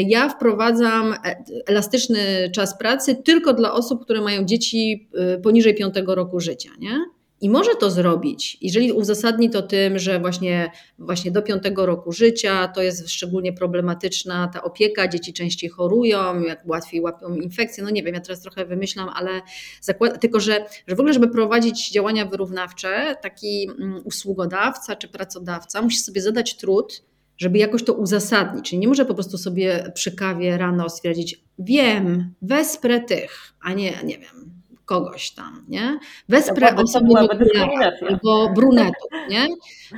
ja 0.07 0.30
wprowadzam 0.30 1.13
e, 1.13 1.36
elastyczny 1.65 2.49
czas 2.53 2.78
pracy 2.78 3.15
tylko 3.15 3.53
dla 3.53 3.73
osób, 3.73 4.03
które 4.03 4.21
mają 4.21 4.45
dzieci 4.45 5.09
e, 5.13 5.38
poniżej 5.38 5.76
5 5.76 5.95
roku 6.07 6.39
życia. 6.39 6.69
Nie? 6.80 7.05
I 7.41 7.49
może 7.49 7.76
to 7.80 7.91
zrobić, 7.91 8.57
jeżeli 8.61 8.91
uzasadni 8.91 9.49
to 9.49 9.61
tym, 9.61 9.99
że 9.99 10.19
właśnie, 10.19 10.71
właśnie 10.99 11.32
do 11.32 11.41
piątego 11.41 11.86
roku 11.86 12.11
życia 12.11 12.67
to 12.67 12.82
jest 12.82 13.09
szczególnie 13.09 13.53
problematyczna 13.53 14.47
ta 14.53 14.63
opieka, 14.63 15.07
dzieci 15.07 15.34
częściej 15.34 15.69
chorują, 15.69 16.41
jak 16.41 16.67
łatwiej 16.67 17.01
łapią 17.01 17.36
infekcje. 17.36 17.84
No 17.84 17.89
nie 17.89 18.03
wiem, 18.03 18.15
ja 18.15 18.21
teraz 18.21 18.41
trochę 18.41 18.65
wymyślam, 18.65 19.09
ale 19.15 19.41
zakład... 19.82 20.21
tylko, 20.21 20.39
że, 20.39 20.65
że 20.88 20.95
w 20.95 20.99
ogóle, 20.99 21.13
żeby 21.13 21.28
prowadzić 21.28 21.91
działania 21.91 22.26
wyrównawcze, 22.26 23.15
taki 23.21 23.69
mm, 23.80 24.01
usługodawca 24.05 24.95
czy 24.95 25.07
pracodawca 25.07 25.82
musi 25.82 25.97
sobie 25.97 26.21
zadać 26.21 26.57
trud, 26.57 27.03
żeby 27.38 27.58
jakoś 27.58 27.84
to 27.84 27.94
uzasadnić. 27.94 28.70
Czyli 28.70 28.80
nie 28.80 28.88
może 28.88 29.06
po 29.06 29.14
prostu 29.14 29.38
sobie 29.38 29.92
przy 29.94 30.16
kawie 30.16 30.58
rano 30.58 30.90
stwierdzić, 30.90 31.42
wiem, 31.60 32.34
wesprę 32.42 33.00
tych, 33.00 33.54
a 33.62 33.74
nie, 33.74 33.94
nie 34.04 34.18
wiem, 34.18 34.52
kogoś 34.86 35.32
tam, 35.32 35.66
nie? 35.68 36.00
Wesprę 36.30 36.74
no, 36.76 36.84
osoby 36.84 37.14
albo 37.16 38.54
brunetów, 38.54 39.10
nie? 39.30 39.48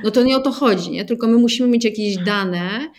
No 0.04 0.10
to 0.10 0.22
nie 0.22 0.36
o 0.36 0.40
to 0.40 0.52
chodzi, 0.52 0.90
nie? 0.90 1.04
Tylko 1.04 1.26
my 1.26 1.38
musimy 1.38 1.68
mieć 1.68 1.84
jakieś 1.84 2.16
dane, 2.16 2.90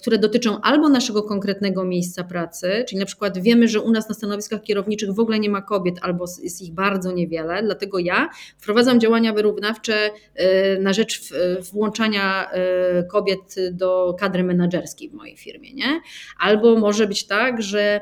które 0.00 0.18
dotyczą 0.18 0.60
albo 0.60 0.88
naszego 0.88 1.22
konkretnego 1.22 1.84
miejsca 1.84 2.24
pracy, 2.24 2.84
czyli 2.88 2.98
na 2.98 3.06
przykład 3.06 3.38
wiemy, 3.38 3.68
że 3.68 3.80
u 3.80 3.90
nas 3.90 4.08
na 4.08 4.14
stanowiskach 4.14 4.62
kierowniczych 4.62 5.12
w 5.12 5.20
ogóle 5.20 5.38
nie 5.38 5.50
ma 5.50 5.62
kobiet 5.62 5.94
albo 6.02 6.24
jest 6.42 6.62
ich 6.62 6.72
bardzo 6.72 7.12
niewiele, 7.12 7.62
dlatego 7.62 7.98
ja 7.98 8.28
wprowadzam 8.58 9.00
działania 9.00 9.32
wyrównawcze 9.32 10.10
e, 10.34 10.78
na 10.78 10.92
rzecz 10.92 11.32
włączania 11.72 12.50
e, 12.50 13.02
kobiet 13.02 13.54
do 13.72 14.16
kadry 14.18 14.44
menedżerskiej 14.44 15.10
w 15.10 15.12
mojej 15.12 15.36
firmie. 15.36 15.74
Nie? 15.74 16.00
Albo 16.40 16.76
może 16.76 17.06
być 17.06 17.26
tak, 17.26 17.62
że 17.62 18.00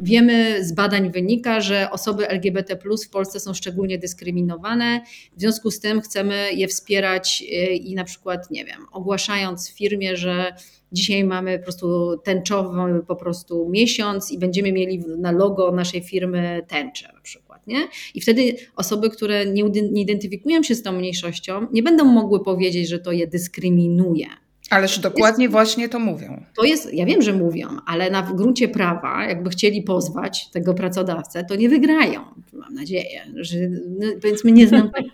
wiemy, 0.00 0.64
z 0.64 0.72
badań 0.72 1.10
wynika, 1.10 1.60
że 1.60 1.90
osoby 1.90 2.28
LGBT 2.28 2.76
w 2.76 3.10
Polsce 3.10 3.40
są 3.40 3.54
szczególnie 3.54 3.98
dyskryminowane, 3.98 5.00
w 5.36 5.40
związku 5.40 5.70
z 5.70 5.80
tym 5.80 6.00
chcemy 6.00 6.52
je 6.52 6.68
wspierać 6.68 7.44
i 7.80 7.94
na 7.94 8.04
przykład, 8.04 8.50
nie 8.50 8.64
wiem, 8.64 8.86
ogłaszając 8.92 9.70
firmie, 9.70 10.01
że 10.16 10.54
dzisiaj 10.92 11.24
mamy 11.24 11.58
po 11.58 11.62
prostu 11.62 12.18
tęczowy 12.24 13.02
po 13.08 13.16
prostu 13.16 13.68
miesiąc 13.68 14.32
i 14.32 14.38
będziemy 14.38 14.72
mieli 14.72 15.04
na 15.18 15.32
logo 15.32 15.72
naszej 15.72 16.02
firmy 16.02 16.62
tęczę 16.68 17.12
na 17.14 17.20
przykład. 17.20 17.66
Nie? 17.66 17.88
I 18.14 18.20
wtedy 18.20 18.56
osoby, 18.76 19.10
które 19.10 19.46
nie, 19.46 19.62
nie 19.62 20.02
identyfikują 20.02 20.62
się 20.62 20.74
z 20.74 20.82
tą 20.82 20.92
mniejszością, 20.92 21.66
nie 21.72 21.82
będą 21.82 22.04
mogły 22.04 22.44
powiedzieć, 22.44 22.88
że 22.88 22.98
to 22.98 23.12
je 23.12 23.26
dyskryminuje. 23.26 24.26
Ależ 24.72 24.98
dokładnie 24.98 25.44
jest, 25.44 25.52
właśnie 25.52 25.88
to 25.88 25.98
mówią. 25.98 26.44
To 26.56 26.64
jest, 26.64 26.94
ja 26.94 27.06
wiem, 27.06 27.22
że 27.22 27.32
mówią, 27.32 27.68
ale 27.86 28.10
na 28.10 28.22
gruncie 28.22 28.68
prawa, 28.68 29.24
jakby 29.24 29.50
chcieli 29.50 29.82
pozwać 29.82 30.50
tego 30.50 30.74
pracodawcę, 30.74 31.44
to 31.44 31.56
nie 31.56 31.68
wygrają. 31.68 32.20
Mam 32.52 32.74
nadzieję, 32.74 33.20
że 33.36 33.56
no, 33.98 34.06
powiedzmy 34.22 34.52
nie 34.52 34.66
znam 34.66 34.90
takich 34.90 35.12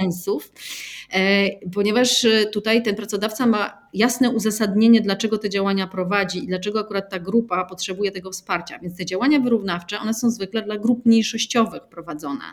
sensów, 0.00 0.52
e, 1.12 1.50
ponieważ 1.68 2.26
tutaj 2.52 2.82
ten 2.82 2.94
pracodawca 2.94 3.46
ma 3.46 3.88
jasne 3.94 4.30
uzasadnienie, 4.30 5.00
dlaczego 5.00 5.38
te 5.38 5.50
działania 5.50 5.86
prowadzi 5.86 6.38
i 6.38 6.46
dlaczego 6.46 6.80
akurat 6.80 7.10
ta 7.10 7.18
grupa 7.18 7.64
potrzebuje 7.64 8.10
tego 8.10 8.30
wsparcia. 8.30 8.78
Więc 8.78 8.96
te 8.96 9.04
działania 9.04 9.40
wyrównawcze, 9.40 9.98
one 10.00 10.14
są 10.14 10.30
zwykle 10.30 10.62
dla 10.62 10.78
grup 10.78 11.06
mniejszościowych 11.06 11.82
prowadzone. 11.82 12.44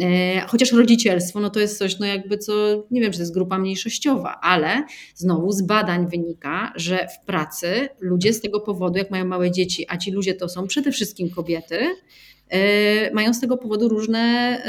E, 0.00 0.40
chociaż 0.40 0.72
rodzicielstwo, 0.72 1.40
no 1.40 1.50
to 1.50 1.60
jest 1.60 1.78
coś, 1.78 1.98
no 1.98 2.06
jakby 2.06 2.38
co, 2.38 2.52
nie 2.90 3.00
wiem, 3.00 3.10
czy 3.12 3.18
to 3.18 3.22
jest 3.22 3.34
grupa 3.34 3.58
mniejszościowa, 3.58 4.40
ale 4.42 4.84
znowu 5.14 5.52
z 5.52 5.62
badań 5.62 6.08
wynika, 6.08 6.72
że 6.76 7.08
w 7.08 7.26
pracy 7.26 7.88
ludzie 8.00 8.32
z 8.32 8.40
tego 8.40 8.60
powodu, 8.60 8.98
jak 8.98 9.10
mają 9.10 9.24
małe 9.24 9.50
dzieci, 9.50 9.86
a 9.88 9.96
ci 9.96 10.10
ludzie 10.10 10.34
to 10.34 10.48
są 10.48 10.66
przede 10.66 10.92
wszystkim 10.92 11.30
kobiety, 11.30 11.78
mają 13.12 13.34
z 13.34 13.40
tego 13.40 13.56
powodu 13.56 13.88
różne 13.88 14.62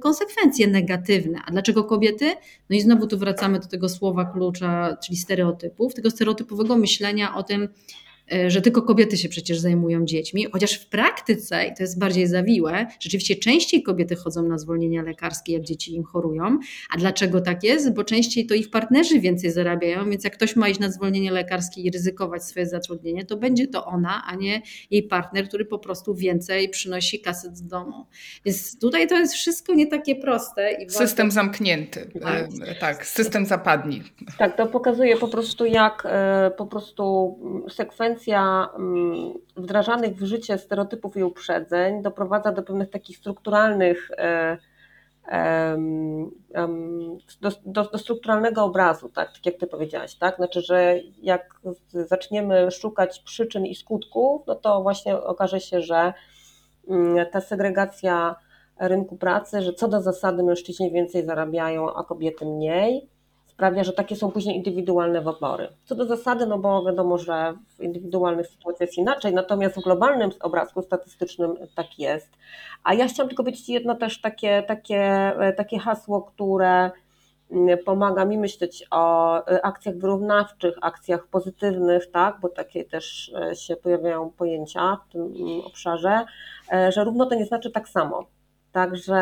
konsekwencje 0.00 0.66
negatywne. 0.66 1.38
A 1.46 1.50
dlaczego 1.50 1.84
kobiety? 1.84 2.30
No 2.70 2.76
i 2.76 2.80
znowu 2.80 3.06
tu 3.06 3.18
wracamy 3.18 3.58
do 3.60 3.66
tego 3.66 3.88
słowa 3.88 4.24
klucza, 4.24 4.96
czyli 5.04 5.16
stereotypów, 5.16 5.94
tego 5.94 6.10
stereotypowego 6.10 6.76
myślenia 6.76 7.34
o 7.34 7.42
tym, 7.42 7.68
E, 7.68 8.11
że 8.48 8.62
tylko 8.62 8.82
kobiety 8.82 9.16
się 9.16 9.28
przecież 9.28 9.58
zajmują 9.58 10.04
dziećmi, 10.04 10.46
chociaż 10.52 10.74
w 10.74 10.88
praktyce, 10.88 11.66
i 11.66 11.74
to 11.74 11.82
jest 11.82 11.98
bardziej 11.98 12.26
zawiłe, 12.26 12.86
rzeczywiście 13.00 13.36
częściej 13.36 13.82
kobiety 13.82 14.16
chodzą 14.16 14.42
na 14.42 14.58
zwolnienia 14.58 15.02
lekarskie, 15.02 15.52
jak 15.52 15.62
dzieci 15.62 15.94
im 15.94 16.04
chorują. 16.04 16.58
A 16.94 16.98
dlaczego 16.98 17.40
tak 17.40 17.64
jest? 17.64 17.94
Bo 17.94 18.04
częściej 18.04 18.46
to 18.46 18.54
ich 18.54 18.70
partnerzy 18.70 19.20
więcej 19.20 19.50
zarabiają, 19.50 20.10
więc 20.10 20.24
jak 20.24 20.32
ktoś 20.32 20.56
ma 20.56 20.68
iść 20.68 20.80
na 20.80 20.90
zwolnienie 20.90 21.32
lekarskie 21.32 21.80
i 21.80 21.90
ryzykować 21.90 22.44
swoje 22.44 22.66
zatrudnienie, 22.66 23.24
to 23.24 23.36
będzie 23.36 23.66
to 23.66 23.84
ona, 23.84 24.22
a 24.26 24.34
nie 24.34 24.62
jej 24.90 25.02
partner, 25.02 25.48
który 25.48 25.64
po 25.64 25.78
prostu 25.78 26.14
więcej 26.14 26.68
przynosi 26.68 27.20
kasy 27.20 27.50
do 27.50 27.68
domu. 27.68 28.06
Więc 28.44 28.78
tutaj 28.78 29.08
to 29.08 29.18
jest 29.18 29.34
wszystko 29.34 29.74
nie 29.74 29.86
takie 29.86 30.16
proste. 30.16 30.72
I 30.72 30.90
system 30.90 31.30
zamknięty, 31.30 32.10
tak. 32.22 32.48
Tak, 32.80 33.06
system 33.06 33.46
zapadni. 33.46 34.02
Tak, 34.38 34.56
to 34.56 34.66
pokazuje 34.66 35.16
po 35.16 35.28
prostu 35.28 35.66
jak 35.66 36.02
e, 36.06 36.50
po 36.56 36.66
prostu 36.66 37.38
sekwencja 37.70 38.21
Mm, 38.28 39.32
wdrażanych 39.56 40.16
w 40.16 40.24
życie 40.24 40.58
stereotypów 40.58 41.16
i 41.16 41.22
uprzedzeń 41.22 42.02
doprowadza 42.02 42.52
do 42.52 42.62
pewnych 42.62 42.90
takich 42.90 43.16
strukturalnych, 43.16 44.10
e, 44.18 44.58
do, 47.40 47.50
do, 47.66 47.84
do, 47.84 47.98
strukturalnego 47.98 48.64
obrazu, 48.64 49.08
tak, 49.08 49.32
tak 49.32 49.46
jak 49.46 49.56
ty 49.56 49.66
powiedziałaś, 49.66 50.14
tak? 50.14 50.36
Znaczy, 50.36 50.60
że 50.60 50.94
jak 51.22 51.60
zaczniemy 51.92 52.70
szukać 52.70 53.18
przyczyn 53.18 53.66
i 53.66 53.74
skutków, 53.74 54.42
no 54.46 54.54
to 54.54 54.82
właśnie 54.82 55.16
okaże 55.16 55.60
się, 55.60 55.80
że 55.80 56.12
mm, 56.88 57.26
ta 57.30 57.40
segregacja 57.40 58.36
rynku 58.80 59.16
pracy, 59.16 59.62
że 59.62 59.72
co 59.72 59.88
do 59.88 60.02
zasady 60.02 60.42
mężczyźni 60.42 60.92
więcej 60.92 61.26
zarabiają, 61.26 61.94
a 61.94 62.04
kobiety 62.04 62.46
mniej, 62.46 63.08
sprawia, 63.62 63.84
że 63.84 63.92
takie 63.92 64.16
są 64.16 64.30
później 64.30 64.56
indywidualne 64.56 65.20
wybory. 65.20 65.68
Co 65.84 65.94
do 65.94 66.06
zasady, 66.06 66.46
no 66.46 66.58
bo 66.58 66.84
wiadomo, 66.84 67.18
że 67.18 67.54
w 67.78 67.82
indywidualnych 67.82 68.46
sytuacjach 68.46 68.88
jest 68.88 68.98
inaczej, 68.98 69.34
natomiast 69.34 69.76
w 69.76 69.84
globalnym 69.84 70.30
obrazku 70.40 70.82
statystycznym 70.82 71.54
tak 71.74 71.98
jest. 71.98 72.28
A 72.84 72.94
ja 72.94 73.08
chciałam 73.08 73.28
tylko 73.28 73.42
powiedzieć 73.42 73.68
jedno 73.68 73.94
też 73.94 74.20
takie, 74.20 74.62
takie, 74.62 75.00
e, 75.38 75.52
takie 75.52 75.78
hasło, 75.78 76.22
które 76.22 76.90
mm, 77.50 77.78
pomaga 77.84 78.24
mi 78.24 78.38
myśleć 78.38 78.86
o 78.90 79.36
e, 79.46 79.64
akcjach 79.66 79.96
wyrównawczych, 79.96 80.74
akcjach 80.80 81.26
pozytywnych, 81.26 82.10
tak, 82.10 82.36
bo 82.40 82.48
takie 82.48 82.84
też 82.84 83.32
e, 83.50 83.56
się 83.56 83.76
pojawiają 83.76 84.30
pojęcia 84.30 84.96
w 85.08 85.12
tym 85.12 85.22
mm, 85.22 85.60
obszarze, 85.60 86.24
że 86.88 87.04
równo 87.04 87.26
to 87.26 87.34
nie 87.34 87.44
znaczy 87.44 87.70
tak 87.70 87.88
samo. 87.88 88.26
Także 88.72 89.14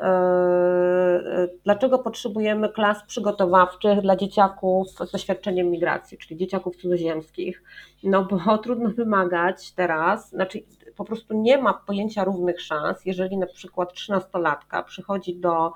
yy, 0.00 1.58
dlaczego 1.64 1.98
potrzebujemy 1.98 2.68
klas 2.68 3.02
przygotowawczych 3.06 4.00
dla 4.00 4.16
dzieciaków 4.16 4.90
z 4.90 5.12
doświadczeniem 5.12 5.70
migracji, 5.70 6.18
czyli 6.18 6.36
dzieciaków 6.36 6.76
cudzoziemskich? 6.76 7.62
No 8.02 8.24
bo 8.24 8.58
trudno 8.64 8.90
wymagać 8.90 9.72
teraz, 9.72 10.30
znaczy 10.30 10.62
po 10.96 11.04
prostu 11.04 11.34
nie 11.34 11.58
ma 11.58 11.74
pojęcia 11.74 12.24
równych 12.24 12.60
szans, 12.60 13.06
jeżeli 13.06 13.36
na 13.36 13.46
przykład 13.46 13.92
trzynastolatka 13.92 14.82
przychodzi 14.82 15.36
do 15.36 15.72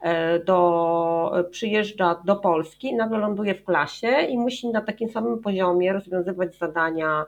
e, 0.00 0.38
do, 0.38 1.32
przyjeżdża 1.50 2.22
do 2.24 2.36
Polski, 2.36 2.94
nagle 2.94 3.18
ląduje 3.18 3.54
w 3.54 3.64
klasie 3.64 4.20
i 4.28 4.38
musi 4.38 4.68
na 4.68 4.80
takim 4.80 5.08
samym 5.08 5.38
poziomie 5.38 5.92
rozwiązywać 5.92 6.58
zadania, 6.58 7.24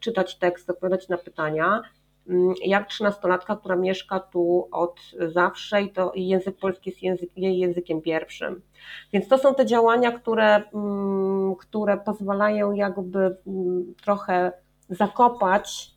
czytać 0.00 0.36
tekst, 0.36 0.70
odpowiadać 0.70 1.08
na 1.08 1.18
pytania, 1.18 1.82
jak 2.64 2.88
trzynastolatka, 2.88 3.56
która 3.56 3.76
mieszka 3.76 4.20
tu 4.20 4.68
od 4.72 5.00
zawsze 5.32 5.82
i 5.82 5.92
to 5.92 6.12
język 6.14 6.56
polski 6.56 6.90
jest 6.90 7.02
język, 7.02 7.30
jej 7.36 7.58
językiem 7.58 8.02
pierwszym. 8.02 8.62
Więc 9.12 9.28
to 9.28 9.38
są 9.38 9.54
te 9.54 9.66
działania, 9.66 10.12
które, 10.12 10.62
mm, 10.74 11.56
które 11.56 11.98
pozwalają 11.98 12.72
jakby 12.72 13.36
mm, 13.46 13.94
trochę 14.04 14.52
zakopać 14.88 15.90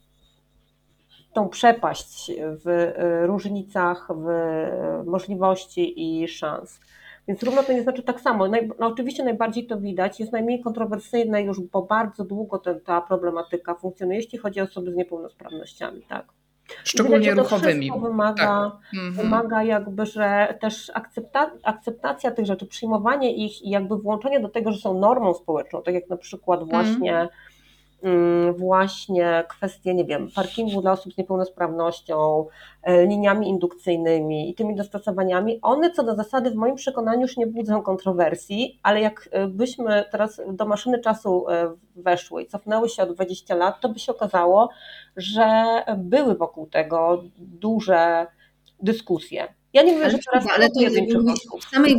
tą 1.33 1.49
przepaść 1.49 2.31
w 2.63 2.67
y, 2.67 3.27
różnicach, 3.27 4.07
w 4.15 4.27
możliwości 5.05 6.21
i 6.23 6.27
szans. 6.27 6.79
Więc 7.27 7.43
równo 7.43 7.63
to 7.63 7.73
nie 7.73 7.83
znaczy 7.83 8.03
tak 8.03 8.21
samo. 8.21 8.47
No, 8.47 8.87
oczywiście 8.87 9.23
najbardziej 9.23 9.67
to 9.67 9.79
widać, 9.79 10.19
jest 10.19 10.31
najmniej 10.31 10.61
kontrowersyjne 10.61 11.43
już, 11.43 11.61
bo 11.61 11.81
bardzo 11.81 12.25
długo 12.25 12.59
ten, 12.59 12.81
ta 12.81 13.01
problematyka 13.01 13.75
funkcjonuje, 13.75 14.17
jeśli 14.17 14.37
chodzi 14.37 14.61
o 14.61 14.63
osoby 14.63 14.91
z 14.91 14.95
niepełnosprawnościami, 14.95 16.01
tak. 16.09 16.25
Szczególnie 16.83 17.19
Widać, 17.19 17.37
ruchowymi. 17.37 17.89
To 17.89 17.99
wymaga, 17.99 18.45
tak. 18.45 18.73
Mhm. 18.93 19.13
wymaga 19.13 19.63
jakby, 19.63 20.05
że 20.05 20.57
też 20.61 20.91
akcepta, 20.93 21.51
akceptacja 21.63 22.31
tych 22.31 22.45
rzeczy, 22.45 22.65
przyjmowanie 22.65 23.35
ich 23.35 23.61
i 23.61 23.69
jakby 23.69 23.97
włączenie 23.97 24.39
do 24.39 24.49
tego, 24.49 24.71
że 24.71 24.79
są 24.79 24.99
normą 24.99 25.33
społeczną, 25.33 25.81
tak 25.81 25.93
jak 25.93 26.09
na 26.09 26.17
przykład 26.17 26.69
właśnie 26.69 27.11
mhm 27.11 27.27
Mm, 27.27 27.29
właśnie 28.57 29.43
kwestie, 29.49 29.93
nie 29.93 30.05
wiem, 30.05 30.29
parkingu 30.35 30.81
dla 30.81 30.91
osób 30.91 31.13
z 31.13 31.17
niepełnosprawnością, 31.17 32.45
e, 32.83 33.05
liniami 33.05 33.49
indukcyjnymi 33.49 34.49
i 34.49 34.55
tymi 34.55 34.75
dostosowaniami, 34.75 35.59
one 35.61 35.91
co 35.91 36.03
do 36.03 36.15
zasady 36.15 36.51
w 36.51 36.55
moim 36.55 36.75
przekonaniu 36.75 37.21
już 37.21 37.37
nie 37.37 37.47
budzą 37.47 37.81
kontrowersji, 37.81 38.79
ale 38.83 39.01
jak 39.01 39.29
e, 39.31 40.05
teraz 40.11 40.41
do 40.47 40.65
maszyny 40.65 40.99
czasu 40.99 41.49
e, 41.49 41.73
weszły 41.95 42.43
i 42.43 42.47
cofnęły 42.47 42.89
się 42.89 43.03
o 43.03 43.05
20 43.05 43.55
lat, 43.55 43.81
to 43.81 43.89
by 43.89 43.99
się 43.99 44.11
okazało, 44.11 44.69
że 45.15 45.63
były 45.97 46.35
wokół 46.35 46.67
tego 46.67 47.23
duże 47.37 48.27
dyskusje. 48.83 49.47
Ja 49.73 49.83
nie 49.83 49.93
mówię, 49.93 50.09
że 50.09 50.17
teraz 50.31 50.49
ale 50.55 50.69
to 50.69 50.79
w 51.59 51.63
samej 51.63 51.95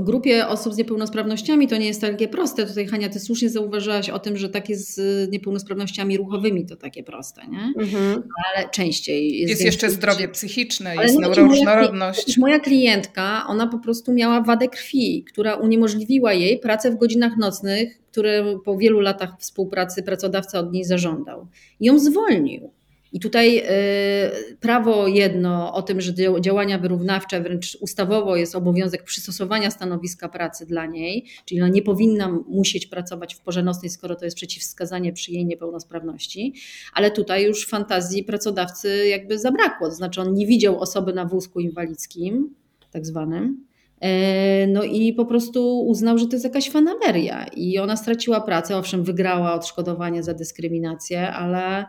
grupie 0.00 0.48
osób 0.48 0.74
z 0.74 0.76
niepełnosprawnościami 0.76 1.68
to 1.68 1.76
nie 1.76 1.86
jest 1.86 2.00
takie 2.00 2.28
proste. 2.28 2.66
Tutaj 2.66 2.86
Hania, 2.86 3.08
ty 3.08 3.20
słusznie 3.20 3.50
zauważyłaś 3.50 4.10
o 4.10 4.18
tym, 4.18 4.36
że 4.36 4.48
takie 4.48 4.76
z 4.76 5.00
niepełnosprawnościami 5.30 6.16
ruchowymi 6.16 6.66
to 6.66 6.76
takie 6.76 7.02
proste, 7.02 7.42
nie? 7.46 7.82
Mhm. 7.84 8.22
Ale 8.46 8.68
częściej 8.68 9.38
jest. 9.38 9.50
Jest 9.50 9.64
jeszcze 9.64 9.90
zdrowie 9.90 10.28
psychiczne, 10.28 10.96
jest 10.96 11.14
no, 11.14 11.20
neuroróżnorodność. 11.20 12.38
Moja, 12.38 12.54
moja 12.54 12.64
klientka, 12.64 13.44
ona 13.48 13.66
po 13.66 13.78
prostu 13.78 14.12
miała 14.12 14.40
wadę 14.40 14.68
krwi, 14.68 15.24
która 15.32 15.54
uniemożliwiła 15.54 16.32
jej 16.32 16.58
pracę 16.58 16.90
w 16.90 16.96
godzinach 16.96 17.36
nocnych, 17.36 17.98
które 18.10 18.58
po 18.64 18.76
wielu 18.76 19.00
latach 19.00 19.30
współpracy 19.38 20.02
pracodawca 20.02 20.58
od 20.58 20.72
niej 20.72 20.84
zażądał. 20.84 21.46
I 21.80 21.86
ją 21.86 21.98
zwolnił. 21.98 22.70
I 23.12 23.20
tutaj 23.20 23.58
y, 23.58 24.56
prawo 24.60 25.08
jedno 25.08 25.74
o 25.74 25.82
tym, 25.82 26.00
że 26.00 26.12
działania 26.40 26.78
wyrównawcze, 26.78 27.40
wręcz 27.40 27.78
ustawowo 27.80 28.36
jest 28.36 28.54
obowiązek 28.54 29.02
przystosowania 29.02 29.70
stanowiska 29.70 30.28
pracy 30.28 30.66
dla 30.66 30.86
niej, 30.86 31.26
czyli 31.44 31.60
ona 31.60 31.70
nie 31.70 31.82
powinna 31.82 32.38
musieć 32.48 32.86
pracować 32.86 33.34
w 33.34 33.40
porze 33.40 33.62
nocnej, 33.62 33.90
skoro 33.90 34.16
to 34.16 34.24
jest 34.24 34.36
przeciwwskazanie 34.36 35.12
przy 35.12 35.32
jej 35.32 35.46
niepełnosprawności, 35.46 36.54
ale 36.94 37.10
tutaj 37.10 37.44
już 37.44 37.66
fantazji 37.66 38.24
pracodawcy 38.24 39.06
jakby 39.08 39.38
zabrakło, 39.38 39.88
to 39.88 39.94
znaczy 39.94 40.20
on 40.20 40.34
nie 40.34 40.46
widział 40.46 40.80
osoby 40.80 41.12
na 41.12 41.24
wózku 41.24 41.60
inwalidzkim, 41.60 42.54
tak 42.90 43.06
zwanym, 43.06 43.66
e, 44.00 44.66
no 44.66 44.82
i 44.82 45.12
po 45.12 45.26
prostu 45.26 45.80
uznał, 45.80 46.18
że 46.18 46.26
to 46.26 46.32
jest 46.32 46.44
jakaś 46.44 46.70
fanaberia. 46.70 47.46
I 47.56 47.78
ona 47.78 47.96
straciła 47.96 48.40
pracę, 48.40 48.76
owszem 48.76 49.04
wygrała 49.04 49.54
odszkodowanie 49.54 50.22
za 50.22 50.34
dyskryminację, 50.34 51.30
ale 51.32 51.84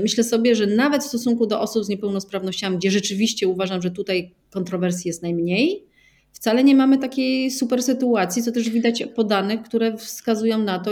Myślę 0.00 0.24
sobie, 0.24 0.54
że 0.54 0.66
nawet 0.66 1.02
w 1.02 1.06
stosunku 1.06 1.46
do 1.46 1.60
osób 1.60 1.84
z 1.84 1.88
niepełnosprawnościami, 1.88 2.76
gdzie 2.76 2.90
rzeczywiście 2.90 3.48
uważam, 3.48 3.82
że 3.82 3.90
tutaj 3.90 4.34
kontrowersji 4.50 5.08
jest 5.08 5.22
najmniej, 5.22 5.84
wcale 6.32 6.64
nie 6.64 6.74
mamy 6.74 6.98
takiej 6.98 7.50
super 7.50 7.82
sytuacji, 7.82 8.42
co 8.42 8.52
też 8.52 8.70
widać 8.70 9.04
po 9.14 9.24
danych, 9.24 9.62
które 9.62 9.96
wskazują 9.96 10.58
na 10.58 10.78
to, 10.78 10.90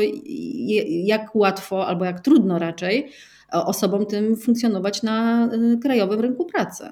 jak 0.87 1.37
łatwo 1.37 1.87
albo 1.87 2.05
jak 2.05 2.21
trudno 2.21 2.59
raczej 2.59 3.11
osobom 3.55 4.07
tym 4.07 4.37
funkcjonować 4.37 5.03
na 5.03 5.49
y, 5.75 5.79
krajowym 5.83 6.21
rynku 6.21 6.45
pracy. 6.45 6.89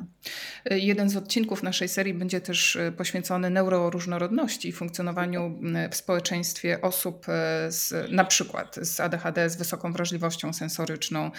Jeden 0.70 1.10
z 1.10 1.16
odcinków 1.16 1.62
naszej 1.62 1.88
serii 1.88 2.14
będzie 2.14 2.40
też 2.40 2.76
y, 2.76 2.92
poświęcony 2.96 3.50
neuroróżnorodności 3.50 4.68
i 4.68 4.72
funkcjonowaniu 4.72 5.58
w 5.90 5.96
społeczeństwie 5.96 6.80
osób 6.80 7.26
z, 7.68 8.10
na 8.10 8.24
przykład 8.24 8.76
z 8.82 9.00
ADHD, 9.00 9.50
z 9.50 9.56
wysoką 9.56 9.92
wrażliwością 9.92 10.52
sensoryczną, 10.52 11.30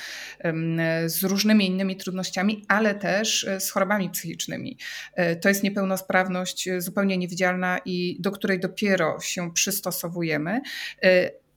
z 1.06 1.24
różnymi 1.24 1.68
innymi 1.68 1.96
trudnościami, 1.96 2.66
ale 2.68 2.96
też 2.96 3.48
z 3.60 3.70
chorobami 3.70 4.10
psychicznymi. 4.10 4.78
To 5.42 5.50
jest 5.50 5.64
niepełnosprawność 5.64 6.70
zupełnie 6.78 7.18
niewidzialna 7.18 7.80
i 7.86 8.18
do 8.20 8.32
której 8.32 8.60
dopiero 8.60 9.20
się 9.20 9.54
przystosowujemy 9.54 10.62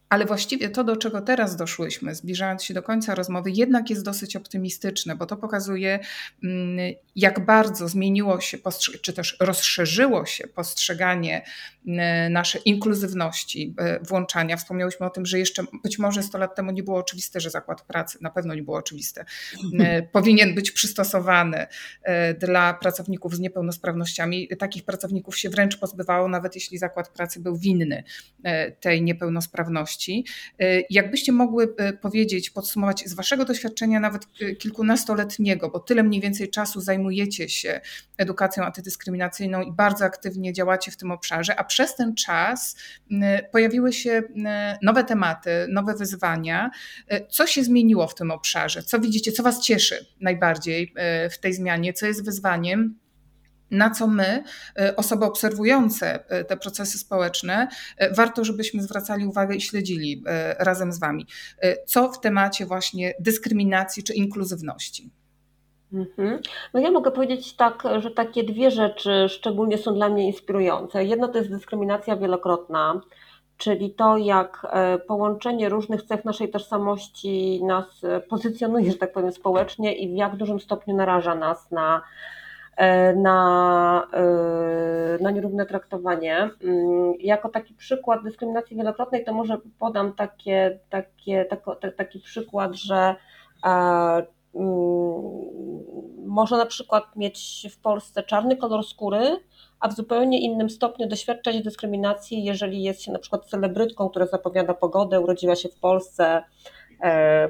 ale 0.09 0.27
właściwie 0.27 0.71
to, 0.71 0.85
do 0.85 0.97
czego 0.97 1.21
teraz 1.21 1.57
doszłyśmy, 1.57 2.15
zbliżając 2.15 2.65
się 2.65 2.75
do 2.75 2.83
końca 2.83 3.15
rozmowy, 3.15 3.51
jednak 3.51 3.91
jest 3.91 4.05
dosyć 4.05 4.37
optymistyczne, 4.37 5.17
bo 5.17 5.27
to 5.27 5.37
pokazuje, 5.37 5.99
mm, 6.45 6.95
jak 7.17 7.45
bardzo 7.45 7.89
zmieniło 7.89 8.41
się, 8.41 8.59
czy 9.03 9.13
też 9.13 9.37
rozszerzyło 9.41 10.27
się 10.27 10.49
postrzeganie 10.49 11.45
mm, 11.87 12.33
naszej 12.33 12.61
inkluzywności, 12.65 13.75
e, 13.79 14.01
włączania. 14.01 14.57
Wspomniałyśmy 14.57 15.07
o 15.07 15.11
tym, 15.11 15.27
że 15.27 15.39
jeszcze 15.39 15.65
być 15.83 15.99
może 15.99 16.23
100 16.23 16.39
lat 16.39 16.55
temu 16.55 16.71
nie 16.71 16.83
było 16.83 16.99
oczywiste, 16.99 17.41
że 17.41 17.51
zakład 17.51 17.83
pracy, 17.83 18.19
na 18.21 18.31
pewno 18.31 18.55
nie 18.55 18.63
było 18.63 18.77
oczywiste, 18.77 19.25
e, 19.81 20.03
powinien 20.03 20.55
być 20.55 20.71
przystosowany 20.71 21.67
e, 22.03 22.35
dla 22.35 22.75
pracowników 22.75 23.35
z 23.35 23.41
niepełnosprawnościami. 23.41 24.49
Takich 24.59 24.85
pracowników 24.85 25.39
się 25.39 25.51
wręcz 25.51 25.77
pozbywało, 25.77 26.29
nawet 26.29 26.55
jeśli 26.55 26.79
zakład 26.79 27.09
pracy 27.09 27.41
był 27.41 27.57
winny 27.57 28.05
tej 28.81 29.03
niepełnosprawności. 29.03 29.96
Y, 30.63 30.85
jakbyście 30.91 31.33
mogły 31.33 31.65
y, 31.65 31.93
powiedzieć, 31.93 32.51
podsumować 32.51 33.03
z 33.07 33.15
Waszego 33.15 33.45
doświadczenia, 33.45 34.01
nawet 34.01 34.23
y, 34.43 34.57
kilkunastoletniego, 34.57 35.71
bo 35.71 35.81
tyle 35.81 36.03
mniej 36.03 36.21
więcej 36.21 36.51
czasu 36.51 36.81
zajmujecie 36.81 37.49
się 37.49 37.81
edukacją 38.19 38.65
antydyskryminacyjną 38.65 39.63
i 39.63 39.73
bardzo 39.73 40.05
aktywnie 40.05 40.53
działacie 40.53 40.91
w 40.91 40.97
tym 40.97 41.11
obszarze, 41.11 41.57
a 41.57 41.65
przez 41.65 41.95
ten 41.95 42.15
czas 42.15 42.77
pojawiły 43.53 43.93
się 43.93 44.23
nowe 44.83 45.05
tematy, 45.05 45.51
nowe 45.69 45.95
wyzwania. 45.95 46.71
Co 47.31 47.47
się 47.47 47.65
zmieniło 47.65 48.07
w 48.07 48.15
tym 48.15 48.31
obszarze? 48.31 48.83
Co 48.83 49.01
widzicie, 49.01 49.33
co 49.33 49.43
Was 49.43 49.61
cieszy 49.61 50.07
najbardziej 50.21 50.95
w 51.31 51.39
tej 51.39 51.53
zmianie? 51.53 51.93
Co 51.93 52.07
jest 52.07 52.25
wyzwaniem? 52.25 53.06
Na 53.71 53.91
co 53.91 54.07
my, 54.07 54.45
e, 54.79 54.97
osoby 54.97 55.25
obserwujące 55.25 56.31
e, 56.31 56.45
te 56.45 56.57
procesy 56.57 56.99
społeczne, 56.99 57.69
e, 57.97 58.15
warto, 58.15 58.45
żebyśmy 58.45 58.83
zwracali 58.83 59.27
uwagę 59.27 59.55
i 59.55 59.61
śledzili 59.61 60.25
razem 60.59 60.93
z 60.93 60.99
Wami. 60.99 61.27
Co 61.87 62.13
w 62.13 62.21
temacie 62.21 62.67
właśnie 62.67 63.15
dyskryminacji 63.21 64.03
czy 64.03 64.15
inkluzywności? 64.15 65.11
Mhm. 65.93 66.41
No 66.75 66.81
ja 66.81 66.91
mogę 66.91 67.11
powiedzieć 67.11 67.57
tak, 67.57 67.83
że 67.99 68.11
takie 68.11 68.45
dwie 68.45 68.71
rzeczy 68.71 69.27
szczególnie 69.29 69.79
są 69.79 69.95
dla 69.95 70.09
mnie 70.09 70.27
inspirujące. 70.27 71.05
Jedno 71.05 71.29
to 71.29 71.39
jest 71.39 71.51
dyskryminacja 71.51 72.17
wielokrotna, 72.17 73.01
czyli 73.57 73.95
to, 73.95 74.17
jak 74.17 74.67
połączenie 75.09 75.69
różnych 75.69 76.03
cech 76.03 76.25
naszej 76.25 76.51
tożsamości 76.51 77.65
nas 77.65 77.85
pozycjonuje, 78.29 78.93
że 78.93 78.99
tak 78.99 79.13
powiem, 79.13 79.33
społecznie 79.33 79.95
i 79.95 80.13
w 80.13 80.17
jak 80.17 80.37
dużym 80.37 80.61
stopniu 80.61 80.97
naraża 80.97 81.35
nas 81.35 81.71
na 81.71 82.03
na, 83.17 84.09
e, 84.13 85.23
na 85.23 85.31
nierówne 85.31 85.67
traktowanie. 85.67 86.51
Mm, 86.65 87.15
jako 87.21 87.49
taki 87.49 87.75
przykład 87.75 88.23
dyskryminacji 88.23 88.77
wielokrotnej, 88.77 89.25
to 89.25 89.33
może 89.33 89.59
podam 89.79 90.13
takie, 90.13 90.79
takie, 90.91 91.45
tako, 91.45 91.77
taki 91.97 92.21
przykład, 92.21 92.75
że 92.75 93.15
e, 93.67 93.69
mm, 94.55 95.47
można 96.27 96.59
na 96.59 96.67
przykład 96.67 97.17
mieć 97.17 97.69
w 97.71 97.81
Polsce 97.81 98.23
czarny 98.23 98.57
kolor 98.57 98.85
skóry, 98.85 99.41
a 99.81 99.89
w 99.89 99.93
zupełnie 99.93 100.41
innym 100.41 100.71
stopniu 100.71 101.09
doświadczać 101.09 101.63
dyskryminacji, 101.63 102.45
jeżeli 102.45 102.83
jest 102.83 103.03
się 103.03 103.13
na 103.13 103.19
przykład 103.19 103.47
celebrytką, 103.47 104.09
która 104.09 104.27
zapowiada 104.27 104.75
pogodę, 104.75 105.21
urodziła 105.21 105.57
się 105.57 105.69
w 105.69 105.81
Polsce, 105.81 106.43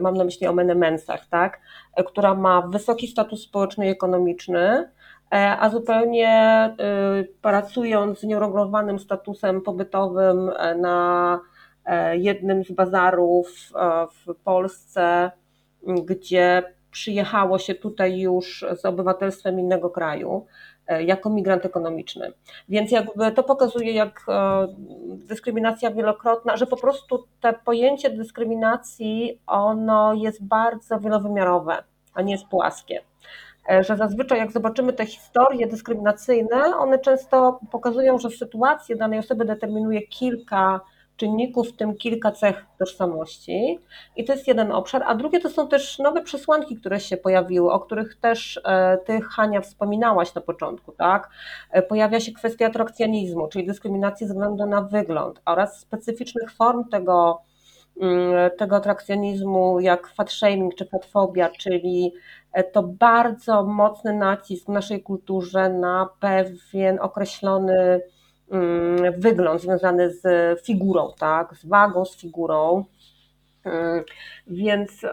mam 0.01 0.15
na 0.15 0.25
myśli 0.25 0.47
o 0.47 0.53
menemensach, 0.53 1.27
tak, 1.27 1.61
która 2.07 2.35
ma 2.35 2.63
wysoki 2.63 3.09
status 3.09 3.43
społeczny 3.43 3.87
i 3.87 3.91
ekonomiczny, 3.91 4.89
E, 4.89 4.96
a 5.31 5.71
zupełnie 5.71 6.71
y, 7.21 7.29
pracując 7.43 8.21
z 8.21 8.25
nieuregulowanym 8.25 8.99
statusem 8.99 9.61
pobytowym 9.61 10.51
e, 10.57 10.75
na 10.75 11.41
e, 11.85 12.17
jednym 12.17 12.65
z 12.65 12.73
bazarów 12.73 13.73
w 14.27 14.35
Polsce, 14.45 15.31
gdzie 15.83 16.63
przyjechało 16.91 17.59
się 17.59 17.75
tutaj 17.75 18.19
już 18.19 18.65
z 18.77 18.85
obywatelstwem 18.85 19.61
innego 19.61 19.91
kraju 19.91 20.47
jako 21.01 21.31
migrant 21.31 21.65
ekonomiczny. 21.65 22.33
Więc 22.69 22.91
jakby 22.91 23.33
to 23.33 23.43
pokazuje, 23.43 23.93
jak 23.93 24.27
dyskryminacja 25.09 25.91
wielokrotna, 25.91 26.57
że 26.57 26.67
po 26.67 26.77
prostu 26.77 27.25
te 27.41 27.53
pojęcie 27.53 28.11
dyskryminacji, 28.11 29.41
ono 29.47 30.15
jest 30.15 30.45
bardzo 30.45 31.01
wielowymiarowe, 31.01 31.85
a 32.15 32.23
nie 32.23 32.33
jest 32.33 32.47
płaskie. 32.47 33.01
E, 33.71 33.85
że 33.85 33.97
zazwyczaj 33.97 34.39
jak 34.39 34.53
zobaczymy 34.53 34.93
te 34.93 35.07
historie 35.07 35.67
dyskryminacyjne, 35.67 36.77
one 36.79 36.99
często 36.99 37.61
pokazują, 37.71 38.19
że 38.19 38.31
sytuację 38.31 38.97
danej 38.97 39.19
osoby 39.19 39.45
determinuje 39.45 40.03
kilka 40.03 40.81
czynników, 41.17 41.69
w 41.69 41.77
tym 41.77 41.97
kilka 41.97 42.33
cech 42.33 42.67
tożsamości. 42.79 43.79
I 44.17 44.25
to 44.25 44.33
jest 44.33 44.49
jeden 44.49 44.73
obszar. 44.73 45.03
A 45.07 45.15
drugie 45.15 45.41
to 45.41 45.51
są 45.51 45.69
też 45.69 45.99
nowe 45.99 46.23
przesłanki, 46.23 46.77
które 46.77 47.01
się 47.01 47.17
pojawiły, 47.17 47.73
o 47.73 47.81
których 47.81 48.17
też 48.21 48.61
e, 48.65 48.99
ty, 49.07 49.21
Hania, 49.21 49.61
wspominałaś 49.61 50.35
na 50.35 50.41
początku. 50.41 50.93
Tak? 50.93 51.31
E, 51.71 51.83
pojawia 51.83 52.21
się 52.21 52.33
kwestia 52.33 52.67
atrakcjonizmu, 52.67 53.49
czyli 53.49 53.67
dyskryminacji 53.67 54.27
ze 54.27 54.33
względu 54.35 54.67
na 54.67 54.83
wygląd 54.83 55.41
oraz 55.45 55.81
specyficznych 55.81 56.53
form 56.53 56.85
tego, 56.89 57.41
tego 58.59 58.77
atrakcjonizmu, 58.77 59.81
jak 59.81 60.09
fat 60.09 60.33
shaming 60.33 60.75
czy 60.75 60.85
fatfobia, 60.85 61.51
czyli 61.51 62.13
E, 62.57 62.65
to 62.65 62.83
bardzo 62.83 63.63
mocny 63.63 64.13
nacisk 64.13 64.67
w 64.67 64.69
naszej 64.69 65.03
kulturze 65.03 65.69
na 65.69 66.09
pewien 66.21 66.99
określony 67.01 68.01
mm, 68.51 69.21
wygląd 69.21 69.63
związany 69.63 70.11
z 70.11 70.25
figurą, 70.67 71.13
tak, 71.19 71.57
z 71.57 71.67
wagą, 71.67 72.05
z 72.05 72.17
figurą. 72.17 72.85
Mm, 73.65 74.05
więc 74.47 75.05
e, 75.05 75.11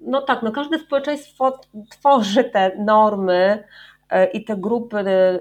no 0.00 0.22
tak, 0.22 0.42
no 0.42 0.52
każde 0.52 0.78
społeczeństwo 0.78 1.60
tworzy 1.90 2.44
te 2.44 2.76
normy 2.78 3.64
i 4.32 4.44
te 4.44 4.56
grupy 4.56 4.96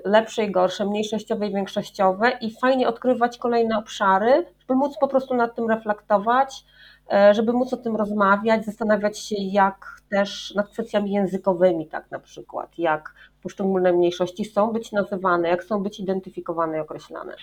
lepsze 0.06 0.46
i 0.46 0.52
gorsze, 0.52 0.86
mniejszościowe 0.86 1.48
i 1.48 1.54
większościowe 1.54 2.32
i 2.42 2.52
fajnie 2.62 2.88
odkrywać 2.88 3.38
kolejne 3.38 3.78
obszary, 3.78 4.46
żeby 4.60 4.76
móc 4.76 4.98
po 5.02 5.08
prostu 5.08 5.36
nad 5.36 5.56
tym 5.56 5.70
reflektować, 5.70 6.64
żeby 7.32 7.54
móc 7.54 7.74
o 7.74 7.78
tym 7.78 7.96
rozmawiać, 7.96 8.66
zastanawiać 8.66 9.20
się, 9.20 9.36
jak 9.40 10.02
też 10.12 10.54
nad 10.56 10.70
kwestiami 10.70 11.12
językowymi, 11.12 11.88
tak 11.88 12.12
na 12.12 12.20
przykład, 12.20 12.70
jak 12.78 13.14
poszczególne 13.44 13.94
mniejszości 13.94 14.46
są 14.46 14.72
być 14.72 14.92
nazywane, 14.92 15.50
jak 15.50 15.64
są 15.64 15.84
być 15.84 16.00
identyfikowane 16.00 16.78
i 16.78 16.80
określane. 16.80 17.36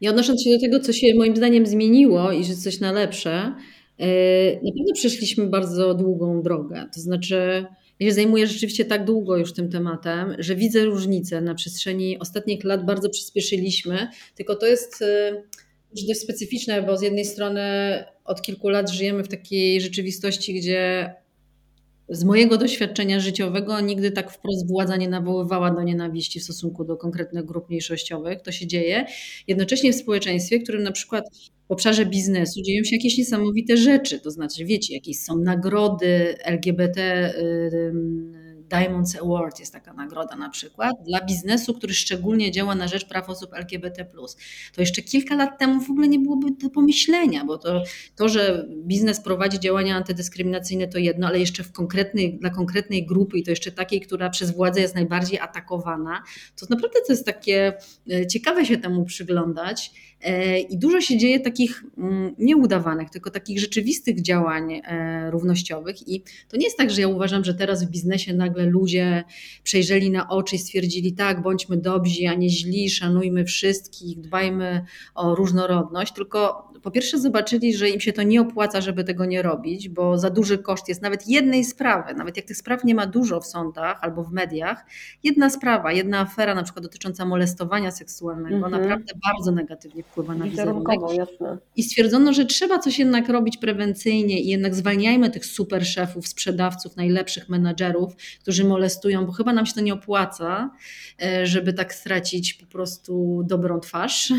I 0.00 0.08
odnosząc 0.08 0.42
się 0.42 0.50
do 0.50 0.60
tego, 0.60 0.80
co 0.80 0.92
się 0.92 1.06
moim 1.16 1.36
zdaniem 1.36 1.66
zmieniło 1.66 2.32
i 2.32 2.44
że 2.44 2.54
coś 2.54 2.80
na 2.80 2.92
lepsze, 2.92 3.54
e, 3.98 4.06
na 4.54 4.72
pewno 4.72 4.92
przeszliśmy 4.94 5.46
bardzo 5.46 5.94
długą 5.94 6.42
drogę. 6.42 6.84
To 6.94 7.00
znaczy, 7.00 7.66
ja 8.00 8.06
się 8.06 8.14
zajmuję 8.14 8.46
rzeczywiście 8.46 8.84
tak 8.84 9.04
długo 9.04 9.36
już 9.36 9.52
tym 9.52 9.70
tematem, 9.70 10.36
że 10.38 10.56
widzę 10.56 10.84
różnice 10.84 11.40
na 11.40 11.54
przestrzeni 11.54 12.18
ostatnich 12.18 12.64
lat, 12.64 12.86
bardzo 12.86 13.10
przyspieszyliśmy, 13.10 14.08
tylko 14.34 14.56
to 14.56 14.66
jest 14.66 15.02
e, 15.02 15.42
dość 15.92 16.20
specyficzne, 16.20 16.82
bo 16.82 16.96
z 16.96 17.02
jednej 17.02 17.24
strony 17.24 17.60
od 18.24 18.42
kilku 18.42 18.68
lat 18.68 18.90
żyjemy 18.90 19.24
w 19.24 19.28
takiej 19.28 19.80
rzeczywistości, 19.80 20.54
gdzie 20.54 21.14
z 22.08 22.24
mojego 22.24 22.58
doświadczenia 22.58 23.20
życiowego 23.20 23.80
nigdy 23.80 24.10
tak 24.10 24.32
wprost 24.32 24.68
władza 24.68 24.96
nie 24.96 25.08
nawoływała 25.08 25.70
do 25.70 25.82
nienawiści 25.82 26.40
w 26.40 26.44
stosunku 26.44 26.84
do 26.84 26.96
konkretnych 26.96 27.44
grup 27.44 27.68
mniejszościowych. 27.68 28.42
To 28.42 28.52
się 28.52 28.66
dzieje. 28.66 29.06
Jednocześnie 29.46 29.92
w 29.92 29.96
społeczeństwie, 29.96 30.58
w 30.58 30.62
którym 30.62 30.82
na 30.82 30.92
przykład 30.92 31.24
w 31.68 31.72
obszarze 31.72 32.06
biznesu 32.06 32.62
dzieją 32.62 32.84
się 32.84 32.96
jakieś 32.96 33.18
niesamowite 33.18 33.76
rzeczy. 33.76 34.20
To 34.20 34.30
znaczy, 34.30 34.64
wiecie, 34.64 34.94
jakieś 34.94 35.20
są 35.20 35.38
nagrody 35.38 36.34
LGBT. 36.44 37.32
Diamonds 38.68 39.16
Award 39.16 39.60
jest 39.60 39.72
taka 39.72 39.92
nagroda 39.92 40.36
na 40.36 40.50
przykład 40.50 40.92
dla 41.06 41.24
biznesu, 41.24 41.74
który 41.74 41.94
szczególnie 41.94 42.50
działa 42.50 42.74
na 42.74 42.88
rzecz 42.88 43.08
praw 43.08 43.28
osób 43.28 43.54
LGBT. 43.54 44.04
To 44.74 44.80
jeszcze 44.80 45.02
kilka 45.02 45.34
lat 45.34 45.58
temu 45.58 45.80
w 45.80 45.90
ogóle 45.90 46.08
nie 46.08 46.18
byłoby 46.18 46.46
do 46.62 46.70
pomyślenia, 46.70 47.44
bo 47.44 47.58
to, 47.58 47.82
to 48.16 48.28
że 48.28 48.66
biznes 48.86 49.20
prowadzi 49.20 49.60
działania 49.60 49.96
antydyskryminacyjne 49.96 50.88
to 50.88 50.98
jedno, 50.98 51.26
ale 51.26 51.38
jeszcze 51.38 51.64
w 51.64 51.72
konkretnej, 51.72 52.38
dla 52.38 52.50
konkretnej 52.50 53.06
grupy 53.06 53.38
i 53.38 53.42
to 53.42 53.50
jeszcze 53.50 53.72
takiej, 53.72 54.00
która 54.00 54.30
przez 54.30 54.50
władzę 54.50 54.80
jest 54.80 54.94
najbardziej 54.94 55.38
atakowana, 55.38 56.22
to 56.56 56.66
naprawdę 56.70 56.98
to 57.06 57.12
jest 57.12 57.26
takie 57.26 57.72
e, 58.12 58.26
ciekawe 58.26 58.64
się 58.66 58.76
temu 58.76 59.04
przyglądać. 59.04 59.92
E, 60.22 60.58
I 60.58 60.78
dużo 60.78 61.00
się 61.00 61.18
dzieje 61.18 61.40
takich 61.40 61.84
mm, 61.98 62.34
nieudawanych, 62.38 63.10
tylko 63.10 63.30
takich 63.30 63.60
rzeczywistych 63.60 64.22
działań 64.22 64.72
e, 64.72 65.30
równościowych. 65.30 66.08
I 66.08 66.22
to 66.48 66.56
nie 66.56 66.64
jest 66.64 66.76
tak, 66.76 66.90
że 66.90 67.00
ja 67.00 67.08
uważam, 67.08 67.44
że 67.44 67.54
teraz 67.54 67.84
w 67.84 67.90
biznesie 67.90 68.34
nagle 68.34 68.66
ludzie 68.66 69.24
przejrzeli 69.62 70.10
na 70.10 70.28
oczy 70.28 70.56
i 70.56 70.58
stwierdzili, 70.58 71.12
tak, 71.12 71.42
bądźmy 71.42 71.76
dobrzy, 71.76 72.28
a 72.28 72.34
nie 72.34 72.50
źli, 72.50 72.90
szanujmy 72.90 73.44
wszystkich, 73.44 74.20
dbajmy 74.20 74.84
o 75.14 75.34
różnorodność, 75.34 76.12
tylko 76.12 76.72
po 76.86 76.90
pierwsze 76.90 77.18
zobaczyli, 77.18 77.74
że 77.74 77.88
im 77.88 78.00
się 78.00 78.12
to 78.12 78.22
nie 78.22 78.40
opłaca, 78.40 78.80
żeby 78.80 79.04
tego 79.04 79.24
nie 79.24 79.42
robić, 79.42 79.88
bo 79.88 80.18
za 80.18 80.30
duży 80.30 80.58
koszt 80.58 80.88
jest 80.88 81.02
nawet 81.02 81.28
jednej 81.28 81.64
sprawy, 81.64 82.14
nawet 82.14 82.36
jak 82.36 82.46
tych 82.46 82.56
spraw 82.56 82.84
nie 82.84 82.94
ma 82.94 83.06
dużo 83.06 83.40
w 83.40 83.46
sądach 83.46 83.98
albo 84.02 84.24
w 84.24 84.32
mediach, 84.32 84.84
jedna 85.24 85.50
sprawa, 85.50 85.92
jedna 85.92 86.20
afera 86.20 86.54
na 86.54 86.62
przykład 86.62 86.84
dotycząca 86.84 87.24
molestowania 87.24 87.90
seksualnego 87.90 88.56
mhm. 88.56 88.72
naprawdę 88.72 89.12
bardzo 89.28 89.52
negatywnie 89.52 90.02
wpływa 90.02 90.34
na 90.34 90.44
wizerunek. 90.44 90.98
I 91.76 91.82
stwierdzono, 91.82 92.32
że 92.32 92.44
trzeba 92.44 92.78
coś 92.78 92.98
jednak 92.98 93.28
robić 93.28 93.56
prewencyjnie 93.56 94.40
i 94.40 94.48
jednak 94.48 94.74
zwalniajmy 94.74 95.30
tych 95.30 95.46
super 95.46 95.86
szefów, 95.86 96.28
sprzedawców, 96.28 96.96
najlepszych 96.96 97.48
menadżerów, 97.48 98.16
którzy 98.42 98.64
molestują, 98.64 99.26
bo 99.26 99.32
chyba 99.32 99.52
nam 99.52 99.66
się 99.66 99.74
to 99.74 99.80
nie 99.80 99.94
opłaca, 99.94 100.70
e, 101.22 101.46
żeby 101.46 101.72
tak 101.72 101.94
stracić 101.94 102.54
po 102.54 102.66
prostu 102.66 103.42
dobrą 103.46 103.80
twarz 103.80 104.32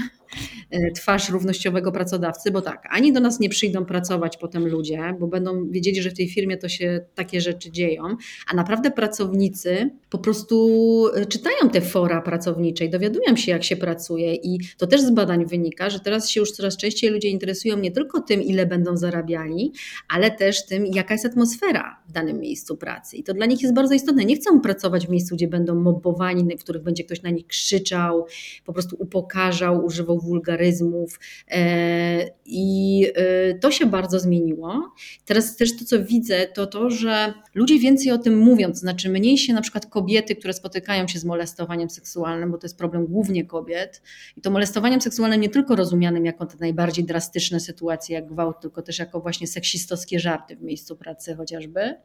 twarz 0.96 1.30
równościowego 1.30 1.92
pracodawcy, 1.92 2.52
bo 2.52 2.62
tak, 2.62 2.88
ani 2.90 3.14
do 3.14 3.20
nas 3.20 3.40
nie 3.40 3.50
przyjdą 3.50 3.86
pracować 3.86 4.38
potem 4.38 4.68
ludzie, 4.68 5.16
bo 5.20 5.28
będą 5.28 5.70
wiedzieli, 5.70 6.02
że 6.02 6.10
w 6.10 6.14
tej 6.14 6.30
firmie 6.30 6.58
to 6.58 6.70
się 6.70 7.06
takie 7.16 7.42
rzeczy 7.42 7.72
dzieją, 7.72 8.04
a 8.48 8.56
naprawdę 8.56 8.92
pracownicy 8.92 9.90
po 10.10 10.18
prostu 10.18 11.08
e, 11.16 11.26
czytają 11.26 11.70
te 11.72 11.82
fora 11.82 12.22
pracownicze 12.22 12.86
i 12.86 12.90
dowiadują 12.90 13.36
się, 13.36 13.52
jak 13.52 13.64
się 13.64 13.76
pracuje. 13.76 14.36
I 14.36 14.60
to 14.78 14.88
też 14.88 15.02
z 15.02 15.12
badań 15.12 15.46
wynika, 15.46 15.90
że 15.90 16.00
teraz 16.00 16.30
się 16.30 16.40
już 16.40 16.52
coraz 16.52 16.78
częściej 16.78 17.10
ludzie 17.10 17.30
interesują 17.30 17.78
nie 17.78 17.92
tylko 17.92 18.22
tym, 18.22 18.42
ile 18.42 18.66
będą 18.66 18.98
zarabiali, 18.98 19.74
ale 20.10 20.32
też 20.32 20.66
tym, 20.66 20.86
jaka 20.86 21.14
jest 21.14 21.26
atmosfera 21.26 22.02
w 22.08 22.12
danym 22.12 22.40
miejscu 22.40 22.78
pracy. 22.78 23.18
I 23.18 23.24
to 23.24 23.34
dla 23.34 23.46
nich 23.46 23.62
jest 23.62 23.74
bardzo 23.74 23.94
istotne. 23.94 24.26
Nie 24.26 24.36
chcą 24.36 24.62
pracować 24.62 25.08
w 25.08 25.10
miejscu, 25.10 25.36
gdzie 25.36 25.48
będą 25.48 25.76
mobbowani, 25.76 26.58
w 26.58 26.64
których 26.64 26.84
będzie 26.84 27.04
ktoś 27.04 27.22
na 27.22 27.30
nich 27.30 27.48
krzyczał, 27.48 28.26
po 28.66 28.74
prostu 28.74 28.96
upokarzał, 29.00 29.86
używał 29.86 30.16
wulgaryzmów 30.20 31.20
e, 31.47 32.30
i 32.45 33.05
e, 33.15 33.53
to 33.53 33.72
się 33.72 33.86
bardzo 33.86 34.20
zmieniło. 34.20 34.93
Teraz 35.26 35.55
też 35.55 35.78
to, 35.78 35.86
co 35.86 36.03
widzę, 36.03 36.47
to 36.47 36.68
to, 36.68 36.89
że 36.89 37.34
ludzie 37.55 37.80
więcej 37.80 38.11
o 38.11 38.18
tym 38.18 38.38
mówią, 38.38 38.70
to 38.70 38.78
znaczy 38.78 39.09
mniej 39.09 39.38
się 39.38 39.53
na 39.53 39.61
przykład 39.61 39.86
kobiety, 39.86 40.36
które 40.36 40.53
spotykają 40.53 41.07
się 41.07 41.20
z 41.20 41.26
molestowaniem 41.26 41.89
seksualnym, 41.89 42.51
bo 42.51 42.57
to 42.57 42.65
jest 42.65 42.78
problem 42.78 43.05
głównie 43.05 43.45
kobiet 43.45 44.01
i 44.38 44.41
to 44.41 44.51
molestowaniem 44.51 45.01
seksualnym 45.01 45.41
nie 45.41 45.49
tylko 45.49 45.76
rozumianym 45.76 46.26
jako 46.26 46.45
te 46.45 46.57
najbardziej 46.59 47.05
drastyczne 47.05 47.59
sytuacje 47.59 48.15
jak 48.15 48.28
gwałt, 48.28 48.61
tylko 48.61 48.82
też 48.82 48.99
jako 48.99 49.20
właśnie 49.20 49.47
seksistowskie 49.47 50.20
żarty 50.20 50.55
w 50.55 50.61
miejscu 50.61 50.95
pracy 50.95 51.36
chociażby, 51.36 51.95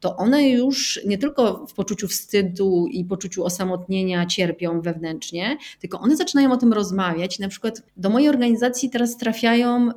to 0.00 0.16
one 0.16 0.48
już 0.48 1.00
nie 1.06 1.18
tylko 1.18 1.66
w 1.66 1.74
poczuciu 1.74 2.08
wstydu 2.08 2.86
i 2.90 3.04
poczuciu 3.04 3.44
osamotnienia 3.44 4.26
cierpią 4.26 4.80
wewnętrznie, 4.80 5.56
tylko 5.80 6.00
one 6.00 6.16
zaczynają 6.16 6.52
o 6.52 6.56
tym 6.56 6.72
rozmawiać 6.72 7.38
przykład 7.50 7.82
do 7.96 8.10
mojej 8.10 8.28
organizacji 8.28 8.90
teraz 8.90 9.16
trafiają 9.16 9.90
y, 9.90 9.92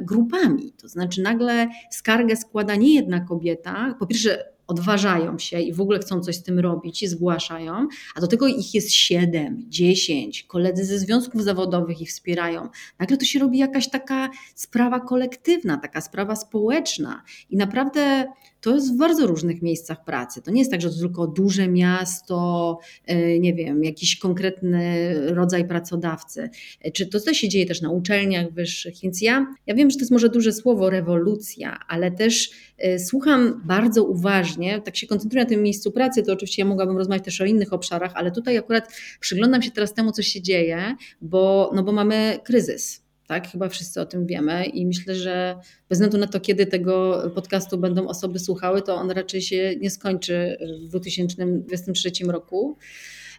grupami. 0.00 0.72
To 0.72 0.88
znaczy 0.88 1.22
nagle 1.22 1.68
skargę 1.90 2.36
składa 2.36 2.76
nie 2.76 2.94
jedna 2.94 3.20
kobieta. 3.20 3.94
Po 3.98 4.06
pierwsze, 4.06 4.44
odważają 4.70 5.38
się 5.38 5.60
i 5.60 5.72
w 5.72 5.80
ogóle 5.80 5.98
chcą 5.98 6.20
coś 6.20 6.36
z 6.36 6.42
tym 6.42 6.58
robić 6.58 7.02
i 7.02 7.06
zgłaszają, 7.06 7.88
a 8.14 8.20
do 8.20 8.26
tego 8.26 8.46
ich 8.46 8.74
jest 8.74 8.92
siedem, 8.92 9.64
dziesięć, 9.68 10.42
koledzy 10.42 10.84
ze 10.84 10.98
związków 10.98 11.44
zawodowych 11.44 12.00
ich 12.00 12.08
wspierają. 12.08 12.68
Nagle 12.98 13.16
to 13.16 13.24
się 13.24 13.38
robi 13.38 13.58
jakaś 13.58 13.90
taka 13.90 14.30
sprawa 14.54 15.00
kolektywna, 15.00 15.76
taka 15.76 16.00
sprawa 16.00 16.36
społeczna 16.36 17.22
i 17.50 17.56
naprawdę 17.56 18.26
to 18.60 18.74
jest 18.74 18.94
w 18.94 18.96
bardzo 18.96 19.26
różnych 19.26 19.62
miejscach 19.62 20.04
pracy. 20.04 20.42
To 20.42 20.50
nie 20.50 20.58
jest 20.58 20.70
tak, 20.70 20.80
że 20.80 20.90
to 20.90 20.98
tylko 20.98 21.26
duże 21.26 21.68
miasto, 21.68 22.78
e, 23.06 23.38
nie 23.38 23.54
wiem, 23.54 23.84
jakiś 23.84 24.18
konkretny 24.18 25.14
rodzaj 25.34 25.68
pracodawcy. 25.68 26.50
E, 26.80 26.90
czy 26.90 27.06
to, 27.06 27.20
co 27.20 27.34
się 27.34 27.48
dzieje 27.48 27.66
też 27.66 27.80
na 27.80 27.90
uczelniach 27.90 28.52
wyższych. 28.52 28.94
Więc 29.02 29.22
ja, 29.22 29.46
ja 29.66 29.74
wiem, 29.74 29.90
że 29.90 29.96
to 29.96 30.02
jest 30.02 30.12
może 30.12 30.28
duże 30.28 30.52
słowo 30.52 30.90
rewolucja, 30.90 31.78
ale 31.88 32.10
też 32.10 32.50
słucham 32.98 33.62
bardzo 33.64 34.04
uważnie, 34.04 34.80
tak 34.80 34.96
się 34.96 35.06
koncentruję 35.06 35.44
na 35.44 35.48
tym 35.48 35.62
miejscu 35.62 35.92
pracy, 35.92 36.22
to 36.22 36.32
oczywiście 36.32 36.62
ja 36.62 36.68
mogłabym 36.68 36.96
rozmawiać 36.98 37.24
też 37.24 37.40
o 37.40 37.44
innych 37.44 37.72
obszarach, 37.72 38.12
ale 38.14 38.30
tutaj 38.30 38.58
akurat 38.58 38.92
przyglądam 39.20 39.62
się 39.62 39.70
teraz 39.70 39.94
temu, 39.94 40.12
co 40.12 40.22
się 40.22 40.42
dzieje, 40.42 40.96
bo, 41.20 41.70
no 41.74 41.82
bo 41.82 41.92
mamy 41.92 42.38
kryzys 42.44 43.02
tak? 43.30 43.48
Chyba 43.48 43.68
wszyscy 43.68 44.00
o 44.00 44.06
tym 44.06 44.26
wiemy 44.26 44.64
i 44.64 44.86
myślę, 44.86 45.14
że 45.14 45.56
bez 45.88 45.98
względu 45.98 46.18
na 46.18 46.26
to, 46.26 46.40
kiedy 46.40 46.66
tego 46.66 47.22
podcastu 47.34 47.78
będą 47.78 48.08
osoby 48.08 48.38
słuchały, 48.38 48.82
to 48.82 48.94
on 48.94 49.10
raczej 49.10 49.42
się 49.42 49.74
nie 49.80 49.90
skończy 49.90 50.56
w 50.84 50.88
2023 50.88 52.10
roku. 52.26 52.76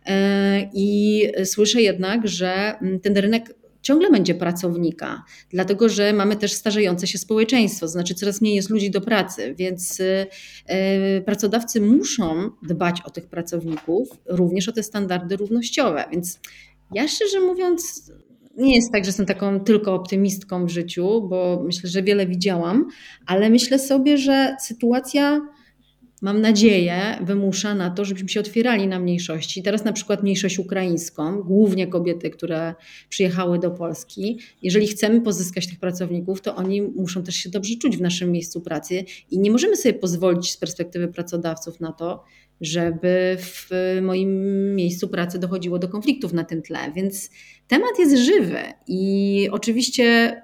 E, 0.06 0.70
I 0.74 1.24
słyszę 1.46 1.82
jednak, 1.82 2.28
że 2.28 2.74
ten 3.04 3.18
rynek 3.18 3.54
ciągle 3.82 4.12
będzie 4.12 4.36
pracownika, 4.36 5.24
dlatego 5.50 5.90
że 5.90 6.14
mamy 6.14 6.36
też 6.36 6.54
starzejące 6.54 7.08
się 7.08 7.18
społeczeństwo, 7.18 7.88
znaczy 7.88 8.16
coraz 8.16 8.42
mniej 8.42 8.56
jest 8.56 8.70
ludzi 8.70 8.92
do 8.92 9.02
pracy, 9.02 9.56
więc 9.58 10.02
e, 10.66 11.22
pracodawcy 11.22 11.82
muszą 11.82 12.50
dbać 12.64 13.02
o 13.06 13.10
tych 13.10 13.28
pracowników, 13.28 14.10
również 14.26 14.70
o 14.70 14.72
te 14.72 14.84
standardy 14.84 15.38
równościowe. 15.38 16.06
Więc 16.12 16.40
ja 16.94 17.08
szczerze 17.08 17.40
mówiąc, 17.40 18.12
nie 18.58 18.76
jest 18.76 18.92
tak, 18.92 19.04
że 19.04 19.10
jestem 19.10 19.26
taką 19.26 19.60
tylko 19.60 19.94
optymistką 19.94 20.66
w 20.66 20.70
życiu, 20.70 21.28
bo 21.30 21.62
myślę, 21.66 21.90
że 21.90 22.04
wiele 22.04 22.28
widziałam, 22.28 22.88
ale 23.26 23.50
myślę 23.50 23.80
sobie, 23.80 24.18
że 24.18 24.56
sytuacja, 24.60 25.42
mam 26.22 26.42
nadzieję, 26.42 27.18
wymusza 27.22 27.76
na 27.76 27.90
to, 27.90 28.06
żebyśmy 28.06 28.30
się 28.30 28.40
otwierali 28.40 28.88
na 28.88 29.00
mniejszości. 29.00 29.64
Teraz 29.64 29.84
na 29.84 29.94
przykład 29.94 30.24
mniejszość 30.24 30.60
ukraińską, 30.60 31.42
głównie 31.42 31.88
kobiety, 31.88 32.30
które 32.30 32.76
przyjechały 33.10 33.60
do 33.60 33.72
Polski. 33.72 34.40
Jeżeli 34.62 34.88
chcemy 34.88 35.22
pozyskać 35.22 35.68
tych 35.68 35.80
pracowników, 35.80 36.42
to 36.42 36.56
oni 36.56 36.82
muszą 36.82 37.24
też 37.24 37.36
się 37.36 37.50
dobrze 37.50 37.76
czuć 37.76 37.98
w 37.98 38.02
naszym 38.02 38.32
miejscu 38.32 38.62
pracy 38.62 39.04
i 39.32 39.40
nie 39.40 39.52
możemy 39.52 39.78
sobie 39.78 39.94
pozwolić 39.94 40.52
z 40.52 40.58
perspektywy 40.58 41.08
pracodawców 41.08 41.80
na 41.80 41.92
to, 41.92 42.24
żeby 42.62 43.38
w 43.40 43.70
moim 44.02 44.76
miejscu 44.76 45.08
pracy 45.08 45.40
dochodziło 45.40 45.80
do 45.80 45.88
konfliktów 45.88 46.34
na 46.34 46.44
tym 46.44 46.62
tle. 46.62 46.92
Więc 46.96 47.30
temat 47.68 48.00
jest 48.00 48.18
żywy 48.18 48.60
i 48.88 49.48
oczywiście, 49.52 50.36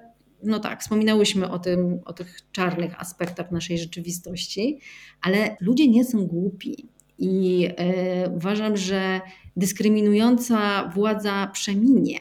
no 0.43 0.59
tak, 0.59 0.81
wspominałyśmy 0.81 1.49
o, 1.49 1.59
tym, 1.59 1.99
o 2.05 2.13
tych 2.13 2.51
czarnych 2.51 3.01
aspektach 3.01 3.51
naszej 3.51 3.77
rzeczywistości, 3.77 4.79
ale 5.21 5.57
ludzie 5.61 5.87
nie 5.87 6.05
są 6.05 6.27
głupi. 6.27 6.89
I 7.19 7.67
e, 7.77 8.29
uważam, 8.29 8.77
że 8.77 9.21
dyskryminująca 9.55 10.87
władza 10.95 11.49
przeminie. 11.53 12.19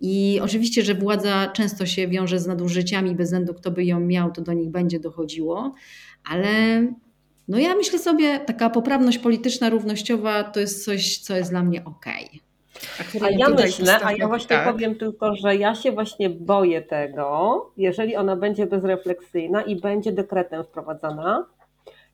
I 0.00 0.40
oczywiście, 0.42 0.82
że 0.82 0.94
władza 0.94 1.48
często 1.48 1.86
się 1.86 2.08
wiąże 2.08 2.38
z 2.38 2.46
nadużyciami, 2.46 3.14
bez 3.14 3.28
względu 3.28 3.54
kto 3.54 3.70
by 3.70 3.84
ją 3.84 4.00
miał, 4.00 4.32
to 4.32 4.42
do 4.42 4.52
nich 4.52 4.70
będzie 4.70 5.00
dochodziło, 5.00 5.74
ale 6.24 6.86
no 7.48 7.58
ja 7.58 7.74
myślę 7.74 7.98
sobie, 7.98 8.40
taka 8.40 8.70
poprawność 8.70 9.18
polityczna, 9.18 9.70
równościowa 9.70 10.44
to 10.44 10.60
jest 10.60 10.84
coś, 10.84 11.18
co 11.18 11.36
jest 11.36 11.50
dla 11.50 11.62
mnie 11.62 11.84
okej. 11.84 12.26
Okay. 12.26 12.49
A 13.22 13.30
ja 13.30 13.48
myślę, 13.48 13.98
a 14.04 14.12
ja 14.12 14.28
właśnie 14.28 14.56
tak. 14.56 14.72
powiem 14.72 14.94
tylko, 14.94 15.34
że 15.34 15.56
ja 15.56 15.74
się 15.74 15.92
właśnie 15.92 16.30
boję 16.30 16.82
tego, 16.82 17.70
jeżeli 17.76 18.16
ona 18.16 18.36
będzie 18.36 18.66
bezrefleksyjna 18.66 19.62
i 19.62 19.80
będzie 19.80 20.12
dekretem 20.12 20.64
wprowadzana. 20.64 21.46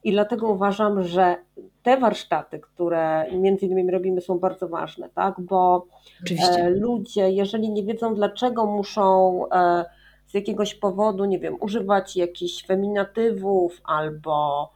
I 0.04 0.12
dlatego 0.12 0.48
uważam, 0.48 1.02
że 1.02 1.36
te 1.82 1.96
warsztaty, 1.96 2.58
które 2.58 3.26
między 3.32 3.66
innymi 3.66 3.90
robimy, 3.90 4.20
są 4.20 4.38
bardzo 4.38 4.68
ważne, 4.68 5.08
tak? 5.14 5.34
Bo 5.40 5.86
Oczywiście. 6.22 6.62
E, 6.62 6.70
ludzie, 6.70 7.30
jeżeli 7.30 7.70
nie 7.70 7.82
wiedzą, 7.82 8.14
dlaczego 8.14 8.66
muszą 8.66 9.42
e, 9.52 9.84
z 10.26 10.34
jakiegoś 10.34 10.74
powodu, 10.74 11.24
nie 11.24 11.38
wiem, 11.38 11.56
używać 11.60 12.16
jakichś 12.16 12.66
feminatywów 12.66 13.80
albo 13.84 14.70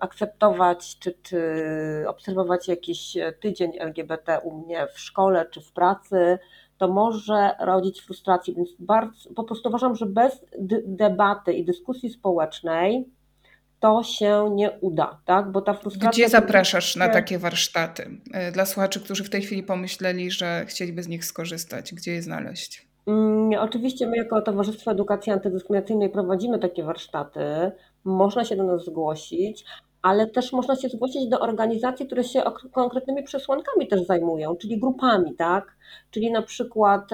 akceptować 0.00 0.98
czy, 0.98 1.14
czy 1.22 1.40
obserwować 2.06 2.68
jakiś 2.68 3.16
tydzień 3.40 3.72
LGBT 3.78 4.40
u 4.44 4.64
mnie 4.64 4.86
w 4.94 5.00
szkole 5.00 5.46
czy 5.50 5.60
w 5.60 5.72
pracy, 5.72 6.38
to 6.78 6.88
może 6.88 7.50
rodzić 7.60 8.00
frustrację. 8.00 8.54
Więc 8.54 8.68
bardzo, 8.78 9.34
po 9.34 9.44
prostu 9.44 9.68
uważam, 9.68 9.96
że 9.96 10.06
bez 10.06 10.44
debaty 10.84 11.52
i 11.52 11.64
dyskusji 11.64 12.10
społecznej 12.10 13.08
to 13.80 14.02
się 14.02 14.50
nie 14.54 14.70
uda, 14.70 15.20
tak? 15.24 15.52
Bo 15.52 15.62
ta 15.62 15.74
frustracja. 15.74 16.10
Gdzie 16.10 16.28
zapraszasz 16.28 16.96
na 16.96 17.08
takie 17.08 17.38
warsztaty? 17.38 18.10
E, 18.32 18.52
dla 18.52 18.66
słuchaczy, 18.66 19.00
którzy 19.00 19.24
w 19.24 19.30
tej 19.30 19.42
chwili 19.42 19.62
pomyśleli, 19.62 20.30
że 20.30 20.64
chcieliby 20.66 21.02
z 21.02 21.08
nich 21.08 21.24
skorzystać, 21.24 21.94
gdzie 21.94 22.12
je 22.12 22.22
znaleźć? 22.22 22.86
Mm, 23.06 23.60
oczywiście 23.60 24.06
my 24.06 24.16
jako 24.16 24.42
Towarzystwo 24.42 24.90
Edukacji 24.90 25.32
Antydyskryminacyjnej 25.32 26.10
prowadzimy 26.10 26.58
takie 26.58 26.84
warsztaty. 26.84 27.40
Można 28.06 28.44
się 28.44 28.56
do 28.56 28.64
nas 28.64 28.84
zgłosić, 28.84 29.64
ale 30.02 30.26
też 30.26 30.52
można 30.52 30.76
się 30.76 30.88
zgłosić 30.88 31.28
do 31.28 31.40
organizacji, 31.40 32.06
które 32.06 32.24
się 32.24 32.42
konkretnymi 32.72 33.22
przesłankami 33.22 33.88
też 33.88 34.06
zajmują, 34.06 34.56
czyli 34.56 34.80
grupami, 34.80 35.34
tak? 35.34 35.76
Czyli 36.10 36.30
na 36.30 36.42
przykład, 36.42 37.10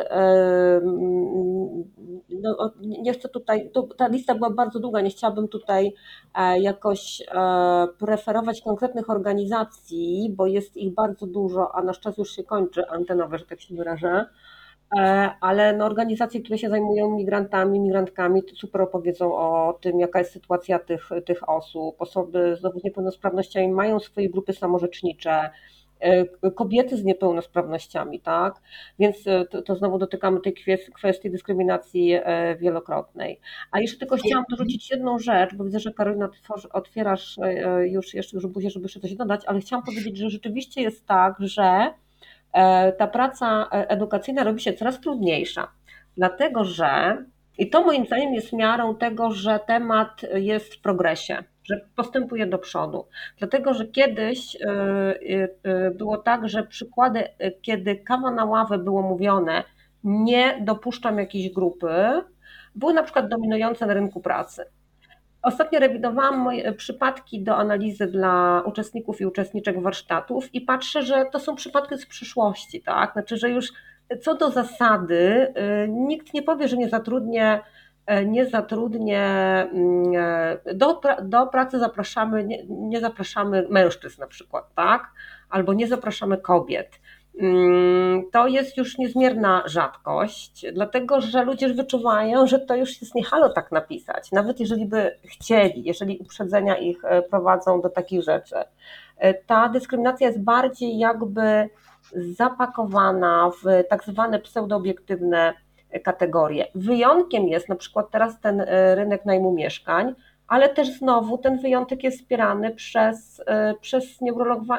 no, 2.28 2.72
nie 2.78 3.12
chcę 3.12 3.28
tutaj, 3.28 3.70
ta 3.96 4.08
lista 4.08 4.34
była 4.34 4.50
bardzo 4.50 4.80
długa, 4.80 5.00
nie 5.00 5.10
chciałabym 5.10 5.48
tutaj 5.48 5.94
e, 6.34 6.60
jakoś 6.60 7.22
e, 7.28 7.86
preferować 7.98 8.60
konkretnych 8.60 9.10
organizacji, 9.10 10.34
bo 10.36 10.46
jest 10.46 10.76
ich 10.76 10.94
bardzo 10.94 11.26
dużo, 11.26 11.74
a 11.74 11.82
nasz 11.82 12.00
czas 12.00 12.18
już 12.18 12.30
się 12.36 12.44
kończy 12.44 12.88
antenowy, 12.88 13.38
że 13.38 13.46
tak 13.46 13.60
się 13.60 13.74
wyrażę. 13.74 14.26
E, 14.98 15.30
ale 15.40 15.72
no, 15.76 15.84
organizacje, 15.84 16.40
które 16.40 16.58
się 16.58 16.68
zajmują 16.68 17.16
migrantami, 17.16 17.80
migrantkami, 17.80 18.42
super 18.54 18.80
opowiedzą 18.80 19.34
o 19.34 19.78
tym, 19.80 20.00
jaka 20.00 20.18
jest 20.18 20.32
sytuacja 20.32 20.78
tych, 20.78 21.08
tych 21.26 21.48
osób. 21.48 21.96
Osoby 21.98 22.56
z 22.56 22.84
niepełnosprawnościami 22.84 23.68
mają 23.68 24.00
swoje 24.00 24.30
grupy 24.30 24.52
samorzecznicze, 24.52 25.50
kobiety 26.54 26.96
z 26.96 27.04
niepełnosprawnościami, 27.04 28.20
tak? 28.20 28.54
Więc 28.98 29.24
to, 29.50 29.62
to 29.62 29.76
znowu 29.76 29.98
dotykamy 29.98 30.40
tej 30.40 30.54
kwestii, 30.54 30.92
kwestii 30.92 31.30
dyskryminacji 31.30 32.14
wielokrotnej. 32.58 33.40
A 33.70 33.80
jeszcze 33.80 33.98
tylko 33.98 34.16
chciałam 34.16 34.44
dorzucić 34.50 34.90
jedną 34.90 35.18
rzecz, 35.18 35.54
bo 35.54 35.64
widzę, 35.64 35.80
że 35.80 35.92
Karolina 35.92 36.28
otwierasz 36.72 37.38
już, 37.84 38.14
jeszcze 38.14 38.36
już 38.36 38.46
buzię, 38.46 38.70
żeby 38.70 38.84
jeszcze 38.84 39.00
coś 39.00 39.14
dodać, 39.14 39.44
ale 39.46 39.60
chciałam 39.60 39.84
powiedzieć, 39.84 40.16
że 40.16 40.30
rzeczywiście 40.30 40.82
jest 40.82 41.06
tak, 41.06 41.34
że 41.38 41.94
ta 42.98 43.06
praca 43.06 43.68
edukacyjna 43.70 44.44
robi 44.44 44.60
się 44.60 44.72
coraz 44.72 45.00
trudniejsza, 45.00 45.68
dlatego 46.16 46.64
że 46.64 47.16
i 47.58 47.70
to 47.70 47.82
moim 47.82 48.06
zdaniem 48.06 48.34
jest 48.34 48.52
miarą 48.52 48.96
tego, 48.96 49.30
że 49.30 49.60
temat 49.66 50.22
jest 50.34 50.74
w 50.74 50.80
progresie, 50.80 51.44
że 51.64 51.80
postępuje 51.96 52.46
do 52.46 52.58
przodu. 52.58 53.06
Dlatego, 53.38 53.74
że 53.74 53.86
kiedyś 53.86 54.56
e, 54.56 54.68
e, 54.68 55.48
e, 55.62 55.90
było 55.90 56.18
tak, 56.18 56.48
że 56.48 56.62
przykłady, 56.62 57.24
kiedy 57.62 57.96
kawa 57.96 58.30
na 58.30 58.44
ławę 58.44 58.78
było 58.78 59.02
mówione, 59.02 59.64
nie 60.04 60.58
dopuszczam 60.60 61.18
jakiejś 61.18 61.50
grupy, 61.50 62.22
były 62.74 62.94
na 62.94 63.02
przykład 63.02 63.28
dominujące 63.28 63.86
na 63.86 63.94
rynku 63.94 64.20
pracy. 64.20 64.64
Ostatnio 65.42 65.80
rewidowałam 65.80 66.38
moje 66.38 66.72
przypadki 66.72 67.42
do 67.42 67.56
analizy 67.56 68.06
dla 68.06 68.62
uczestników 68.66 69.20
i 69.20 69.26
uczestniczek 69.26 69.82
warsztatów 69.82 70.54
i 70.54 70.60
patrzę, 70.60 71.02
że 71.02 71.24
to 71.32 71.38
są 71.38 71.54
przypadki 71.54 71.98
z 71.98 72.06
przyszłości, 72.06 72.82
tak? 72.82 73.12
Znaczy, 73.12 73.36
że 73.36 73.50
już 73.50 73.72
co 74.20 74.34
do 74.34 74.50
zasady, 74.50 75.52
y, 75.84 75.88
nikt 75.88 76.34
nie 76.34 76.42
powie, 76.42 76.68
że 76.68 76.76
nie 76.76 76.88
zatrudnię 76.88 77.60
e, 78.06 78.26
nie 78.26 78.46
zatrudnię, 78.46 79.20
e, 79.20 80.58
do, 80.74 81.00
do 81.22 81.46
pracy 81.46 81.78
zapraszamy, 81.78 82.44
nie, 82.44 82.64
nie 82.68 83.00
zapraszamy 83.00 83.66
mężczyzn 83.70 84.20
na 84.20 84.26
przykład, 84.26 84.74
tak? 84.74 85.10
Albo 85.50 85.74
nie 85.74 85.86
zapraszamy 85.86 86.38
kobiet. 86.38 87.00
Mm, 87.40 88.22
to 88.32 88.46
jest 88.46 88.76
już 88.76 88.98
niezmierna 88.98 89.62
rzadkość, 89.66 90.66
dlatego 90.72 91.20
że 91.20 91.44
ludzie 91.44 91.74
wyczuwają, 91.74 92.46
że 92.46 92.58
to 92.58 92.76
już 92.76 93.00
jest 93.00 93.14
nie 93.14 93.24
halo 93.24 93.48
tak 93.48 93.72
napisać, 93.72 94.32
nawet 94.32 94.60
jeżeli 94.60 94.86
by 94.86 95.18
chcieli, 95.24 95.84
jeżeli 95.84 96.18
uprzedzenia 96.18 96.76
ich 96.76 97.04
e, 97.04 97.22
prowadzą 97.22 97.80
do 97.80 97.90
takich 97.90 98.22
rzeczy. 98.22 98.56
Ta 99.46 99.68
dyskryminacja 99.68 100.26
jest 100.26 100.40
bardziej 100.40 100.98
jakby 100.98 101.68
zapakowana 102.14 103.50
w 103.62 103.88
tak 103.88 104.04
zwane 104.04 104.38
pseudoobiektywne 104.38 105.54
kategorie. 106.04 106.66
Wyjątkiem 106.74 107.48
jest 107.48 107.68
na 107.68 107.76
przykład 107.76 108.10
teraz 108.10 108.40
ten 108.40 108.60
e, 108.60 108.94
rynek 108.94 109.24
najmu 109.24 109.52
mieszkań, 109.52 110.14
ale 110.48 110.68
też 110.68 110.98
znowu 110.98 111.38
ten 111.38 111.58
wyjątek 111.58 112.04
jest 112.04 112.18
wspierany 112.18 112.74
przez, 112.74 113.42
e, 113.46 113.74
przez 113.80 114.20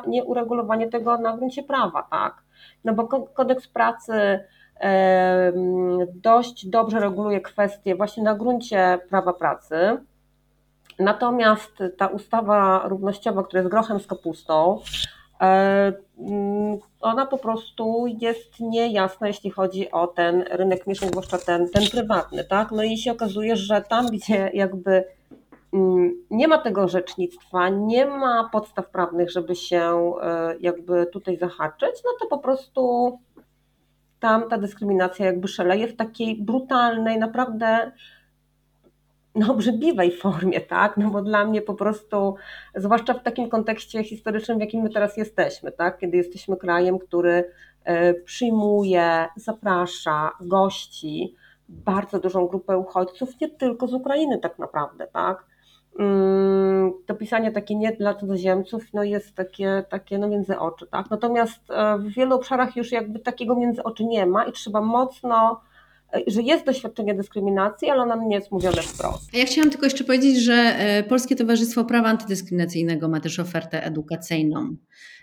nieuregulowanie 0.08 0.90
tego 0.90 1.18
na 1.18 1.38
gruncie 1.38 1.64
prawa, 1.64 2.08
tak? 2.12 2.43
No 2.84 2.94
bo 2.94 3.08
kodeks 3.08 3.68
pracy 3.68 4.40
dość 6.14 6.70
dobrze 6.70 7.00
reguluje 7.00 7.42
kwestie 7.42 7.96
właśnie 7.96 8.24
na 8.24 8.36
gruncie 8.36 9.00
prawa 9.10 9.34
pracy. 9.34 9.76
Natomiast 11.00 11.84
ta 11.98 12.08
ustawa 12.08 12.88
równościowa, 12.88 13.44
która 13.44 13.62
jest 13.62 13.72
grochem 13.72 14.00
z 14.00 14.08
kapustą, 14.08 14.80
E, 15.44 15.94
mm, 16.20 16.78
ona 17.02 17.26
po 17.26 17.38
prostu 17.38 18.06
jest 18.08 18.60
niejasna, 18.60 19.28
jeśli 19.28 19.50
chodzi 19.50 19.92
o 19.92 20.08
ten 20.08 20.44
rynek 20.52 20.88
mieszkań, 20.88 21.10
zwłaszcza 21.10 21.38
ten, 21.38 21.70
ten 21.70 21.84
prywatny, 21.92 22.44
tak? 22.44 22.72
No 22.72 22.84
i 22.84 22.98
się 22.98 23.12
okazuje, 23.12 23.56
że 23.56 23.82
tam, 23.82 24.08
gdzie 24.08 24.52
jakby 24.54 25.04
nie 26.30 26.48
ma 26.48 26.58
tego 26.58 26.82
orzecznictwa, 26.82 27.70
nie 27.70 28.06
ma 28.06 28.50
podstaw 28.52 28.90
prawnych, 28.90 29.32
żeby 29.32 29.56
się 29.56 30.14
e, 30.22 30.56
jakby 30.60 31.06
tutaj 31.06 31.38
zahaczyć, 31.38 31.96
no 32.06 32.12
to 32.20 32.28
po 32.28 32.38
prostu 32.38 33.12
tam 34.20 34.50
ta 34.50 34.58
dyskryminacja 34.58 35.26
jakby 35.26 35.48
szaleje 35.48 35.88
w 35.88 35.96
takiej 35.96 36.42
brutalnej, 36.42 37.20
naprawdę 37.20 37.92
no, 39.36 39.52
obrzydliwej 39.52 40.18
formie, 40.18 40.62
tak? 40.62 40.98
No 40.98 41.10
bo 41.10 41.22
dla 41.22 41.46
mnie 41.46 41.62
po 41.62 41.74
prostu, 41.74 42.36
zwłaszcza 42.76 43.14
w 43.14 43.24
takim 43.24 43.50
kontekście 43.50 44.04
historycznym, 44.04 44.58
w 44.58 44.62
jakim 44.62 44.82
my 44.82 44.90
teraz 44.90 45.18
jesteśmy, 45.18 45.72
tak? 45.72 45.98
Kiedy 45.98 46.18
jesteśmy 46.18 46.58
krajem, 46.58 47.00
który 47.00 47.52
e, 47.84 48.14
przyjmuje, 48.14 49.28
zaprasza, 49.36 50.32
gości 50.42 51.36
bardzo 51.70 52.20
dużą 52.20 52.48
grupę 52.48 52.78
uchodźców, 52.78 53.42
nie 53.42 53.50
tylko 53.50 53.88
z 53.88 53.94
Ukrainy 53.94 54.40
tak 54.40 54.60
naprawdę, 54.60 55.08
tak? 55.08 55.53
Mm, 56.00 56.94
to 57.06 57.16
pisanie 57.16 57.52
takie 57.52 57.76
nie 57.76 57.92
dla 57.92 58.14
cudzoziemców 58.14 58.94
no 58.94 59.04
jest 59.04 59.36
takie, 59.36 59.84
takie 59.90 60.18
no 60.18 60.28
między 60.28 60.60
oczy, 60.60 60.88
tak? 60.88 61.10
Natomiast 61.10 61.72
e, 61.72 61.98
w 61.98 62.08
wielu 62.08 62.36
obszarach 62.36 62.76
już 62.76 62.92
jakby 62.92 63.20
takiego 63.20 63.56
między 63.56 63.84
oczy 63.84 64.06
nie 64.06 64.26
ma 64.26 64.46
i 64.46 64.52
trzeba 64.52 64.82
mocno 64.82 65.62
że 66.28 66.42
jest 66.42 66.66
doświadczenie 66.66 67.16
dyskryminacji, 67.16 67.90
ale 67.90 68.02
ona 68.02 68.16
nie 68.16 68.36
jest 68.36 68.52
mówione 68.52 68.82
wprost. 68.82 69.34
Ja 69.34 69.46
chciałam 69.46 69.70
tylko 69.70 69.86
jeszcze 69.86 70.04
powiedzieć, 70.04 70.44
że 70.44 70.54
e, 70.54 71.04
Polskie 71.04 71.36
Towarzystwo 71.36 71.86
Prawa 71.86 72.10
Antydyskryminacyjnego 72.10 73.08
ma 73.08 73.20
też 73.20 73.40
ofertę 73.40 73.84
edukacyjną. 73.84 74.76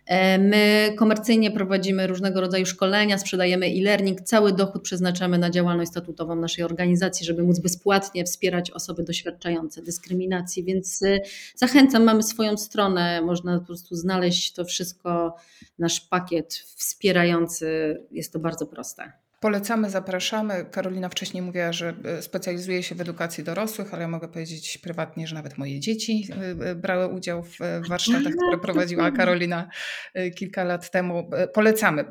E, 0.06 0.38
my 0.38 0.92
komercyjnie 0.96 1.50
prowadzimy 1.50 2.06
różnego 2.06 2.40
rodzaju 2.40 2.66
szkolenia, 2.66 3.18
sprzedajemy 3.18 3.66
e-learning, 3.66 4.20
cały 4.20 4.52
dochód 4.52 4.82
przeznaczamy 4.82 5.38
na 5.38 5.50
działalność 5.50 5.90
statutową 5.90 6.34
naszej 6.34 6.64
organizacji, 6.64 7.26
żeby 7.26 7.42
móc 7.42 7.58
bezpłatnie 7.58 8.24
wspierać 8.24 8.70
osoby 8.70 9.02
doświadczające 9.02 9.82
dyskryminacji, 9.82 10.64
więc 10.64 11.02
e, 11.02 11.20
zachęcam, 11.54 12.04
mamy 12.04 12.22
swoją 12.22 12.56
stronę, 12.56 13.22
można 13.22 13.58
po 13.58 13.66
prostu 13.66 13.94
znaleźć 13.94 14.52
to 14.52 14.64
wszystko, 14.64 15.36
nasz 15.78 16.00
pakiet 16.00 16.54
wspierający, 16.54 18.00
jest 18.10 18.32
to 18.32 18.38
bardzo 18.38 18.66
proste. 18.66 19.12
Polecamy, 19.40 19.90
zapraszamy. 19.90 20.64
Karolina 20.70 21.08
wcześniej 21.08 21.42
mówiła, 21.42 21.72
że 21.72 21.94
e, 22.04 22.22
specjalizuje 22.22 22.82
się 22.82 22.94
w 22.94 23.00
edukacji 23.00 23.44
dorosłych, 23.44 23.94
ale 23.94 24.02
ja 24.02 24.08
mogę 24.08 24.28
powiedzieć 24.28 24.78
prywatnie, 24.78 25.26
że 25.26 25.34
nawet 25.34 25.58
moje 25.58 25.80
dzieci 25.80 26.28
e, 26.30 26.70
e, 26.70 26.74
brały 26.74 27.06
udział 27.06 27.42
w 27.42 27.58
warsztatach, 27.88 28.32
które 28.32 28.58
prowadziła 28.62 29.10
Karolina 29.10 29.68
kilka 30.36 30.64
lat 30.64 30.90
temu. 30.90 31.30
Polecamy. 31.54 32.04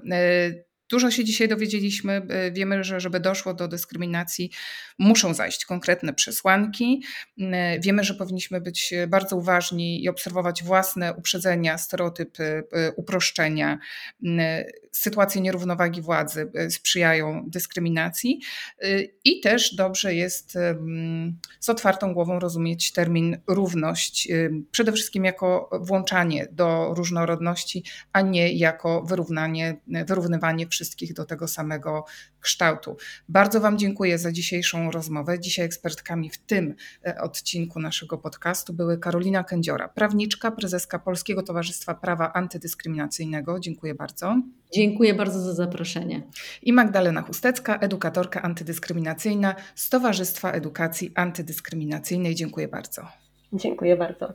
Dużo 0.89 1.11
się 1.11 1.23
dzisiaj 1.23 1.47
dowiedzieliśmy. 1.47 2.21
E, 2.29 2.51
wiemy, 2.51 2.83
że 2.83 2.99
żeby 2.99 3.19
doszło 3.19 3.53
do 3.53 3.67
dyskryminacji, 3.67 4.51
muszą 4.99 5.33
zajść 5.33 5.65
konkretne 5.65 6.13
przesłanki. 6.13 7.03
E, 7.39 7.79
wiemy, 7.79 8.03
że 8.03 8.13
powinniśmy 8.13 8.61
być 8.61 8.93
bardzo 9.07 9.35
uważni 9.35 10.03
i 10.03 10.09
obserwować 10.09 10.63
własne 10.63 11.13
uprzedzenia, 11.13 11.77
stereotypy, 11.77 12.43
e, 12.43 12.91
uproszczenia. 12.91 13.79
Sytuacje 14.91 15.41
nierównowagi 15.41 16.01
władzy 16.01 16.51
sprzyjają 16.69 17.43
dyskryminacji 17.47 18.41
i 19.23 19.39
też 19.39 19.75
dobrze 19.75 20.15
jest 20.15 20.57
z 21.59 21.69
otwartą 21.69 22.13
głową 22.13 22.39
rozumieć 22.39 22.91
termin 22.91 23.37
równość, 23.47 24.27
przede 24.71 24.91
wszystkim 24.91 25.25
jako 25.25 25.69
włączanie 25.81 26.47
do 26.51 26.93
różnorodności, 26.93 27.83
a 28.13 28.21
nie 28.21 28.53
jako 28.53 29.03
wyrównanie, 29.03 29.77
wyrównywanie 29.87 30.67
wszystkich 30.67 30.78
wszystkich 30.79 31.13
do 31.13 31.25
tego 31.25 31.47
samego 31.47 32.05
kształtu. 32.39 32.97
Bardzo 33.29 33.59
Wam 33.59 33.77
dziękuję 33.77 34.17
za 34.17 34.31
dzisiejszą 34.31 34.91
rozmowę. 34.91 35.39
Dzisiaj 35.39 35.65
ekspertkami 35.65 36.29
w 36.29 36.37
tym 36.37 36.75
e, 37.05 37.21
odcinku 37.21 37.79
naszego 37.79 38.17
podcastu 38.17 38.73
były 38.73 38.97
Karolina 38.97 39.43
Kędziora, 39.43 39.87
prawniczka, 39.87 40.51
prezeska 40.51 40.99
Polskiego 40.99 41.43
Towarzystwa 41.43 41.95
Prawa 41.95 42.33
Antydyskryminacyjnego. 42.33 43.59
Dziękuję 43.59 43.95
bardzo. 43.95 44.41
Dziękuję 44.73 45.13
bardzo 45.13 45.39
za 45.39 45.53
zaproszenie. 45.53 46.21
I 46.61 46.73
Magdalena 46.73 47.21
Chustecka, 47.21 47.77
edukatorka 47.79 48.41
antydyskryminacyjna 48.41 49.55
z 49.75 49.89
Towarzystwa 49.89 50.51
Edukacji 50.51 51.11
Antydyskryminacyjnej. 51.15 52.35
Dziękuję 52.35 52.67
bardzo. 52.67 53.07
Dziękuję 53.53 53.97
bardzo. 53.97 54.33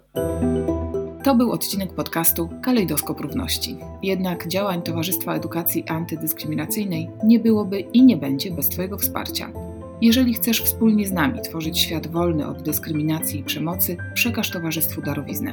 To 1.24 1.34
był 1.34 1.52
odcinek 1.52 1.92
podcastu 1.92 2.48
Kalejdoskop 2.62 3.20
Równości. 3.20 3.76
Jednak 4.02 4.48
działań 4.48 4.82
Towarzystwa 4.82 5.34
Edukacji 5.34 5.84
Antydyskryminacyjnej 5.88 7.10
nie 7.24 7.38
byłoby 7.38 7.80
i 7.80 8.02
nie 8.02 8.16
będzie 8.16 8.50
bez 8.50 8.68
Twojego 8.68 8.98
wsparcia. 8.98 9.52
Jeżeli 10.00 10.34
chcesz 10.34 10.62
wspólnie 10.62 11.06
z 11.06 11.12
nami 11.12 11.40
tworzyć 11.42 11.78
świat 11.78 12.06
wolny 12.06 12.46
od 12.46 12.62
dyskryminacji 12.62 13.40
i 13.40 13.44
przemocy, 13.44 13.96
przekaż 14.14 14.50
Towarzystwu 14.50 15.02
darowiznę. 15.02 15.52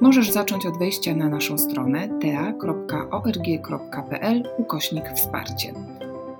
Możesz 0.00 0.30
zacząć 0.30 0.66
od 0.66 0.78
wejścia 0.78 1.16
na 1.16 1.28
naszą 1.28 1.58
stronę 1.58 2.08
ta.org.pl 2.22 3.62
ukośnik 4.58 5.04
wsparcie. 5.14 5.74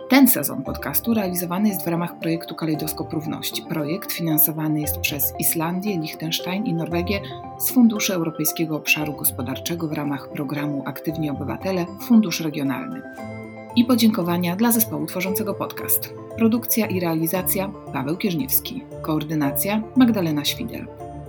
Ten 0.09 0.29
sezon 0.29 0.63
podcastu 0.63 1.15
realizowany 1.15 1.69
jest 1.69 1.85
w 1.85 1.89
ramach 1.89 2.19
projektu 2.19 2.55
Kalejdoskop 2.55 3.13
Równości. 3.13 3.63
Projekt 3.63 4.13
finansowany 4.13 4.81
jest 4.81 4.99
przez 4.99 5.35
Islandię, 5.39 5.99
Liechtenstein 5.99 6.67
i 6.67 6.75
Norwegię 6.75 7.21
z 7.59 7.71
Funduszy 7.71 8.15
Europejskiego 8.15 8.77
Obszaru 8.77 9.13
Gospodarczego 9.13 9.89
w 9.89 9.93
ramach 9.93 10.29
programu 10.29 10.83
Aktywni 10.87 11.31
Obywatele 11.31 11.87
Fundusz 12.01 12.41
Regionalny. 12.41 13.03
I 13.77 13.85
podziękowania 13.85 14.57
dla 14.57 14.73
zespołu 14.73 15.07
tworzącego 15.07 15.55
podcast. 15.55 16.15
Produkcja 16.37 16.87
i 16.87 17.01
realizacja 17.01 17.71
Paweł 17.93 18.17
Kierzniewski. 18.17 18.83
Koordynacja 19.03 19.83
Magdalena 19.97 20.45
Świdel. 20.45 20.87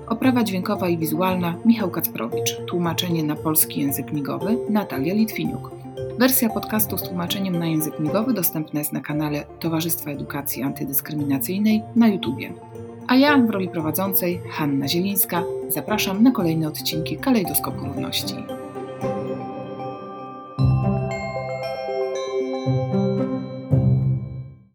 Oprawa 0.07 0.43
dźwiękowa 0.43 0.89
i 0.89 0.97
wizualna 0.97 1.55
Michał 1.65 1.89
Kacprowicz. 1.89 2.57
Tłumaczenie 2.67 3.23
na 3.23 3.35
polski 3.35 3.81
język 3.81 4.13
migowy 4.13 4.57
Natalia 4.69 5.13
Litwiniuk. 5.13 5.78
Wersja 6.19 6.49
podcastu 6.49 6.97
z 6.97 7.03
tłumaczeniem 7.03 7.59
na 7.59 7.65
język 7.65 7.99
migowy 7.99 8.33
dostępna 8.33 8.79
jest 8.79 8.93
na 8.93 9.01
kanale 9.01 9.43
Towarzystwa 9.59 10.11
Edukacji 10.11 10.63
Antydyskryminacyjnej 10.63 11.81
na 11.95 12.07
YouTubie. 12.07 12.53
A 13.07 13.15
ja 13.15 13.37
w 13.37 13.49
roli 13.49 13.69
prowadzącej, 13.69 14.41
Hanna 14.51 14.87
Zielińska, 14.87 15.43
zapraszam 15.69 16.23
na 16.23 16.31
kolejne 16.31 16.67
odcinki 16.67 17.17
Kalejdoskopu 17.17 17.85
Równości. 17.85 18.35